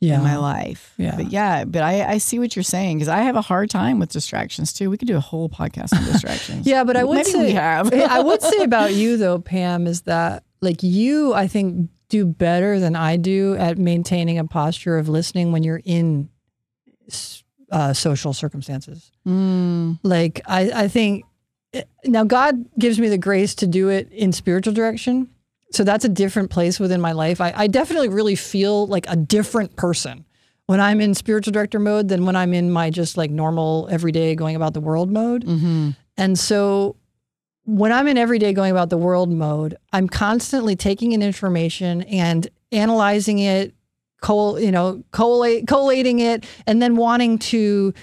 yeah. 0.00 0.16
in 0.16 0.22
my 0.22 0.36
life. 0.36 0.94
Yeah. 0.96 1.16
But 1.16 1.30
yeah, 1.30 1.64
but 1.64 1.82
I, 1.82 2.04
I 2.04 2.18
see 2.18 2.38
what 2.38 2.54
you're 2.54 2.62
saying 2.62 2.98
because 2.98 3.08
I 3.08 3.18
have 3.18 3.36
a 3.36 3.40
hard 3.40 3.70
time 3.70 3.98
with 3.98 4.10
distractions 4.10 4.72
too. 4.72 4.90
We 4.90 4.98
could 4.98 5.08
do 5.08 5.16
a 5.16 5.20
whole 5.20 5.48
podcast 5.48 5.96
on 5.96 6.04
distractions. 6.04 6.66
yeah, 6.66 6.84
but 6.84 6.96
I 6.96 7.04
would 7.04 7.18
Maybe 7.18 7.30
say 7.30 7.46
we 7.46 7.52
have. 7.52 7.92
I 7.94 8.20
would 8.20 8.42
say 8.42 8.58
about 8.62 8.92
you 8.92 9.16
though, 9.16 9.38
Pam, 9.38 9.86
is 9.86 10.02
that 10.02 10.44
like 10.60 10.82
you, 10.82 11.34
I 11.34 11.46
think 11.46 11.90
do 12.08 12.24
better 12.24 12.78
than 12.78 12.96
I 12.96 13.16
do 13.16 13.56
at 13.56 13.78
maintaining 13.78 14.38
a 14.38 14.44
posture 14.44 14.98
of 14.98 15.08
listening 15.08 15.52
when 15.52 15.62
you're 15.62 15.82
in 15.84 16.28
uh, 17.70 17.92
social 17.92 18.32
circumstances. 18.32 19.10
Mm. 19.26 19.98
Like 20.02 20.40
I, 20.46 20.84
I 20.84 20.88
think 20.88 21.24
eh, 21.72 21.82
now 22.04 22.24
God 22.24 22.64
gives 22.78 22.98
me 22.98 23.08
the 23.08 23.18
grace 23.18 23.54
to 23.56 23.66
do 23.66 23.88
it 23.88 24.10
in 24.12 24.32
spiritual 24.32 24.74
direction. 24.74 25.28
So 25.72 25.82
that's 25.82 26.04
a 26.04 26.08
different 26.08 26.50
place 26.50 26.78
within 26.78 27.00
my 27.00 27.12
life. 27.12 27.40
I, 27.40 27.52
I 27.56 27.66
definitely 27.66 28.08
really 28.08 28.36
feel 28.36 28.86
like 28.86 29.06
a 29.08 29.16
different 29.16 29.74
person 29.76 30.24
when 30.66 30.80
I'm 30.80 31.00
in 31.00 31.14
spiritual 31.14 31.52
director 31.52 31.78
mode 31.78 32.08
than 32.08 32.24
when 32.24 32.36
I'm 32.36 32.54
in 32.54 32.70
my 32.70 32.90
just 32.90 33.16
like 33.16 33.30
normal 33.30 33.88
everyday 33.90 34.34
going 34.34 34.56
about 34.56 34.72
the 34.72 34.80
world 34.80 35.10
mode. 35.10 35.44
Mm-hmm. 35.44 35.90
And 36.16 36.38
so 36.38 36.96
when 37.64 37.92
I'm 37.92 38.06
in 38.06 38.18
everyday 38.18 38.52
going 38.52 38.70
about 38.70 38.90
the 38.90 38.98
world 38.98 39.30
mode, 39.30 39.76
I'm 39.92 40.08
constantly 40.08 40.76
taking 40.76 41.12
in 41.12 41.22
information 41.22 42.02
and 42.02 42.46
analyzing 42.72 43.38
it, 43.38 43.74
col- 44.20 44.60
you 44.60 44.70
know, 44.70 45.02
collate, 45.12 45.66
collating 45.66 46.20
it, 46.20 46.44
and 46.66 46.82
then 46.82 46.96
wanting 46.96 47.38
to 47.38 47.94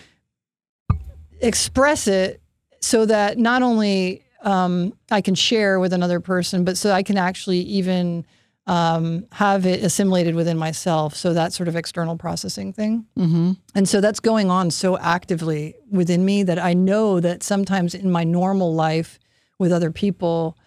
express 1.42 2.08
it 2.08 2.42
so 2.82 3.06
that 3.06 3.38
not 3.38 3.62
only 3.62 4.24
um, 4.44 4.94
I 5.12 5.22
can 5.22 5.36
share 5.36 5.80
with 5.80 5.94
another 5.94 6.20
person, 6.20 6.64
but 6.64 6.78
so 6.78 6.92
I 6.92 7.04
can 7.04 7.18
actually 7.18 7.60
even 7.60 8.26
um, 8.68 9.26
have 9.32 9.66
it 9.66 9.84
assimilated 9.84 10.36
within 10.36 10.58
myself. 10.58 11.16
So 11.16 11.34
that 11.34 11.54
sort 11.54 11.68
of 11.68 11.76
external 11.76 12.18
processing 12.18 12.74
thing. 12.74 13.06
Mm-hmm. 13.18 13.54
And 13.76 13.90
so 13.90 14.02
that's 14.02 14.20
going 14.20 14.50
on 14.50 14.72
so 14.72 14.98
actively 14.98 15.76
within 15.90 16.26
me 16.26 16.44
that 16.44 16.60
I 16.60 16.74
know 16.74 17.20
that 17.20 17.44
sometimes 17.44 17.94
in 17.94 18.12
my 18.12 18.24
normal 18.24 18.74
life, 18.74 19.20
with 19.62 19.72
other 19.72 19.92
people, 19.92 20.58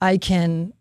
I 0.00 0.18
can 0.18 0.72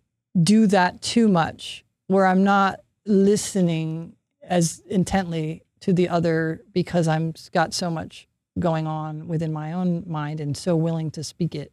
do 0.41 0.65
that 0.65 1.03
too 1.03 1.27
much 1.27 1.85
where 2.07 2.25
I'm 2.25 2.43
not 2.43 2.79
listening 3.05 4.15
as 4.41 4.81
intently 4.87 5.61
to 5.81 5.93
the 5.93 6.09
other 6.09 6.63
because 6.73 7.07
I'm 7.07 7.35
got 7.51 7.75
so 7.75 7.91
much 7.91 8.27
going 8.57 8.87
on 8.87 9.27
within 9.27 9.53
my 9.53 9.71
own 9.71 10.03
mind 10.07 10.39
and 10.39 10.57
so 10.57 10.75
willing 10.75 11.11
to 11.11 11.23
speak 11.23 11.53
it, 11.53 11.71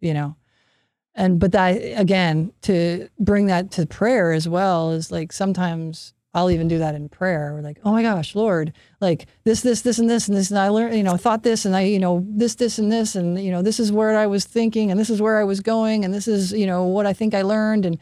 you 0.00 0.12
know. 0.12 0.34
And 1.14 1.38
but 1.38 1.52
that 1.52 1.76
again 1.96 2.52
to 2.62 3.08
bring 3.20 3.46
that 3.46 3.70
to 3.72 3.86
prayer 3.86 4.32
as 4.32 4.48
well 4.48 4.90
is 4.90 5.12
like 5.12 5.32
sometimes 5.32 6.12
I'll 6.36 6.50
even 6.50 6.68
do 6.68 6.76
that 6.80 6.94
in 6.94 7.08
prayer. 7.08 7.54
We're 7.54 7.62
like, 7.62 7.78
oh 7.82 7.92
my 7.92 8.02
gosh, 8.02 8.34
Lord, 8.34 8.74
like 9.00 9.26
this, 9.44 9.62
this, 9.62 9.80
this, 9.80 9.98
and 9.98 10.08
this, 10.08 10.28
and 10.28 10.36
this, 10.36 10.50
and 10.50 10.58
I 10.58 10.68
learned, 10.68 10.94
you 10.94 11.02
know, 11.02 11.16
thought 11.16 11.42
this, 11.42 11.64
and 11.64 11.74
I, 11.74 11.80
you 11.80 11.98
know, 11.98 12.26
this, 12.28 12.56
this, 12.56 12.78
and 12.78 12.92
this, 12.92 13.16
and 13.16 13.42
you 13.42 13.50
know, 13.50 13.62
this 13.62 13.80
is 13.80 13.90
where 13.90 14.18
I 14.18 14.26
was 14.26 14.44
thinking, 14.44 14.90
and 14.90 15.00
this 15.00 15.08
is 15.08 15.22
where 15.22 15.38
I 15.38 15.44
was 15.44 15.60
going, 15.60 16.04
and 16.04 16.12
this 16.12 16.28
is, 16.28 16.52
you 16.52 16.66
know, 16.66 16.84
what 16.84 17.06
I 17.06 17.14
think 17.14 17.32
I 17.32 17.40
learned, 17.40 17.86
and 17.86 17.98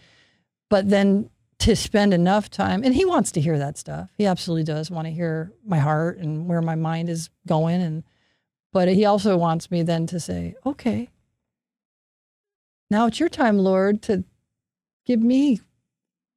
but 0.69 0.89
then 0.89 1.31
to 1.61 1.77
spend 1.77 2.13
enough 2.13 2.51
time, 2.51 2.83
and 2.83 2.93
He 2.93 3.05
wants 3.05 3.31
to 3.33 3.41
hear 3.41 3.57
that 3.57 3.79
stuff. 3.79 4.11
He 4.19 4.27
absolutely 4.27 4.65
does 4.65 4.91
want 4.91 5.07
to 5.07 5.13
hear 5.13 5.53
my 5.65 5.79
heart 5.79 6.19
and 6.19 6.49
where 6.49 6.61
my 6.61 6.75
mind 6.75 7.09
is 7.09 7.31
going, 7.47 7.81
and 7.81 8.03
but 8.73 8.89
He 8.89 9.05
also 9.05 9.37
wants 9.37 9.71
me 9.71 9.83
then 9.83 10.09
to 10.09 10.19
say, 10.19 10.57
okay, 10.67 11.09
now 12.91 13.07
it's 13.07 13.21
your 13.21 13.29
time, 13.29 13.59
Lord, 13.59 14.03
to 14.03 14.25
give 15.07 15.21
me 15.21 15.61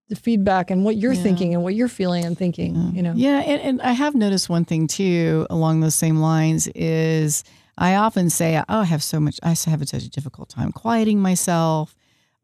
the 0.09 0.15
feedback 0.15 0.71
and 0.71 0.85
what 0.85 0.95
you're 0.95 1.13
yeah. 1.13 1.23
thinking 1.23 1.53
and 1.53 1.63
what 1.63 1.75
you're 1.75 1.87
feeling 1.87 2.23
and 2.23 2.37
thinking, 2.37 2.75
yeah. 2.75 2.91
you 2.91 3.01
know? 3.01 3.13
Yeah. 3.15 3.39
And, 3.39 3.61
and 3.61 3.81
I 3.81 3.91
have 3.91 4.15
noticed 4.15 4.49
one 4.49 4.65
thing 4.65 4.87
too, 4.87 5.45
along 5.49 5.81
those 5.81 5.95
same 5.95 6.17
lines 6.17 6.67
is 6.69 7.43
I 7.77 7.95
often 7.95 8.29
say, 8.29 8.57
oh, 8.57 8.63
I 8.79 8.85
have 8.85 9.03
so 9.03 9.19
much, 9.19 9.39
I 9.43 9.49
have 9.49 9.87
such 9.87 10.03
a 10.03 10.09
difficult 10.09 10.49
time 10.49 10.71
quieting 10.71 11.19
myself. 11.19 11.95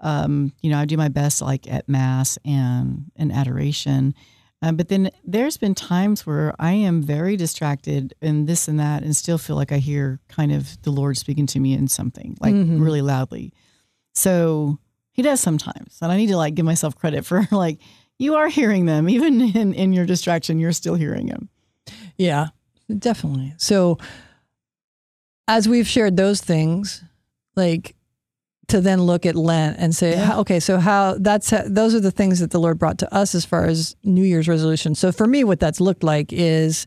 Um, 0.02 0.52
you 0.62 0.70
know, 0.70 0.80
I 0.80 0.86
do 0.86 0.98
my 0.98 1.08
best 1.08 1.42
like 1.42 1.72
at 1.72 1.88
mass 1.88 2.38
and, 2.44 3.12
and 3.16 3.32
adoration. 3.32 4.14
Um, 4.62 4.76
but 4.76 4.90
then 4.90 5.10
there's 5.26 5.58
been 5.58 5.76
times 5.76 6.26
where 6.26 6.54
I 6.60 6.74
am 6.74 7.02
very 7.02 7.36
distracted 7.36 8.14
and 8.22 8.48
this 8.48 8.68
and 8.68 8.80
that 8.80 9.04
and 9.04 9.16
still 9.16 9.38
feel 9.38 9.56
like 9.56 9.72
I 9.72 9.78
hear 9.78 10.20
kind 10.30 10.52
of 10.52 10.82
the 10.84 10.92
Lord 10.92 11.18
speaking 11.18 11.48
to 11.48 11.60
me 11.60 11.74
in 11.74 11.88
something 11.88 12.38
like 12.40 12.54
mm-hmm. 12.54 12.82
really 12.82 13.02
loudly. 13.02 13.54
So 14.14 14.80
he 15.14 15.22
does 15.22 15.40
sometimes. 15.40 16.00
And 16.02 16.12
I 16.12 16.18
need 16.18 16.28
to 16.28 16.38
like 16.38 16.56
give 16.56 16.66
myself 16.66 16.98
credit 16.98 17.26
for 17.26 17.48
like, 17.52 17.80
you 18.20 18.36
are 18.36 18.50
hearing 18.50 18.86
them. 18.86 19.10
Even 19.10 19.42
in, 19.42 19.74
in 19.74 19.94
your 19.94 20.06
distraction, 20.06 20.60
you're 20.60 20.74
still 20.74 20.96
hearing 20.96 21.28
them. 21.28 21.50
Yeah, 22.18 22.48
definitely. 23.00 23.54
So 23.58 23.98
as 25.48 25.68
we've 25.68 25.88
shared 25.88 26.18
those 26.18 26.42
things, 26.42 27.04
like 27.56 27.96
to 28.68 28.82
then 28.82 29.02
look 29.02 29.26
at 29.26 29.36
Lent 29.36 29.78
and 29.78 29.96
say, 29.96 30.12
yeah. 30.12 30.38
okay, 30.40 30.60
so 30.60 30.80
how 30.80 31.16
that's 31.20 31.54
those 31.66 31.94
are 31.94 32.00
the 32.00 32.12
things 32.12 32.40
that 32.40 32.52
the 32.52 32.60
Lord 32.60 32.80
brought 32.80 32.98
to 33.00 33.14
us 33.14 33.36
as 33.36 33.46
far 33.46 33.66
as 33.66 33.96
New 34.04 34.24
Year's 34.24 34.48
resolution. 34.48 34.96
So 34.96 35.12
for 35.12 35.28
me, 35.28 35.44
what 35.44 35.60
that's 35.60 35.82
looked 35.82 36.04
like 36.04 36.32
is 36.32 36.86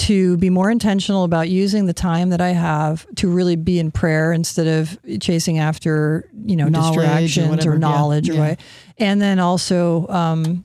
to 0.00 0.38
be 0.38 0.48
more 0.48 0.70
intentional 0.70 1.24
about 1.24 1.50
using 1.50 1.84
the 1.84 1.92
time 1.92 2.30
that 2.30 2.40
I 2.40 2.50
have 2.50 3.06
to 3.16 3.28
really 3.28 3.54
be 3.54 3.78
in 3.78 3.90
prayer 3.90 4.32
instead 4.32 4.66
of 4.66 4.98
chasing 5.20 5.58
after, 5.58 6.26
you 6.46 6.56
know, 6.56 6.68
knowledge 6.68 6.96
distractions 7.34 7.66
or, 7.66 7.74
or 7.74 7.78
knowledge 7.78 8.28
yeah. 8.28 8.34
or 8.34 8.46
yeah. 8.46 8.54
And 8.96 9.20
then 9.20 9.38
also 9.38 10.08
um, 10.08 10.64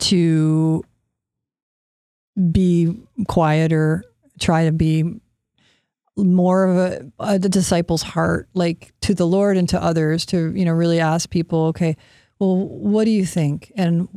to 0.00 0.84
be 2.50 2.94
quieter, 3.26 4.04
try 4.38 4.66
to 4.66 4.72
be 4.72 5.18
more 6.14 6.64
of 6.64 6.76
a, 6.76 7.12
a 7.20 7.38
the 7.38 7.48
disciple's 7.48 8.02
heart, 8.02 8.50
like 8.52 8.92
to 9.00 9.14
the 9.14 9.26
Lord 9.26 9.56
and 9.56 9.66
to 9.70 9.82
others, 9.82 10.26
to, 10.26 10.54
you 10.54 10.66
know, 10.66 10.72
really 10.72 11.00
ask 11.00 11.30
people, 11.30 11.68
okay, 11.68 11.96
well, 12.38 12.56
what 12.68 13.06
do 13.06 13.12
you 13.12 13.24
think? 13.24 13.72
And 13.76 14.08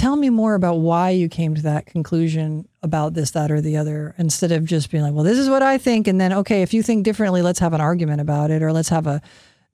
tell 0.00 0.16
me 0.16 0.30
more 0.30 0.54
about 0.54 0.76
why 0.76 1.10
you 1.10 1.28
came 1.28 1.54
to 1.54 1.60
that 1.60 1.84
conclusion 1.84 2.66
about 2.82 3.12
this, 3.12 3.32
that, 3.32 3.50
or 3.50 3.60
the 3.60 3.76
other, 3.76 4.14
instead 4.16 4.50
of 4.50 4.64
just 4.64 4.90
being 4.90 5.02
like, 5.02 5.12
well, 5.12 5.24
this 5.24 5.36
is 5.36 5.50
what 5.50 5.62
I 5.62 5.76
think. 5.76 6.08
And 6.08 6.18
then, 6.18 6.32
okay, 6.32 6.62
if 6.62 6.72
you 6.72 6.82
think 6.82 7.04
differently, 7.04 7.42
let's 7.42 7.58
have 7.58 7.74
an 7.74 7.82
argument 7.82 8.22
about 8.22 8.50
it 8.50 8.62
or 8.62 8.72
let's 8.72 8.88
have 8.88 9.06
a 9.06 9.20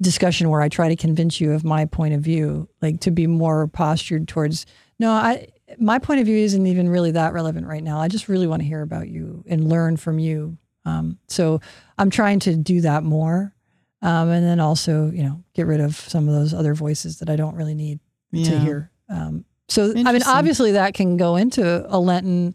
discussion 0.02 0.50
where 0.50 0.60
I 0.60 0.68
try 0.68 0.88
to 0.88 0.96
convince 0.96 1.40
you 1.40 1.52
of 1.52 1.62
my 1.62 1.84
point 1.84 2.12
of 2.12 2.22
view, 2.22 2.68
like 2.82 2.98
to 3.02 3.12
be 3.12 3.28
more 3.28 3.68
postured 3.68 4.26
towards, 4.26 4.66
no, 4.98 5.12
I, 5.12 5.46
my 5.78 6.00
point 6.00 6.18
of 6.18 6.26
view 6.26 6.38
isn't 6.38 6.66
even 6.66 6.88
really 6.88 7.12
that 7.12 7.32
relevant 7.32 7.68
right 7.68 7.84
now. 7.84 8.00
I 8.00 8.08
just 8.08 8.28
really 8.28 8.48
want 8.48 8.62
to 8.62 8.66
hear 8.66 8.82
about 8.82 9.06
you 9.06 9.44
and 9.46 9.68
learn 9.68 9.96
from 9.96 10.18
you. 10.18 10.58
Um, 10.84 11.20
so 11.28 11.60
I'm 11.98 12.10
trying 12.10 12.40
to 12.40 12.56
do 12.56 12.80
that 12.80 13.04
more. 13.04 13.54
Um, 14.02 14.30
and 14.30 14.44
then 14.44 14.58
also, 14.58 15.08
you 15.12 15.22
know, 15.22 15.44
get 15.54 15.66
rid 15.66 15.80
of 15.80 15.94
some 15.94 16.28
of 16.28 16.34
those 16.34 16.52
other 16.52 16.74
voices 16.74 17.20
that 17.20 17.30
I 17.30 17.36
don't 17.36 17.54
really 17.54 17.74
need 17.74 18.00
yeah. 18.32 18.50
to 18.50 18.58
hear. 18.58 18.90
Um, 19.08 19.44
so 19.68 19.90
I 19.90 20.12
mean, 20.12 20.22
obviously 20.26 20.72
that 20.72 20.94
can 20.94 21.16
go 21.16 21.36
into 21.36 21.86
a 21.88 21.98
Lenten 21.98 22.54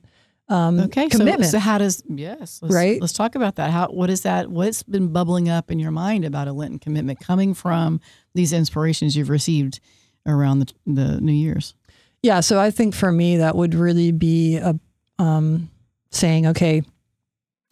um, 0.51 0.79
okay, 0.81 1.07
commitment. 1.07 1.45
So, 1.45 1.51
so, 1.51 1.59
how 1.59 1.77
does 1.77 2.03
yes, 2.09 2.59
let's, 2.61 2.75
right? 2.75 2.99
Let's 2.99 3.13
talk 3.13 3.35
about 3.35 3.55
that. 3.55 3.71
How 3.71 3.87
what 3.87 4.09
is 4.09 4.21
that? 4.21 4.49
What's 4.49 4.83
been 4.83 5.07
bubbling 5.13 5.47
up 5.47 5.71
in 5.71 5.79
your 5.79 5.91
mind 5.91 6.25
about 6.25 6.47
a 6.47 6.53
Lenten 6.53 6.79
commitment 6.79 7.19
coming 7.21 7.53
from 7.53 8.01
these 8.33 8.51
inspirations 8.51 9.15
you've 9.15 9.29
received 9.29 9.79
around 10.25 10.59
the 10.59 10.73
the 10.85 11.21
New 11.21 11.31
Year's? 11.31 11.73
Yeah, 12.21 12.41
so 12.41 12.59
I 12.59 12.69
think 12.69 12.93
for 12.93 13.11
me 13.11 13.37
that 13.37 13.55
would 13.55 13.73
really 13.73 14.11
be 14.11 14.57
a 14.57 14.77
um, 15.17 15.69
saying, 16.11 16.47
okay, 16.47 16.81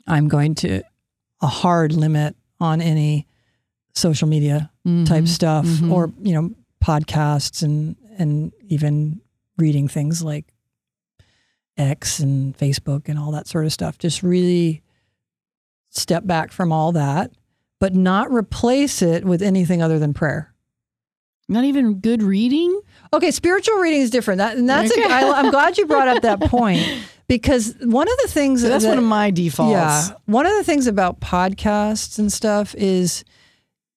I'm 0.08 0.28
going 0.28 0.56
to 0.56 0.82
a 1.42 1.48
hard 1.48 1.94
limit 1.94 2.36
on 2.60 2.82
any 2.82 3.28
social 3.94 4.28
media 4.28 4.72
mm-hmm. 4.88 5.04
type 5.04 5.28
stuff 5.28 5.66
mm-hmm. 5.66 5.92
or 5.92 6.12
you 6.22 6.34
know 6.34 6.52
podcasts 6.84 7.62
and 7.62 7.96
and 8.18 8.54
even 8.68 9.22
reading 9.60 9.88
things 9.88 10.24
like 10.24 10.54
X 11.78 12.20
and 12.20 12.58
Facebook 12.58 13.08
and 13.08 13.18
all 13.18 13.32
that 13.32 13.48
sort 13.48 13.66
of 13.66 13.74
stuff. 13.74 13.98
Just 13.98 14.22
really 14.22 14.82
step 15.90 16.26
back 16.26 16.52
from 16.52 16.72
all 16.72 16.92
that, 16.92 17.32
but 17.80 17.96
not 17.96 18.32
replace 18.32 19.02
it 19.02 19.26
with 19.26 19.42
anything 19.42 19.82
other 19.82 20.00
than 20.00 20.14
prayer. 20.14 20.54
Not 21.48 21.64
even 21.64 21.96
good 21.96 22.22
reading? 22.22 22.80
Okay, 23.12 23.32
spiritual 23.32 23.78
reading 23.78 24.02
is 24.02 24.12
different. 24.12 24.38
That, 24.38 24.58
and 24.58 24.70
that's 24.70 24.92
okay. 24.92 25.04
a, 25.04 25.08
I, 25.08 25.40
I'm 25.40 25.50
glad 25.50 25.78
you 25.78 25.88
brought 25.88 26.08
up 26.08 26.22
that 26.22 26.42
point 26.42 26.86
because 27.28 27.74
one 27.82 28.08
of 28.08 28.18
the 28.22 28.28
things 28.28 28.62
so 28.62 28.70
that's 28.70 28.84
that, 28.84 28.90
one 28.90 29.00
of 29.00 29.04
my 29.04 29.32
defaults. 29.32 29.72
Yeah, 29.72 30.10
one 30.26 30.46
of 30.46 30.56
the 30.58 30.64
things 30.64 30.86
about 30.86 31.20
podcasts 31.20 32.20
and 32.20 32.32
stuff 32.32 32.76
is 32.76 33.24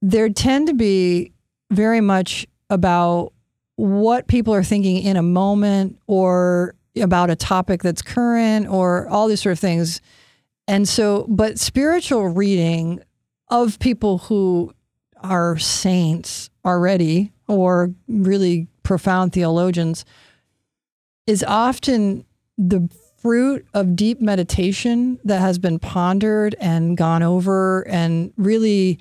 there 0.01 0.31
tend 0.31 0.68
to 0.68 0.75
be 0.75 1.33
very 1.70 2.01
much 2.01 2.46
about 2.70 3.32
what 3.76 4.28
people 4.28 4.54
are 4.54 4.62
thinking 4.62 5.02
in 5.02 5.16
a 5.16 5.22
moment 5.22 5.98
or 6.06 6.74
about 7.00 7.30
a 7.30 7.37
topic 7.37 7.82
that's 7.82 8.02
current 8.02 8.68
or 8.68 9.08
all 9.08 9.28
these 9.28 9.40
sort 9.40 9.52
of 9.52 9.58
things. 9.58 10.00
And 10.68 10.88
so, 10.88 11.26
but 11.28 11.58
spiritual 11.58 12.28
reading 12.28 13.00
of 13.50 13.78
people 13.78 14.18
who 14.18 14.72
are 15.22 15.58
saints 15.58 16.50
already 16.64 17.32
or 17.48 17.92
really 18.08 18.68
profound 18.82 19.32
theologians 19.32 20.04
is 21.26 21.44
often 21.44 22.24
the 22.58 22.88
fruit 23.18 23.66
of 23.72 23.94
deep 23.94 24.20
meditation 24.20 25.18
that 25.24 25.40
has 25.40 25.58
been 25.58 25.78
pondered 25.78 26.56
and 26.61 26.96
gone 26.96 27.22
over 27.22 27.87
and 27.88 28.32
really 28.37 28.98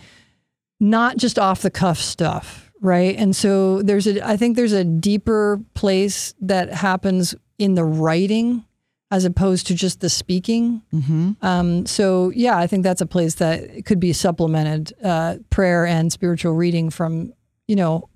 not 0.79 1.17
just 1.17 1.39
off 1.39 1.62
the 1.62 1.71
cuff 1.71 1.97
stuff 1.97 2.70
right? 2.82 3.15
And 3.15 3.36
so 3.36 3.82
there's 3.82 4.08
a 4.08 4.28
I 4.28 4.36
think 4.36 4.58
there's 4.58 4.74
a 4.74 4.84
deeper 4.84 5.62
place 5.76 6.34
that 6.41 6.74
happens 6.74 7.36
in 7.58 7.76
the 7.76 7.86
writing 7.86 8.65
as 9.12 9.26
opposed 9.26 9.67
to 9.67 9.76
just 9.76 10.00
the 10.00 10.10
speaking. 10.10 10.82
Mm-hmm. 10.94 11.32
Um, 11.46 11.86
so 11.86 12.32
yeah, 12.34 12.58
I 12.58 12.65
think 12.65 12.84
that's 12.84 13.02
a 13.02 13.06
place 13.06 13.36
that 13.36 13.86
could 13.86 14.00
be 14.00 14.13
supplemented 14.13 14.94
uh, 15.04 15.38
prayer 15.50 15.86
and 15.86 16.12
spiritual 16.12 16.54
reading 16.54 16.89
from 16.89 17.34
you 17.67 17.76
know 17.76 18.10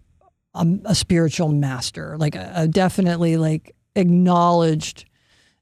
a, 0.56 0.65
a 0.86 0.95
spiritual 0.95 1.49
master, 1.49 2.17
like 2.17 2.36
a, 2.36 2.51
a, 2.56 2.67
definitely 2.67 3.38
like 3.38 3.75
acknowledged 3.95 5.06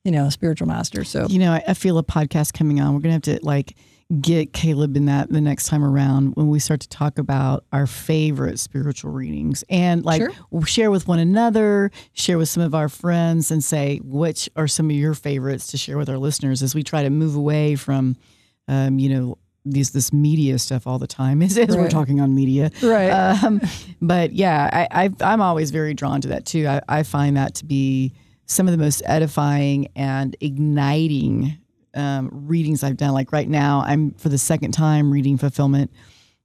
you 0.03 0.11
know 0.11 0.29
spiritual 0.29 0.67
master. 0.67 1.03
So 1.03 1.27
you 1.27 1.39
know 1.39 1.51
I, 1.51 1.63
I 1.67 1.73
feel 1.73 1.97
a 1.97 2.03
podcast 2.03 2.53
coming 2.53 2.79
on. 2.79 2.93
We're 2.93 3.01
gonna 3.01 3.13
have 3.13 3.21
to 3.23 3.39
like 3.41 3.75
get 4.21 4.53
Caleb 4.53 4.95
in 4.95 5.05
that 5.05 5.29
the 5.29 5.41
next 5.41 5.67
time 5.67 5.83
around 5.83 6.35
when 6.35 6.49
we 6.49 6.59
start 6.59 6.79
to 6.81 6.89
talk 6.89 7.17
about 7.17 7.65
our 7.71 7.87
favorite 7.87 8.59
spiritual 8.59 9.11
readings 9.11 9.63
and 9.69 10.05
like 10.05 10.21
sure. 10.21 10.65
share 10.65 10.91
with 10.91 11.07
one 11.07 11.19
another, 11.19 11.91
share 12.13 12.37
with 12.37 12.49
some 12.49 12.63
of 12.63 12.75
our 12.75 12.89
friends, 12.89 13.51
and 13.51 13.63
say 13.63 13.99
which 14.03 14.49
are 14.55 14.67
some 14.67 14.89
of 14.89 14.95
your 14.95 15.13
favorites 15.13 15.67
to 15.67 15.77
share 15.77 15.97
with 15.97 16.09
our 16.09 16.17
listeners 16.17 16.61
as 16.61 16.75
we 16.75 16.83
try 16.83 17.03
to 17.03 17.09
move 17.09 17.35
away 17.35 17.75
from, 17.75 18.15
um, 18.67 18.99
you 18.99 19.09
know, 19.09 19.37
these 19.65 19.91
this 19.91 20.11
media 20.11 20.59
stuff 20.59 20.85
all 20.85 20.99
the 20.99 21.07
time 21.07 21.41
as, 21.43 21.57
as 21.57 21.69
right. 21.69 21.79
we're 21.79 21.89
talking 21.89 22.19
on 22.19 22.35
media, 22.35 22.71
right? 22.81 23.09
Um, 23.09 23.61
but 24.01 24.33
yeah, 24.33 24.87
I, 24.91 25.09
I 25.21 25.33
am 25.33 25.41
always 25.41 25.71
very 25.71 25.93
drawn 25.93 26.21
to 26.21 26.27
that 26.29 26.45
too. 26.45 26.67
I, 26.67 26.81
I 26.87 27.03
find 27.03 27.37
that 27.37 27.55
to 27.55 27.65
be 27.65 28.13
some 28.45 28.67
of 28.67 28.71
the 28.71 28.77
most 28.77 29.01
edifying 29.05 29.87
and 29.95 30.35
igniting 30.41 31.57
um, 31.93 32.29
readings 32.31 32.83
I've 32.83 32.97
done. 32.97 33.13
Like 33.13 33.31
right 33.31 33.47
now, 33.47 33.83
I'm 33.85 34.11
for 34.11 34.29
the 34.29 34.37
second 34.37 34.71
time 34.71 35.11
reading 35.11 35.37
Fulfillment 35.37 35.91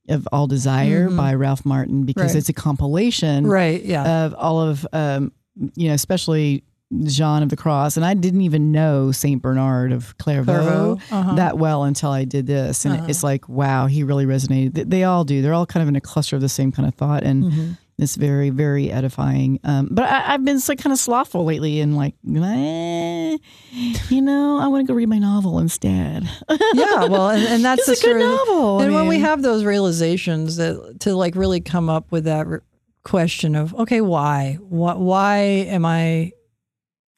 of 0.08 0.26
All 0.32 0.46
Desire 0.46 1.08
mm-hmm. 1.08 1.16
by 1.16 1.34
Ralph 1.34 1.64
Martin 1.64 2.04
because 2.04 2.32
right. 2.32 2.38
it's 2.38 2.48
a 2.48 2.52
compilation 2.52 3.46
right, 3.46 3.82
yeah. 3.82 4.24
of 4.24 4.34
all 4.34 4.60
of, 4.60 4.86
um, 4.92 5.32
you 5.74 5.88
know, 5.88 5.94
especially 5.94 6.64
John 7.04 7.42
of 7.42 7.50
the 7.50 7.56
Cross, 7.56 7.96
and 7.98 8.06
I 8.06 8.14
didn't 8.14 8.40
even 8.40 8.72
know 8.72 9.12
Saint 9.12 9.42
Bernard 9.42 9.92
of 9.92 10.16
Clairvaux, 10.16 10.98
uh-huh. 11.10 11.34
that 11.34 11.58
well 11.58 11.84
until 11.84 12.10
I 12.10 12.24
did 12.24 12.46
this, 12.46 12.86
and 12.86 13.10
it's 13.10 13.22
like, 13.22 13.46
wow, 13.48 13.86
he 13.86 14.02
really 14.02 14.24
resonated. 14.24 14.72
They, 14.72 14.84
they 14.84 15.04
all 15.04 15.24
do. 15.24 15.42
They're 15.42 15.52
all 15.52 15.66
kind 15.66 15.82
of 15.82 15.88
in 15.88 15.96
a 15.96 16.00
cluster 16.00 16.36
of 16.36 16.42
the 16.42 16.48
same 16.48 16.72
kind 16.72 16.88
of 16.88 16.94
thought, 16.94 17.24
and 17.24 17.44
Mm-hmm. 17.44 17.72
It's 17.98 18.14
very, 18.14 18.50
very 18.50 18.92
edifying. 18.92 19.58
Um, 19.64 19.88
but 19.90 20.04
I, 20.08 20.34
I've 20.34 20.44
been 20.44 20.60
so 20.60 20.74
kind 20.76 20.92
of 20.92 21.00
slothful 21.00 21.44
lately, 21.44 21.80
and 21.80 21.96
like, 21.96 22.14
eh, 22.24 23.36
you 24.08 24.22
know, 24.22 24.58
I 24.58 24.68
want 24.68 24.86
to 24.86 24.90
go 24.90 24.94
read 24.96 25.08
my 25.08 25.18
novel 25.18 25.58
instead. 25.58 26.28
yeah, 26.74 27.04
well, 27.06 27.30
and, 27.30 27.42
and 27.42 27.64
that's 27.64 27.88
It's 27.88 28.00
the 28.00 28.10
a 28.10 28.12
good 28.14 28.20
novel, 28.20 28.78
I 28.78 28.84
And 28.84 28.94
when 28.94 29.08
we 29.08 29.18
have 29.18 29.42
those 29.42 29.64
realizations, 29.64 30.56
that 30.56 31.00
to 31.00 31.14
like 31.14 31.34
really 31.34 31.60
come 31.60 31.88
up 31.90 32.12
with 32.12 32.24
that 32.24 32.46
re- 32.46 32.60
question 33.02 33.56
of, 33.56 33.74
okay, 33.74 34.00
why? 34.00 34.58
What? 34.60 35.00
Why 35.00 35.36
am 35.38 35.84
I 35.84 36.32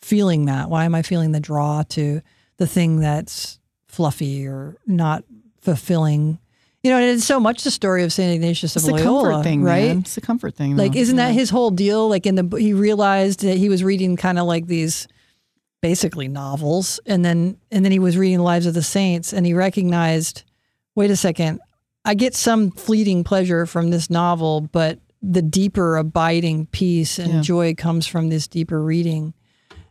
feeling 0.00 0.46
that? 0.46 0.70
Why 0.70 0.86
am 0.86 0.94
I 0.94 1.02
feeling 1.02 1.32
the 1.32 1.40
draw 1.40 1.82
to 1.90 2.22
the 2.56 2.66
thing 2.66 3.00
that's 3.00 3.58
fluffy 3.86 4.46
or 4.46 4.78
not 4.86 5.24
fulfilling? 5.60 6.38
You 6.82 6.90
know, 6.90 6.96
and 6.96 7.10
it's 7.10 7.26
so 7.26 7.38
much 7.38 7.62
the 7.62 7.70
story 7.70 8.04
of 8.04 8.12
Saint 8.12 8.34
Ignatius 8.34 8.74
of 8.74 8.80
It's 8.82 8.88
a 8.88 8.92
Loyola, 8.92 9.22
comfort 9.32 9.42
thing, 9.44 9.62
right? 9.62 9.88
man. 9.88 9.98
It's 9.98 10.16
a 10.16 10.20
comfort 10.22 10.54
thing. 10.54 10.76
Like, 10.76 10.96
isn't 10.96 11.16
that 11.16 11.32
his 11.34 11.50
whole 11.50 11.70
deal? 11.70 12.08
Like 12.08 12.26
in 12.26 12.36
the 12.36 12.56
he 12.58 12.72
realized 12.72 13.40
that 13.40 13.58
he 13.58 13.68
was 13.68 13.84
reading 13.84 14.16
kind 14.16 14.38
of 14.38 14.46
like 14.46 14.66
these 14.66 15.06
basically 15.82 16.28
novels, 16.28 16.98
and 17.06 17.24
then 17.24 17.58
and 17.70 17.84
then 17.84 17.92
he 17.92 17.98
was 17.98 18.16
reading 18.16 18.38
the 18.38 18.44
Lives 18.44 18.64
of 18.66 18.72
the 18.74 18.82
Saints, 18.82 19.32
and 19.34 19.44
he 19.44 19.52
recognized, 19.52 20.44
wait 20.94 21.10
a 21.10 21.16
second, 21.16 21.60
I 22.04 22.14
get 22.14 22.34
some 22.34 22.70
fleeting 22.70 23.24
pleasure 23.24 23.66
from 23.66 23.90
this 23.90 24.08
novel, 24.08 24.62
but 24.62 24.98
the 25.22 25.42
deeper 25.42 25.98
abiding 25.98 26.64
peace 26.66 27.18
and 27.18 27.34
Yeah. 27.34 27.40
joy 27.42 27.74
comes 27.74 28.06
from 28.06 28.30
this 28.30 28.46
deeper 28.48 28.82
reading, 28.82 29.34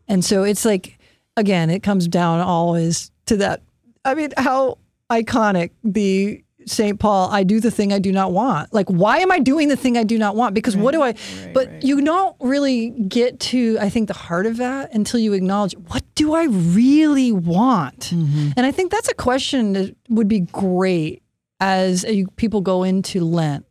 and 0.07 0.25
so 0.25 0.41
it's 0.43 0.65
like 0.65 0.97
again, 1.37 1.69
it 1.69 1.83
comes 1.83 2.07
down 2.07 2.39
always 2.39 3.11
to 3.27 3.37
that. 3.37 3.61
I 4.03 4.15
mean, 4.15 4.31
how 4.37 4.79
iconic 5.11 5.69
the 5.83 6.43
St. 6.69 6.99
Paul, 6.99 7.29
I 7.31 7.43
do 7.43 7.59
the 7.59 7.71
thing 7.71 7.91
I 7.91 7.99
do 7.99 8.11
not 8.11 8.31
want. 8.31 8.73
Like, 8.73 8.87
why 8.87 9.17
am 9.19 9.31
I 9.31 9.39
doing 9.39 9.67
the 9.69 9.75
thing 9.75 9.97
I 9.97 10.03
do 10.03 10.17
not 10.17 10.35
want? 10.35 10.53
Because 10.53 10.77
what 10.77 10.91
do 10.91 11.01
I, 11.01 11.15
but 11.53 11.83
you 11.83 12.01
don't 12.01 12.35
really 12.39 12.91
get 12.91 13.39
to, 13.41 13.77
I 13.79 13.89
think, 13.89 14.07
the 14.07 14.13
heart 14.13 14.45
of 14.45 14.57
that 14.57 14.93
until 14.93 15.19
you 15.19 15.33
acknowledge, 15.33 15.73
what 15.87 16.03
do 16.15 16.33
I 16.33 16.45
really 16.45 17.31
want? 17.31 18.11
Mm-hmm. 18.11 18.51
And 18.55 18.65
I 18.65 18.71
think 18.71 18.91
that's 18.91 19.09
a 19.09 19.15
question 19.15 19.73
that 19.73 19.95
would 20.09 20.27
be 20.27 20.41
great 20.41 21.23
as 21.59 22.03
you, 22.03 22.27
people 22.35 22.61
go 22.61 22.83
into 22.83 23.23
Lent 23.23 23.65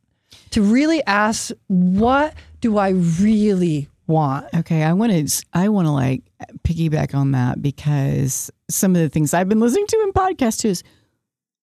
to 0.50 0.62
really 0.62 1.04
ask, 1.06 1.52
what 1.68 2.34
do 2.60 2.78
I 2.78 2.90
really 2.90 3.88
want? 4.06 4.46
Okay, 4.54 4.82
I 4.82 4.92
want 4.92 5.12
to 5.12 5.44
I 5.52 5.68
want 5.68 5.86
to 5.86 5.92
like 5.92 6.22
piggyback 6.64 7.14
on 7.14 7.32
that 7.32 7.62
because 7.62 8.50
some 8.68 8.96
of 8.96 9.02
the 9.02 9.08
things 9.08 9.34
I've 9.34 9.48
been 9.48 9.60
listening 9.60 9.86
to 9.86 10.00
in 10.02 10.12
podcasts 10.12 10.60
too 10.60 10.68
is 10.68 10.82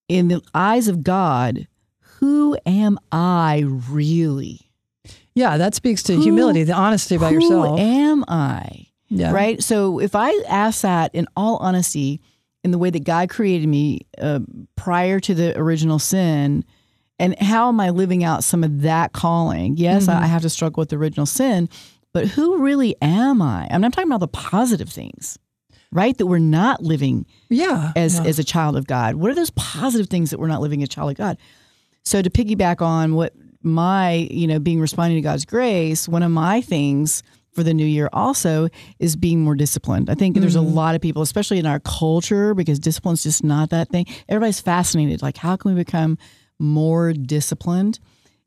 in 0.07 0.27
the 0.27 0.41
eyes 0.53 0.87
of 0.87 1.03
God, 1.03 1.67
who 2.19 2.57
am 2.65 2.97
I 3.11 3.63
really? 3.67 4.61
Yeah, 5.33 5.57
that 5.57 5.75
speaks 5.75 6.01
to 6.03 6.15
Who- 6.15 6.21
humility, 6.21 6.63
the 6.63 6.73
honesty 6.73 7.15
about 7.15 7.29
who 7.33 7.35
yourself. 7.35 7.77
Who 7.79 7.85
am 7.85 8.23
I? 8.27 8.87
yeah. 9.09 9.31
Right? 9.31 9.61
So 9.61 9.99
if 9.99 10.15
I 10.15 10.31
ask 10.47 10.81
that 10.81 11.13
in 11.13 11.27
all 11.35 11.57
honesty, 11.57 12.21
in 12.63 12.71
the 12.71 12.77
way 12.77 12.89
that 12.89 13.03
God 13.03 13.29
created 13.29 13.67
me 13.67 14.07
uh, 14.19 14.39
prior 14.75 15.19
to 15.19 15.35
the 15.35 15.57
original 15.59 15.99
sin, 15.99 16.63
and 17.19 17.37
how 17.39 17.67
am 17.69 17.79
I 17.79 17.91
living 17.91 18.23
out 18.23 18.43
some 18.43 18.63
of 18.63 18.81
that 18.81 19.13
calling? 19.13 19.77
Yes, 19.77 20.07
I 20.07 20.23
I 20.23 20.25
have 20.25 20.41
to 20.41 20.49
struggle 20.49 20.81
with 20.81 20.89
the 20.89 20.95
original 20.97 21.25
sin, 21.27 21.69
but 22.13 22.27
who 22.27 22.57
really 22.57 22.95
am 23.01 23.41
I? 23.41 23.67
I'm 23.69 23.81
not 23.81 23.93
talking 23.93 24.09
about 24.09 24.19
the 24.21 24.27
positive 24.27 24.89
things, 24.89 25.37
right? 25.95 26.17
That 26.17 26.27
we're 26.27 26.39
not 26.39 26.83
living 26.83 27.25
Yeah. 27.49 27.93
as 27.95 28.15
yeah. 28.15 28.25
as 28.25 28.37
a 28.37 28.43
child 28.43 28.75
of 28.75 28.85
God. 28.85 29.15
What 29.15 29.31
are 29.31 29.35
those 29.35 29.49
positive 29.51 30.07
things 30.07 30.29
that 30.29 30.39
we're 30.39 30.47
not 30.47 30.61
living 30.61 30.83
as 30.83 30.87
a 30.87 30.91
child 30.91 31.11
of 31.11 31.17
God? 31.17 31.37
So 32.03 32.21
to 32.21 32.29
piggyback 32.29 32.81
on 32.81 33.15
what 33.15 33.33
my, 33.63 34.27
you 34.29 34.45
know, 34.45 34.59
being 34.59 34.79
responding 34.79 35.17
to 35.17 35.21
God's 35.21 35.45
grace, 35.45 36.07
one 36.07 36.21
of 36.21 36.31
my 36.31 36.61
things 36.61 37.23
for 37.53 37.63
the 37.63 37.73
new 37.73 37.85
year 37.85 38.09
also 38.11 38.67
is 38.99 39.15
being 39.15 39.41
more 39.41 39.55
disciplined. 39.55 40.09
I 40.09 40.13
think 40.15 40.37
there's 40.37 40.57
a 40.57 40.59
mm-hmm. 40.59 40.75
lot 40.75 40.93
of 40.93 41.01
people, 41.01 41.21
especially 41.21 41.57
in 41.57 41.65
our 41.65 41.79
culture, 41.79 42.53
because 42.53 42.77
discipline's 42.79 43.23
just 43.23 43.43
not 43.43 43.69
that 43.69 43.87
thing. 43.87 44.05
Everybody's 44.27 44.59
fascinated. 44.59 45.21
Like, 45.21 45.37
how 45.37 45.55
can 45.55 45.73
we 45.73 45.81
become 45.81 46.17
more 46.59 47.13
disciplined? 47.13 47.99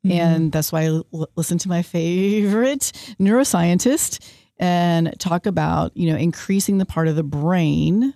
Mm-hmm. 0.06 0.20
And 0.20 0.52
that's 0.52 0.70
why 0.70 0.82
I 0.82 0.86
l- 0.86 1.30
listen 1.36 1.56
to 1.58 1.68
my 1.68 1.80
favorite 1.96 2.92
neuroscientist 3.18 4.20
and 4.58 5.14
talk 5.18 5.46
about, 5.46 5.96
you 5.96 6.10
know, 6.10 6.16
increasing 6.18 6.78
the 6.78 6.86
part 6.86 7.08
of 7.08 7.16
the 7.16 7.22
brain 7.22 8.14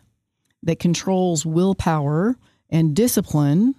that 0.62 0.78
controls 0.78 1.44
willpower 1.46 2.36
and 2.70 2.94
discipline 2.94 3.74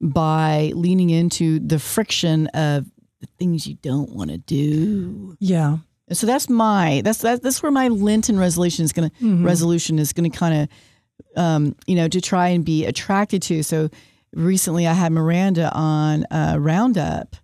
by 0.00 0.72
leaning 0.74 1.10
into 1.10 1.58
the 1.60 1.78
friction 1.78 2.46
of 2.48 2.86
the 3.20 3.26
things 3.38 3.66
you 3.66 3.74
don't 3.76 4.10
want 4.10 4.30
to 4.30 4.38
do. 4.38 5.36
yeah. 5.40 5.78
So 6.12 6.26
that's 6.26 6.50
my 6.50 7.00
that's 7.02 7.22
that, 7.22 7.42
that's 7.42 7.62
where 7.62 7.72
my 7.72 7.88
Lenten 7.88 8.38
resolution 8.38 8.84
is 8.84 8.92
going 8.92 9.10
to 9.10 9.42
resolution 9.42 9.98
is 9.98 10.12
going 10.12 10.30
to 10.30 10.38
kind 10.38 10.62
of 10.62 11.42
um, 11.42 11.76
you 11.86 11.94
know 11.94 12.08
to 12.08 12.20
try 12.20 12.48
and 12.48 12.62
be 12.62 12.84
attracted 12.84 13.40
to. 13.44 13.62
So 13.62 13.88
recently 14.34 14.86
I 14.86 14.92
had 14.92 15.12
Miranda 15.12 15.72
on 15.72 16.26
uh, 16.30 16.56
Roundup, 16.58 17.36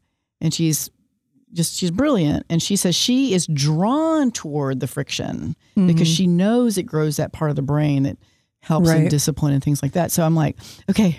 and 0.42 0.52
she's 0.52 0.90
just 1.52 1.74
she's 1.74 1.90
brilliant, 1.90 2.46
and 2.48 2.62
she 2.62 2.76
says 2.76 2.94
she 2.94 3.34
is 3.34 3.46
drawn 3.46 4.30
toward 4.30 4.80
the 4.80 4.86
friction 4.86 5.56
mm-hmm. 5.76 5.86
because 5.86 6.08
she 6.08 6.26
knows 6.26 6.78
it 6.78 6.84
grows 6.84 7.16
that 7.16 7.32
part 7.32 7.50
of 7.50 7.56
the 7.56 7.62
brain 7.62 8.04
that 8.04 8.16
helps 8.60 8.90
in 8.90 9.08
discipline 9.08 9.52
and 9.52 9.64
things 9.64 9.82
like 9.82 9.92
that. 9.92 10.10
So 10.10 10.24
I'm 10.24 10.34
like, 10.34 10.56
okay. 10.90 11.18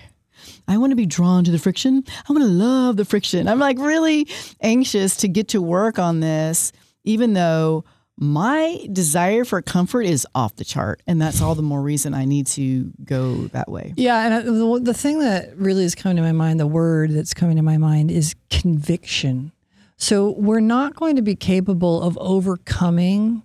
I 0.67 0.77
want 0.77 0.91
to 0.91 0.95
be 0.95 1.05
drawn 1.05 1.43
to 1.43 1.51
the 1.51 1.59
friction. 1.59 2.03
I 2.07 2.33
want 2.33 2.43
to 2.43 2.49
love 2.49 2.97
the 2.97 3.05
friction. 3.05 3.47
I'm 3.47 3.59
like 3.59 3.77
really 3.77 4.27
anxious 4.61 5.17
to 5.17 5.27
get 5.27 5.49
to 5.49 5.61
work 5.61 5.99
on 5.99 6.19
this, 6.19 6.71
even 7.03 7.33
though 7.33 7.83
my 8.17 8.85
desire 8.91 9.43
for 9.43 9.61
comfort 9.61 10.03
is 10.03 10.27
off 10.35 10.55
the 10.55 10.63
chart. 10.63 11.01
And 11.07 11.21
that's 11.21 11.41
all 11.41 11.55
the 11.55 11.61
more 11.61 11.81
reason 11.81 12.13
I 12.13 12.25
need 12.25 12.47
to 12.47 12.91
go 13.03 13.47
that 13.47 13.69
way. 13.69 13.93
Yeah, 13.97 14.23
and 14.25 14.33
I, 14.33 14.41
the, 14.41 14.79
the 14.81 14.93
thing 14.93 15.19
that 15.19 15.57
really 15.57 15.83
is 15.83 15.95
coming 15.95 16.17
to 16.17 16.23
my 16.23 16.31
mind, 16.31 16.59
the 16.59 16.67
word 16.67 17.11
that's 17.11 17.33
coming 17.33 17.57
to 17.57 17.63
my 17.63 17.77
mind 17.77 18.11
is 18.11 18.35
conviction. 18.49 19.51
So 20.01 20.31
we're 20.31 20.61
not 20.61 20.95
going 20.95 21.17
to 21.17 21.21
be 21.21 21.35
capable 21.35 22.01
of 22.01 22.17
overcoming 22.19 23.43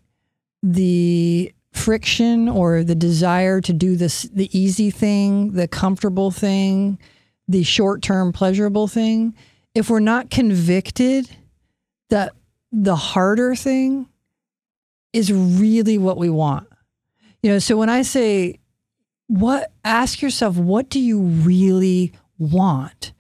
the 0.62 1.52
friction 1.74 2.48
or 2.48 2.82
the 2.82 2.94
desire 2.94 3.60
to 3.60 3.74
do 3.74 3.94
this 3.94 4.22
the 4.22 4.48
easy 4.58 4.90
thing, 4.90 5.52
the 5.52 5.68
comfortable 5.68 6.30
thing, 6.30 6.98
the 7.46 7.62
short-term 7.62 8.32
pleasurable 8.32 8.88
thing 8.88 9.34
if 9.74 9.90
we're 9.90 10.00
not 10.00 10.30
convicted 10.30 11.28
that 12.08 12.32
the 12.72 12.96
harder 12.96 13.54
thing 13.54 14.08
is 15.12 15.30
really 15.30 15.98
what 15.98 16.16
we 16.16 16.30
want. 16.30 16.66
You 17.42 17.50
know, 17.50 17.58
so 17.58 17.76
when 17.76 17.90
I 17.90 18.00
say 18.00 18.60
what 19.26 19.72
ask 19.84 20.22
yourself 20.22 20.56
what 20.56 20.88
do 20.88 21.00
you 21.00 21.20
really 21.20 22.14
want 22.38 23.12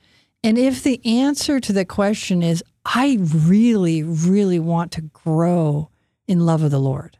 and 0.42 0.56
if 0.56 0.82
the 0.82 1.04
answer 1.04 1.60
to 1.60 1.72
the 1.72 1.84
question 1.84 2.42
is 2.42 2.62
i 2.94 3.18
really 3.20 4.02
really 4.02 4.58
want 4.58 4.92
to 4.92 5.02
grow 5.02 5.90
in 6.26 6.44
love 6.44 6.62
of 6.62 6.70
the 6.70 6.80
lord. 6.80 7.18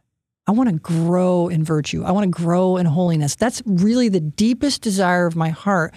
I 0.49 0.51
want 0.51 0.69
to 0.69 0.75
grow 0.77 1.49
in 1.49 1.65
virtue. 1.65 2.03
I 2.05 2.11
want 2.11 2.23
to 2.23 2.43
grow 2.43 2.77
in 2.77 2.85
holiness. 2.85 3.35
That's 3.35 3.61
really 3.65 4.07
the 4.07 4.21
deepest 4.21 4.81
desire 4.81 5.25
of 5.25 5.35
my 5.35 5.49
heart. 5.49 5.93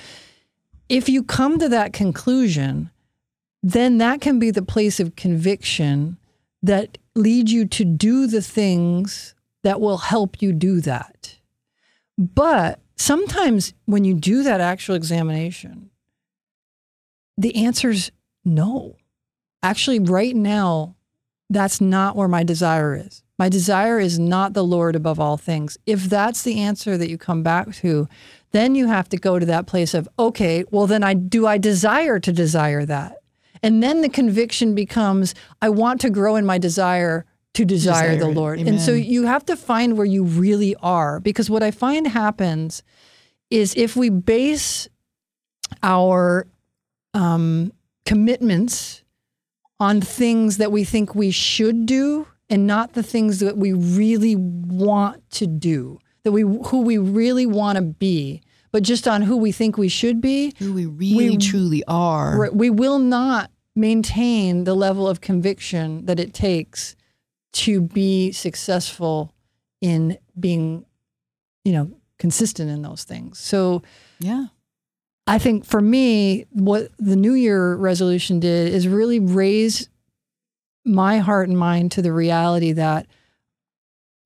If 0.88 1.08
you 1.08 1.22
come 1.22 1.60
to 1.60 1.68
that 1.68 1.92
conclusion 1.92 2.90
then 3.62 3.98
that 3.98 4.20
can 4.20 4.38
be 4.38 4.50
the 4.50 4.62
place 4.62 5.00
of 5.00 5.16
conviction 5.16 6.16
that 6.62 6.98
lead 7.14 7.50
you 7.50 7.66
to 7.66 7.84
do 7.84 8.26
the 8.26 8.42
things 8.42 9.34
that 9.62 9.80
will 9.80 9.98
help 9.98 10.40
you 10.40 10.52
do 10.52 10.80
that. 10.80 11.36
But 12.16 12.80
sometimes 12.96 13.74
when 13.84 14.04
you 14.04 14.14
do 14.14 14.42
that 14.42 14.60
actual 14.60 14.94
examination, 14.94 15.90
the 17.36 17.54
answer's 17.56 18.10
no. 18.44 18.96
Actually, 19.62 19.98
right 19.98 20.34
now, 20.34 20.96
that's 21.48 21.80
not 21.80 22.16
where 22.16 22.28
my 22.28 22.42
desire 22.42 22.94
is. 22.94 23.22
My 23.38 23.48
desire 23.48 23.98
is 23.98 24.18
not 24.18 24.52
the 24.52 24.64
Lord 24.64 24.94
above 24.94 25.18
all 25.18 25.36
things. 25.36 25.78
If 25.86 26.04
that's 26.04 26.42
the 26.42 26.60
answer 26.60 26.98
that 26.98 27.08
you 27.08 27.18
come 27.18 27.42
back 27.42 27.74
to, 27.76 28.08
then 28.52 28.74
you 28.74 28.86
have 28.86 29.08
to 29.10 29.16
go 29.16 29.38
to 29.38 29.46
that 29.46 29.66
place 29.66 29.94
of, 29.94 30.08
okay, 30.18 30.64
well, 30.70 30.86
then 30.86 31.02
I 31.02 31.14
do 31.14 31.46
I 31.46 31.58
desire 31.58 32.20
to 32.20 32.32
desire 32.32 32.84
that? 32.86 33.16
And 33.62 33.82
then 33.82 34.00
the 34.02 34.08
conviction 34.08 34.74
becomes, 34.74 35.34
I 35.60 35.68
want 35.68 36.00
to 36.02 36.10
grow 36.10 36.36
in 36.36 36.46
my 36.46 36.58
desire 36.58 37.26
to 37.54 37.64
desire, 37.64 38.14
Desire 38.14 38.16
the. 38.16 38.28
Lord. 38.28 38.58
And 38.60 38.80
so 38.80 38.92
you 38.92 39.24
have 39.24 39.44
to 39.46 39.56
find 39.56 39.96
where 39.96 40.06
you 40.06 40.24
really 40.24 40.76
are. 40.76 41.20
Because 41.20 41.50
what 41.50 41.62
I 41.62 41.70
find 41.70 42.06
happens 42.06 42.82
is 43.50 43.74
if 43.76 43.96
we 43.96 44.08
base 44.08 44.88
our 45.82 46.46
um, 47.12 47.72
commitments 48.06 49.02
on 49.80 50.00
things 50.00 50.58
that 50.58 50.70
we 50.70 50.84
think 50.84 51.14
we 51.14 51.30
should 51.30 51.86
do 51.86 52.28
and 52.48 52.66
not 52.66 52.92
the 52.92 53.02
things 53.02 53.40
that 53.40 53.56
we 53.56 53.72
really 53.72 54.36
want 54.36 55.28
to 55.30 55.46
do, 55.46 55.98
that 56.24 56.32
we 56.32 56.42
who 56.42 56.82
we 56.82 56.98
really 56.98 57.46
want 57.46 57.76
to 57.76 57.82
be, 57.82 58.42
but 58.72 58.82
just 58.82 59.08
on 59.08 59.22
who 59.22 59.36
we 59.36 59.50
think 59.52 59.78
we 59.78 59.88
should 59.88 60.20
be, 60.20 60.52
Who 60.58 60.72
we 60.74 60.86
really 60.86 61.30
We- 61.30 61.36
truly 61.38 61.82
are. 61.88 62.50
We 62.52 62.68
will 62.70 62.98
not 62.98 63.50
maintain 63.74 64.64
the 64.64 64.74
level 64.74 65.08
of 65.08 65.20
conviction 65.20 66.04
that 66.06 66.20
it 66.20 66.34
takes 66.34 66.94
to 67.52 67.80
be 67.80 68.32
successful 68.32 69.32
in 69.80 70.18
being, 70.38 70.84
you 71.64 71.72
know, 71.72 71.90
consistent 72.18 72.68
in 72.70 72.82
those 72.82 73.04
things. 73.04 73.38
So 73.38 73.82
Yeah. 74.18 74.46
I 75.30 75.38
think 75.38 75.64
for 75.64 75.80
me, 75.80 76.46
what 76.50 76.90
the 76.98 77.14
New 77.14 77.34
Year 77.34 77.76
resolution 77.76 78.40
did 78.40 78.74
is 78.74 78.88
really 78.88 79.20
raise 79.20 79.88
my 80.84 81.18
heart 81.18 81.48
and 81.48 81.56
mind 81.56 81.92
to 81.92 82.02
the 82.02 82.12
reality 82.12 82.72
that 82.72 83.06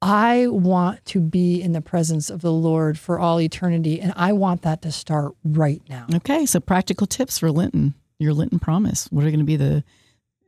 I 0.01 0.47
want 0.47 1.05
to 1.07 1.21
be 1.21 1.61
in 1.61 1.73
the 1.73 1.83
presence 1.83 2.31
of 2.31 2.41
the 2.41 2.53
Lord 2.53 2.99
for 2.99 3.19
all 3.19 3.39
eternity. 3.39 4.01
And 4.01 4.15
I 4.17 4.33
want 4.33 4.63
that 4.63 4.81
to 4.81 4.91
start 4.91 5.35
right 5.45 5.83
now. 5.91 6.07
Okay. 6.15 6.47
So 6.47 6.59
practical 6.59 7.07
tips 7.07 7.39
for 7.39 7.53
Lenten, 7.53 7.93
your 8.19 8.33
Lenten 8.33 8.59
promise. 8.59 9.07
What 9.11 9.27
are 9.27 9.31
going 9.31 9.41
to 9.41 9.45
be 9.45 9.57
the 9.57 9.85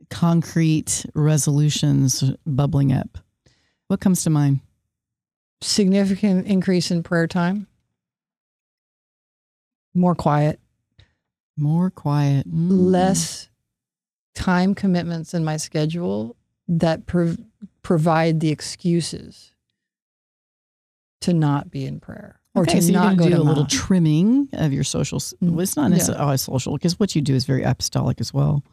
concrete 0.09 1.05
resolutions 1.13 2.23
bubbling 2.47 2.91
up? 2.91 3.19
What 3.89 3.99
comes 3.99 4.23
to 4.23 4.31
mind? 4.31 4.61
Significant 5.61 6.47
increase 6.47 6.89
in 6.89 7.03
prayer 7.03 7.27
time, 7.27 7.67
more 9.97 10.15
quiet, 10.15 10.59
More 11.57 11.89
quiet. 11.89 12.47
Mm. 12.49 12.67
less 12.69 13.49
time 14.35 14.75
commitments 14.75 15.33
in 15.33 15.43
my 15.43 15.57
schedule 15.57 16.35
that 16.67 17.05
prov- 17.05 17.39
provide 17.81 18.39
the 18.39 18.49
excuses 18.49 19.53
to 21.21 21.33
not 21.33 21.71
be 21.71 21.85
in 21.85 21.99
prayer 21.99 22.39
or 22.53 22.61
okay, 22.63 22.75
to 22.79 22.81
so 22.81 22.93
not 22.93 23.17
go 23.17 23.23
do 23.25 23.31
to 23.31 23.41
a 23.41 23.43
little 23.43 23.65
trimming 23.65 24.49
of 24.53 24.71
your 24.71 24.83
social. 24.83 25.19
Mm. 25.19 25.51
Well, 25.51 25.61
it's 25.61 25.75
not 25.75 25.83
Yeah. 25.89 25.95
necessarily 25.97 26.23
always 26.23 26.41
social 26.41 26.73
because 26.73 26.99
what 26.99 27.15
you 27.15 27.21
do 27.21 27.33
is 27.35 27.45
very 27.45 27.63
apostolic 27.63 28.21
as 28.21 28.33
well. 28.33 28.63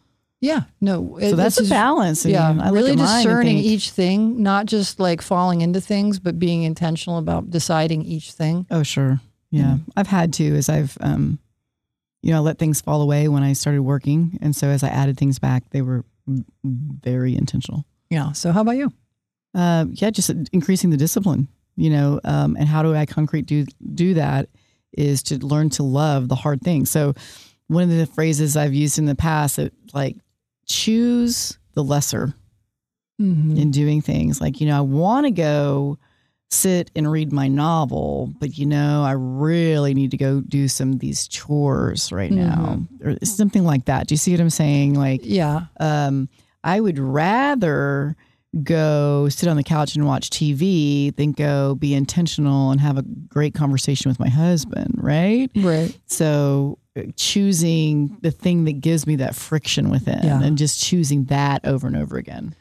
yeah, 0.41 0.65
no. 0.81 1.17
So 1.21 1.37
that's 1.37 1.59
a 1.59 1.65
balance. 1.65 2.27
Yeah, 2.27 2.51
I 2.61 2.69
really 2.69 2.91
at 2.93 2.99
mine 2.99 3.07
and 3.09 3.25
discerning 3.25 3.57
think, 3.57 3.67
each 3.67 3.91
thing, 3.93 4.43
not 4.43 4.67
just 4.67 5.01
like 5.01 5.23
falling 5.23 5.63
into 5.63 5.81
things, 5.81 6.19
but 6.19 6.39
being 6.39 6.65
intentional 6.65 7.17
about 7.17 7.49
deciding 7.51 8.03
each 8.03 8.33
thing. 8.33 8.67
Oh, 8.71 8.83
sure. 8.83 9.21
Yeah. 9.59 9.77
I've 9.97 10.07
had 10.07 10.33
to 10.35 10.57
as 10.57 10.69
I've, 10.69 10.97
um, 11.01 11.39
you 12.23 12.31
know, 12.33 12.39
I 12.39 12.41
let 12.41 12.59
things 12.59 12.81
fall 12.81 13.03
away 13.03 13.29
when 13.29 13.43
I 13.43 13.53
started 13.53 13.83
working. 13.83 14.39
And 14.43 14.55
so 14.57 14.69
as 14.69 14.83
I 14.83 14.89
added 14.89 15.17
things 15.17 15.39
back, 15.39 15.71
they 15.71 15.83
were 15.83 16.05
very 17.03 17.37
intentional. 17.37 17.85
Yeah. 18.11 18.33
So 18.33 18.53
how 18.53 18.63
about 18.63 18.77
you? 18.77 18.93
Uh, 19.55 19.87
yeah, 19.93 20.11
just 20.11 20.31
increasing 20.53 20.91
the 20.91 20.97
discipline, 20.97 21.49
you 21.77 21.91
know, 21.91 22.21
um, 22.25 22.57
and 22.59 22.67
how 22.69 22.83
do 22.83 22.95
I 22.95 23.07
concrete 23.07 23.47
do, 23.47 23.67
do 23.95 24.15
that 24.15 24.49
is 24.93 25.23
to 25.25 25.39
learn 25.45 25.71
to 25.71 25.83
love 25.83 26.29
the 26.29 26.35
hard 26.35 26.61
things. 26.63 26.91
So 26.91 27.15
one 27.69 27.83
of 27.83 27.91
the 27.91 28.07
phrases 28.07 28.57
I've 28.57 28.75
used 28.75 28.99
in 28.99 29.07
the 29.07 29.15
past 29.15 29.57
that 29.57 29.73
like 29.93 30.17
choose 30.67 31.59
the 31.75 31.85
lesser 31.85 32.35
Mm-hmm. 33.23 33.57
in 33.57 33.71
doing 33.71 34.03
things. 34.03 34.41
Like, 34.41 34.61
you 34.61 34.67
know, 34.67 34.77
I 34.77 34.81
want 34.81 35.25
to 35.27 35.31
go 35.31 35.99
sit 36.51 36.91
and 36.95 37.11
read 37.11 37.33
my 37.33 37.49
novel, 37.49 38.33
but 38.39 38.57
you 38.57 38.67
know, 38.67 39.03
I 39.03 39.13
really 39.13 39.93
need 39.95 40.11
to 40.13 40.17
go 40.17 40.41
do 40.41 40.69
some 40.69 40.93
of 40.93 40.99
these 41.01 41.27
chores 41.29 42.13
right 42.13 42.31
now, 42.31 42.81
or 43.03 43.17
something 43.25 43.65
like 43.65 43.87
that. 43.87 44.07
Do 44.07 44.13
you 44.15 44.19
see 44.19 44.31
what 44.33 44.41
I'm 44.41 44.51
saying? 44.51 44.95
Like, 44.95 45.21
Yeah. 45.25 45.67
um, 45.81 46.29
I 46.63 46.81
would 46.81 46.99
rather 46.99 48.17
go 48.63 49.29
sit 49.31 49.49
on 49.49 49.57
the 49.57 49.65
couch 49.65 49.97
and 49.97 50.07
watch 50.07 50.31
TV 50.31 51.15
than 51.17 51.33
go 51.33 51.75
be 51.75 51.93
intentional 51.93 52.71
and 52.71 52.81
have 52.81 52.97
a 52.97 53.03
great 53.03 53.53
conversation 53.53 54.09
with 54.09 54.21
my 54.21 54.29
husband, 54.29 54.95
right? 54.97 55.51
Right. 55.57 55.99
So 56.07 56.79
uh, 56.97 57.03
choosing 57.17 58.17
the 58.23 58.31
thing 58.31 58.63
that 58.67 58.81
gives 58.81 59.09
me 59.09 59.17
that 59.17 59.35
friction 59.35 59.91
within 59.91 60.21
Yeah. 60.23 60.41
and 60.41 60.57
just 60.57 60.81
choosing 60.81 61.25
that 61.25 61.67
over 61.67 61.89
and 61.89 61.97
over 61.97 62.17
again. 62.17 62.55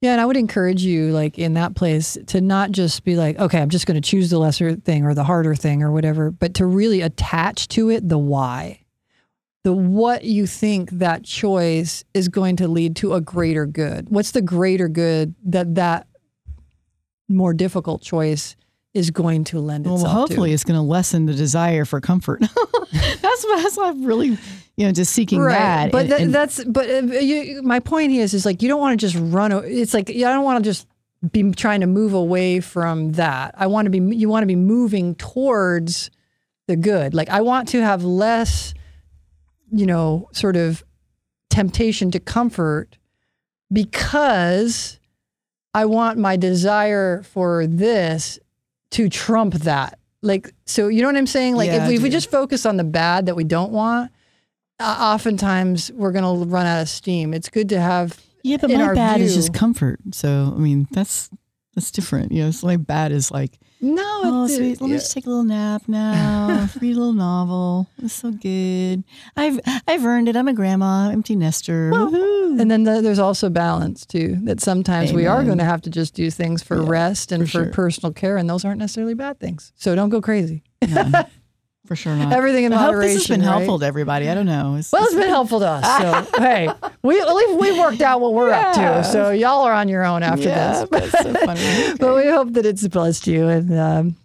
Yeah, 0.00 0.12
and 0.12 0.20
I 0.20 0.24
would 0.24 0.38
encourage 0.38 0.82
you, 0.82 1.10
like 1.10 1.38
in 1.38 1.54
that 1.54 1.74
place, 1.74 2.16
to 2.28 2.40
not 2.40 2.70
just 2.70 3.04
be 3.04 3.16
like, 3.16 3.38
okay, 3.38 3.60
I'm 3.60 3.68
just 3.68 3.86
going 3.86 4.00
to 4.00 4.08
choose 4.08 4.30
the 4.30 4.38
lesser 4.38 4.74
thing 4.76 5.04
or 5.04 5.12
the 5.14 5.24
harder 5.24 5.54
thing 5.54 5.82
or 5.82 5.92
whatever, 5.92 6.30
but 6.30 6.54
to 6.54 6.64
really 6.66 7.02
attach 7.02 7.68
to 7.68 7.90
it 7.90 8.08
the 8.08 8.16
why, 8.16 8.84
the 9.62 9.74
what 9.74 10.24
you 10.24 10.46
think 10.46 10.90
that 10.92 11.24
choice 11.24 12.02
is 12.14 12.28
going 12.28 12.56
to 12.56 12.66
lead 12.68 12.96
to 12.96 13.12
a 13.12 13.20
greater 13.20 13.66
good. 13.66 14.08
What's 14.08 14.30
the 14.30 14.40
greater 14.40 14.88
good 14.88 15.34
that 15.44 15.74
that 15.74 16.06
more 17.28 17.52
difficult 17.52 18.00
choice 18.00 18.56
is 18.94 19.10
going 19.10 19.44
to 19.44 19.60
lend 19.60 19.86
itself 19.86 20.02
Well, 20.02 20.12
hopefully 20.12 20.50
to? 20.50 20.54
it's 20.54 20.64
going 20.64 20.78
to 20.78 20.82
lessen 20.82 21.26
the 21.26 21.34
desire 21.34 21.84
for 21.84 22.00
comfort. 22.00 22.40
that's 22.92 23.44
what 23.44 23.62
that's 23.62 23.76
what 23.76 23.90
I'm 23.90 24.04
really, 24.04 24.38
you 24.80 24.86
know, 24.86 24.92
just 24.92 25.12
seeking 25.12 25.44
that. 25.44 25.92
But 25.92 26.02
and- 26.04 26.10
that, 26.10 26.20
and- 26.22 26.34
that's 26.34 26.64
but 26.64 26.88
uh, 26.88 27.20
you, 27.20 27.62
my 27.62 27.80
point 27.80 28.12
is 28.12 28.32
is 28.32 28.46
like 28.46 28.62
you 28.62 28.68
don't 28.68 28.80
want 28.80 28.98
to 28.98 29.06
just 29.06 29.14
run. 29.20 29.52
It's 29.52 29.92
like 29.92 30.08
yeah, 30.08 30.30
I 30.30 30.32
don't 30.32 30.44
want 30.44 30.64
to 30.64 30.70
just 30.70 30.86
be 31.32 31.50
trying 31.50 31.80
to 31.82 31.86
move 31.86 32.14
away 32.14 32.60
from 32.60 33.12
that. 33.12 33.54
I 33.58 33.66
want 33.66 33.84
to 33.84 33.90
be 33.90 34.16
you 34.16 34.30
want 34.30 34.42
to 34.42 34.46
be 34.46 34.56
moving 34.56 35.16
towards 35.16 36.10
the 36.66 36.76
good. 36.76 37.12
Like 37.12 37.28
I 37.28 37.42
want 37.42 37.68
to 37.68 37.82
have 37.82 38.04
less, 38.04 38.72
you 39.70 39.84
know, 39.84 40.30
sort 40.32 40.56
of 40.56 40.82
temptation 41.50 42.10
to 42.12 42.18
comfort 42.20 42.96
because 43.70 44.98
I 45.74 45.84
want 45.84 46.18
my 46.18 46.38
desire 46.38 47.22
for 47.22 47.66
this 47.66 48.38
to 48.92 49.10
trump 49.10 49.52
that. 49.54 49.98
Like 50.22 50.54
so, 50.64 50.88
you 50.88 51.02
know 51.02 51.08
what 51.08 51.16
I'm 51.16 51.26
saying? 51.26 51.54
Like 51.56 51.68
Yeah, 51.68 51.82
if, 51.82 51.88
we, 51.88 51.96
if 51.96 52.02
we 52.02 52.08
just 52.08 52.30
focus 52.30 52.64
on 52.64 52.78
the 52.78 52.84
bad 52.84 53.26
that 53.26 53.36
we 53.36 53.44
don't 53.44 53.72
want, 53.72 54.10
Uh, 54.80 54.96
oftentimes 55.14 55.92
we're 55.92 56.12
going 56.12 56.24
to 56.24 56.46
run 56.50 56.66
out 56.66 56.80
of 56.80 56.88
steam. 56.88 57.34
It's 57.34 57.48
good 57.50 57.68
to 57.68 57.80
have 57.80 58.18
yeah, 58.42 58.56
but 58.56 58.70
in 58.70 58.78
my 58.78 58.86
our 58.86 58.94
bad 58.94 59.20
is 59.20 59.34
just 59.34 59.52
comfort. 59.52 60.00
So 60.12 60.52
I 60.54 60.58
mean, 60.58 60.88
that's 60.90 61.28
that's 61.74 61.90
different. 61.90 62.32
You 62.32 62.44
know, 62.44 62.50
so 62.50 62.66
my 62.66 62.76
bad 62.78 63.12
is 63.12 63.30
like, 63.30 63.58
no. 63.80 64.02
oh, 64.02 64.44
it's- 64.46 64.56
sweet, 64.56 64.80
let 64.80 64.88
me 64.88 64.94
yeah. 64.94 64.98
just 64.98 65.12
take 65.12 65.26
a 65.26 65.28
little 65.28 65.44
nap 65.44 65.82
now, 65.86 66.66
read 66.80 66.96
a 66.96 66.98
little 66.98 67.12
novel. 67.12 67.88
It's 68.02 68.14
so 68.14 68.30
good. 68.30 69.04
I've 69.36 69.60
I've 69.86 70.04
earned 70.04 70.28
it. 70.28 70.36
I'm 70.36 70.48
a 70.48 70.54
grandma, 70.54 71.10
empty 71.10 71.36
nester. 71.36 71.90
Woohoo. 71.92 72.58
And 72.60 72.70
then 72.70 72.84
the, 72.84 73.00
there's 73.02 73.18
also 73.18 73.48
balance 73.50 74.04
too. 74.06 74.36
That 74.44 74.60
sometimes 74.60 75.12
we 75.12 75.26
are 75.26 75.44
going 75.44 75.58
to 75.58 75.64
have 75.64 75.82
to 75.82 75.90
just 75.90 76.14
do 76.14 76.30
things 76.30 76.62
for 76.62 76.82
Yeah, 76.82 76.88
rest 76.88 77.32
and 77.32 77.42
for 77.44 77.58
for, 77.58 77.64
sure. 77.64 77.72
personal 77.72 78.12
care, 78.12 78.36
and 78.38 78.48
those 78.48 78.64
aren't 78.64 78.78
necessarily 78.78 79.14
bad 79.14 79.38
things. 79.38 79.72
So 79.76 79.94
don't 79.94 80.08
go 80.08 80.20
crazy. 80.22 80.62
Yeah, 80.86 81.24
for 81.90 81.96
sure 81.96 82.14
not. 82.14 82.32
Everything 82.32 82.62
in 82.62 82.72
I 82.72 82.84
hope 82.84 83.00
this 83.00 83.14
has 83.14 83.26
been 83.26 83.40
right? 83.40 83.48
helpful 83.48 83.80
to 83.80 83.84
everybody. 83.84 84.28
I 84.28 84.34
don't 84.34 84.46
know. 84.46 84.76
It's, 84.76 84.92
Well, 84.92 85.02
it's 85.02 85.12
been 85.12 85.28
helpful 85.28 85.58
to 85.58 85.66
us. 85.66 86.28
So 86.28 86.38
hey, 86.40 86.70
we 87.02 87.20
at 87.20 87.34
least 87.34 87.58
we 87.58 87.80
worked 87.80 88.00
out 88.00 88.20
what 88.20 88.32
we're 88.32 88.50
up 88.50 88.74
to. 88.76 89.02
So 89.02 89.30
y'all 89.32 89.62
are 89.62 89.72
on 89.72 89.88
your 89.88 90.04
own 90.04 90.22
after 90.22 90.44
yeah, 90.44 90.84
this. 90.84 91.10
that's 91.10 91.24
so 91.24 91.34
funny. 91.46 91.96
But 91.98 92.14
we 92.14 92.30
hope 92.30 92.52
that 92.52 92.64
it's 92.64 92.86
blessed 92.86 93.26
you, 93.26 93.48
and 93.48 93.76
um, 93.76 94.16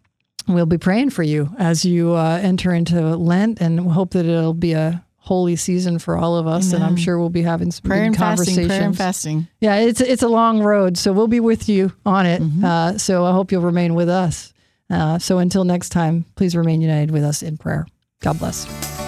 we'll 0.47 0.68
be 0.68 0.78
praying 0.78 1.09
for 1.09 1.24
you 1.24 1.49
as 1.57 1.84
you 1.84 2.13
uh, 2.13 2.39
enter 2.39 2.72
into 2.72 3.01
Lent, 3.18 3.59
and 3.61 3.88
we 3.88 3.91
hope 3.91 4.11
that 4.11 4.28
it'll 4.28 4.53
be 4.53 4.74
a 4.74 5.03
holy 5.18 5.55
season 5.55 5.97
for 5.97 6.18
all 6.18 6.38
of 6.38 6.45
us. 6.45 6.72
And 6.72 6.84
I'm 6.84 6.97
sure 6.97 7.18
we'll 7.18 7.32
be 7.32 7.41
having 7.41 7.72
some 7.72 7.82
prayer 7.82 8.03
good 8.03 8.09
and 8.09 8.16
fasting. 8.16 8.68
Prayer 8.68 8.84
and 8.84 8.95
fasting. 8.95 9.47
Yeah, 9.59 9.78
it's 9.78 10.01
it's 10.01 10.22
a 10.22 10.28
long 10.28 10.61
road, 10.61 10.99
so 10.99 11.13
we'll 11.13 11.28
be 11.28 11.39
with 11.39 11.68
you 11.68 11.93
on 12.05 12.28
it. 12.28 12.43
Mm-hmm. 12.43 12.63
Uh, 12.63 12.97
so 12.99 13.26
I 13.26 13.32
hope 13.32 13.51
you'll 13.51 13.63
remain 13.63 13.95
with 13.95 14.07
us. 14.07 14.53
Uh, 14.89 15.17
so 15.19 15.39
until 15.39 15.63
next 15.63 15.89
time, 15.89 16.25
please 16.36 16.55
remain 16.55 16.81
united 16.81 17.11
with 17.11 17.23
us 17.23 17.41
in 17.41 17.57
prayer. 17.57 17.88
God 18.21 18.39
bless. 18.39 19.05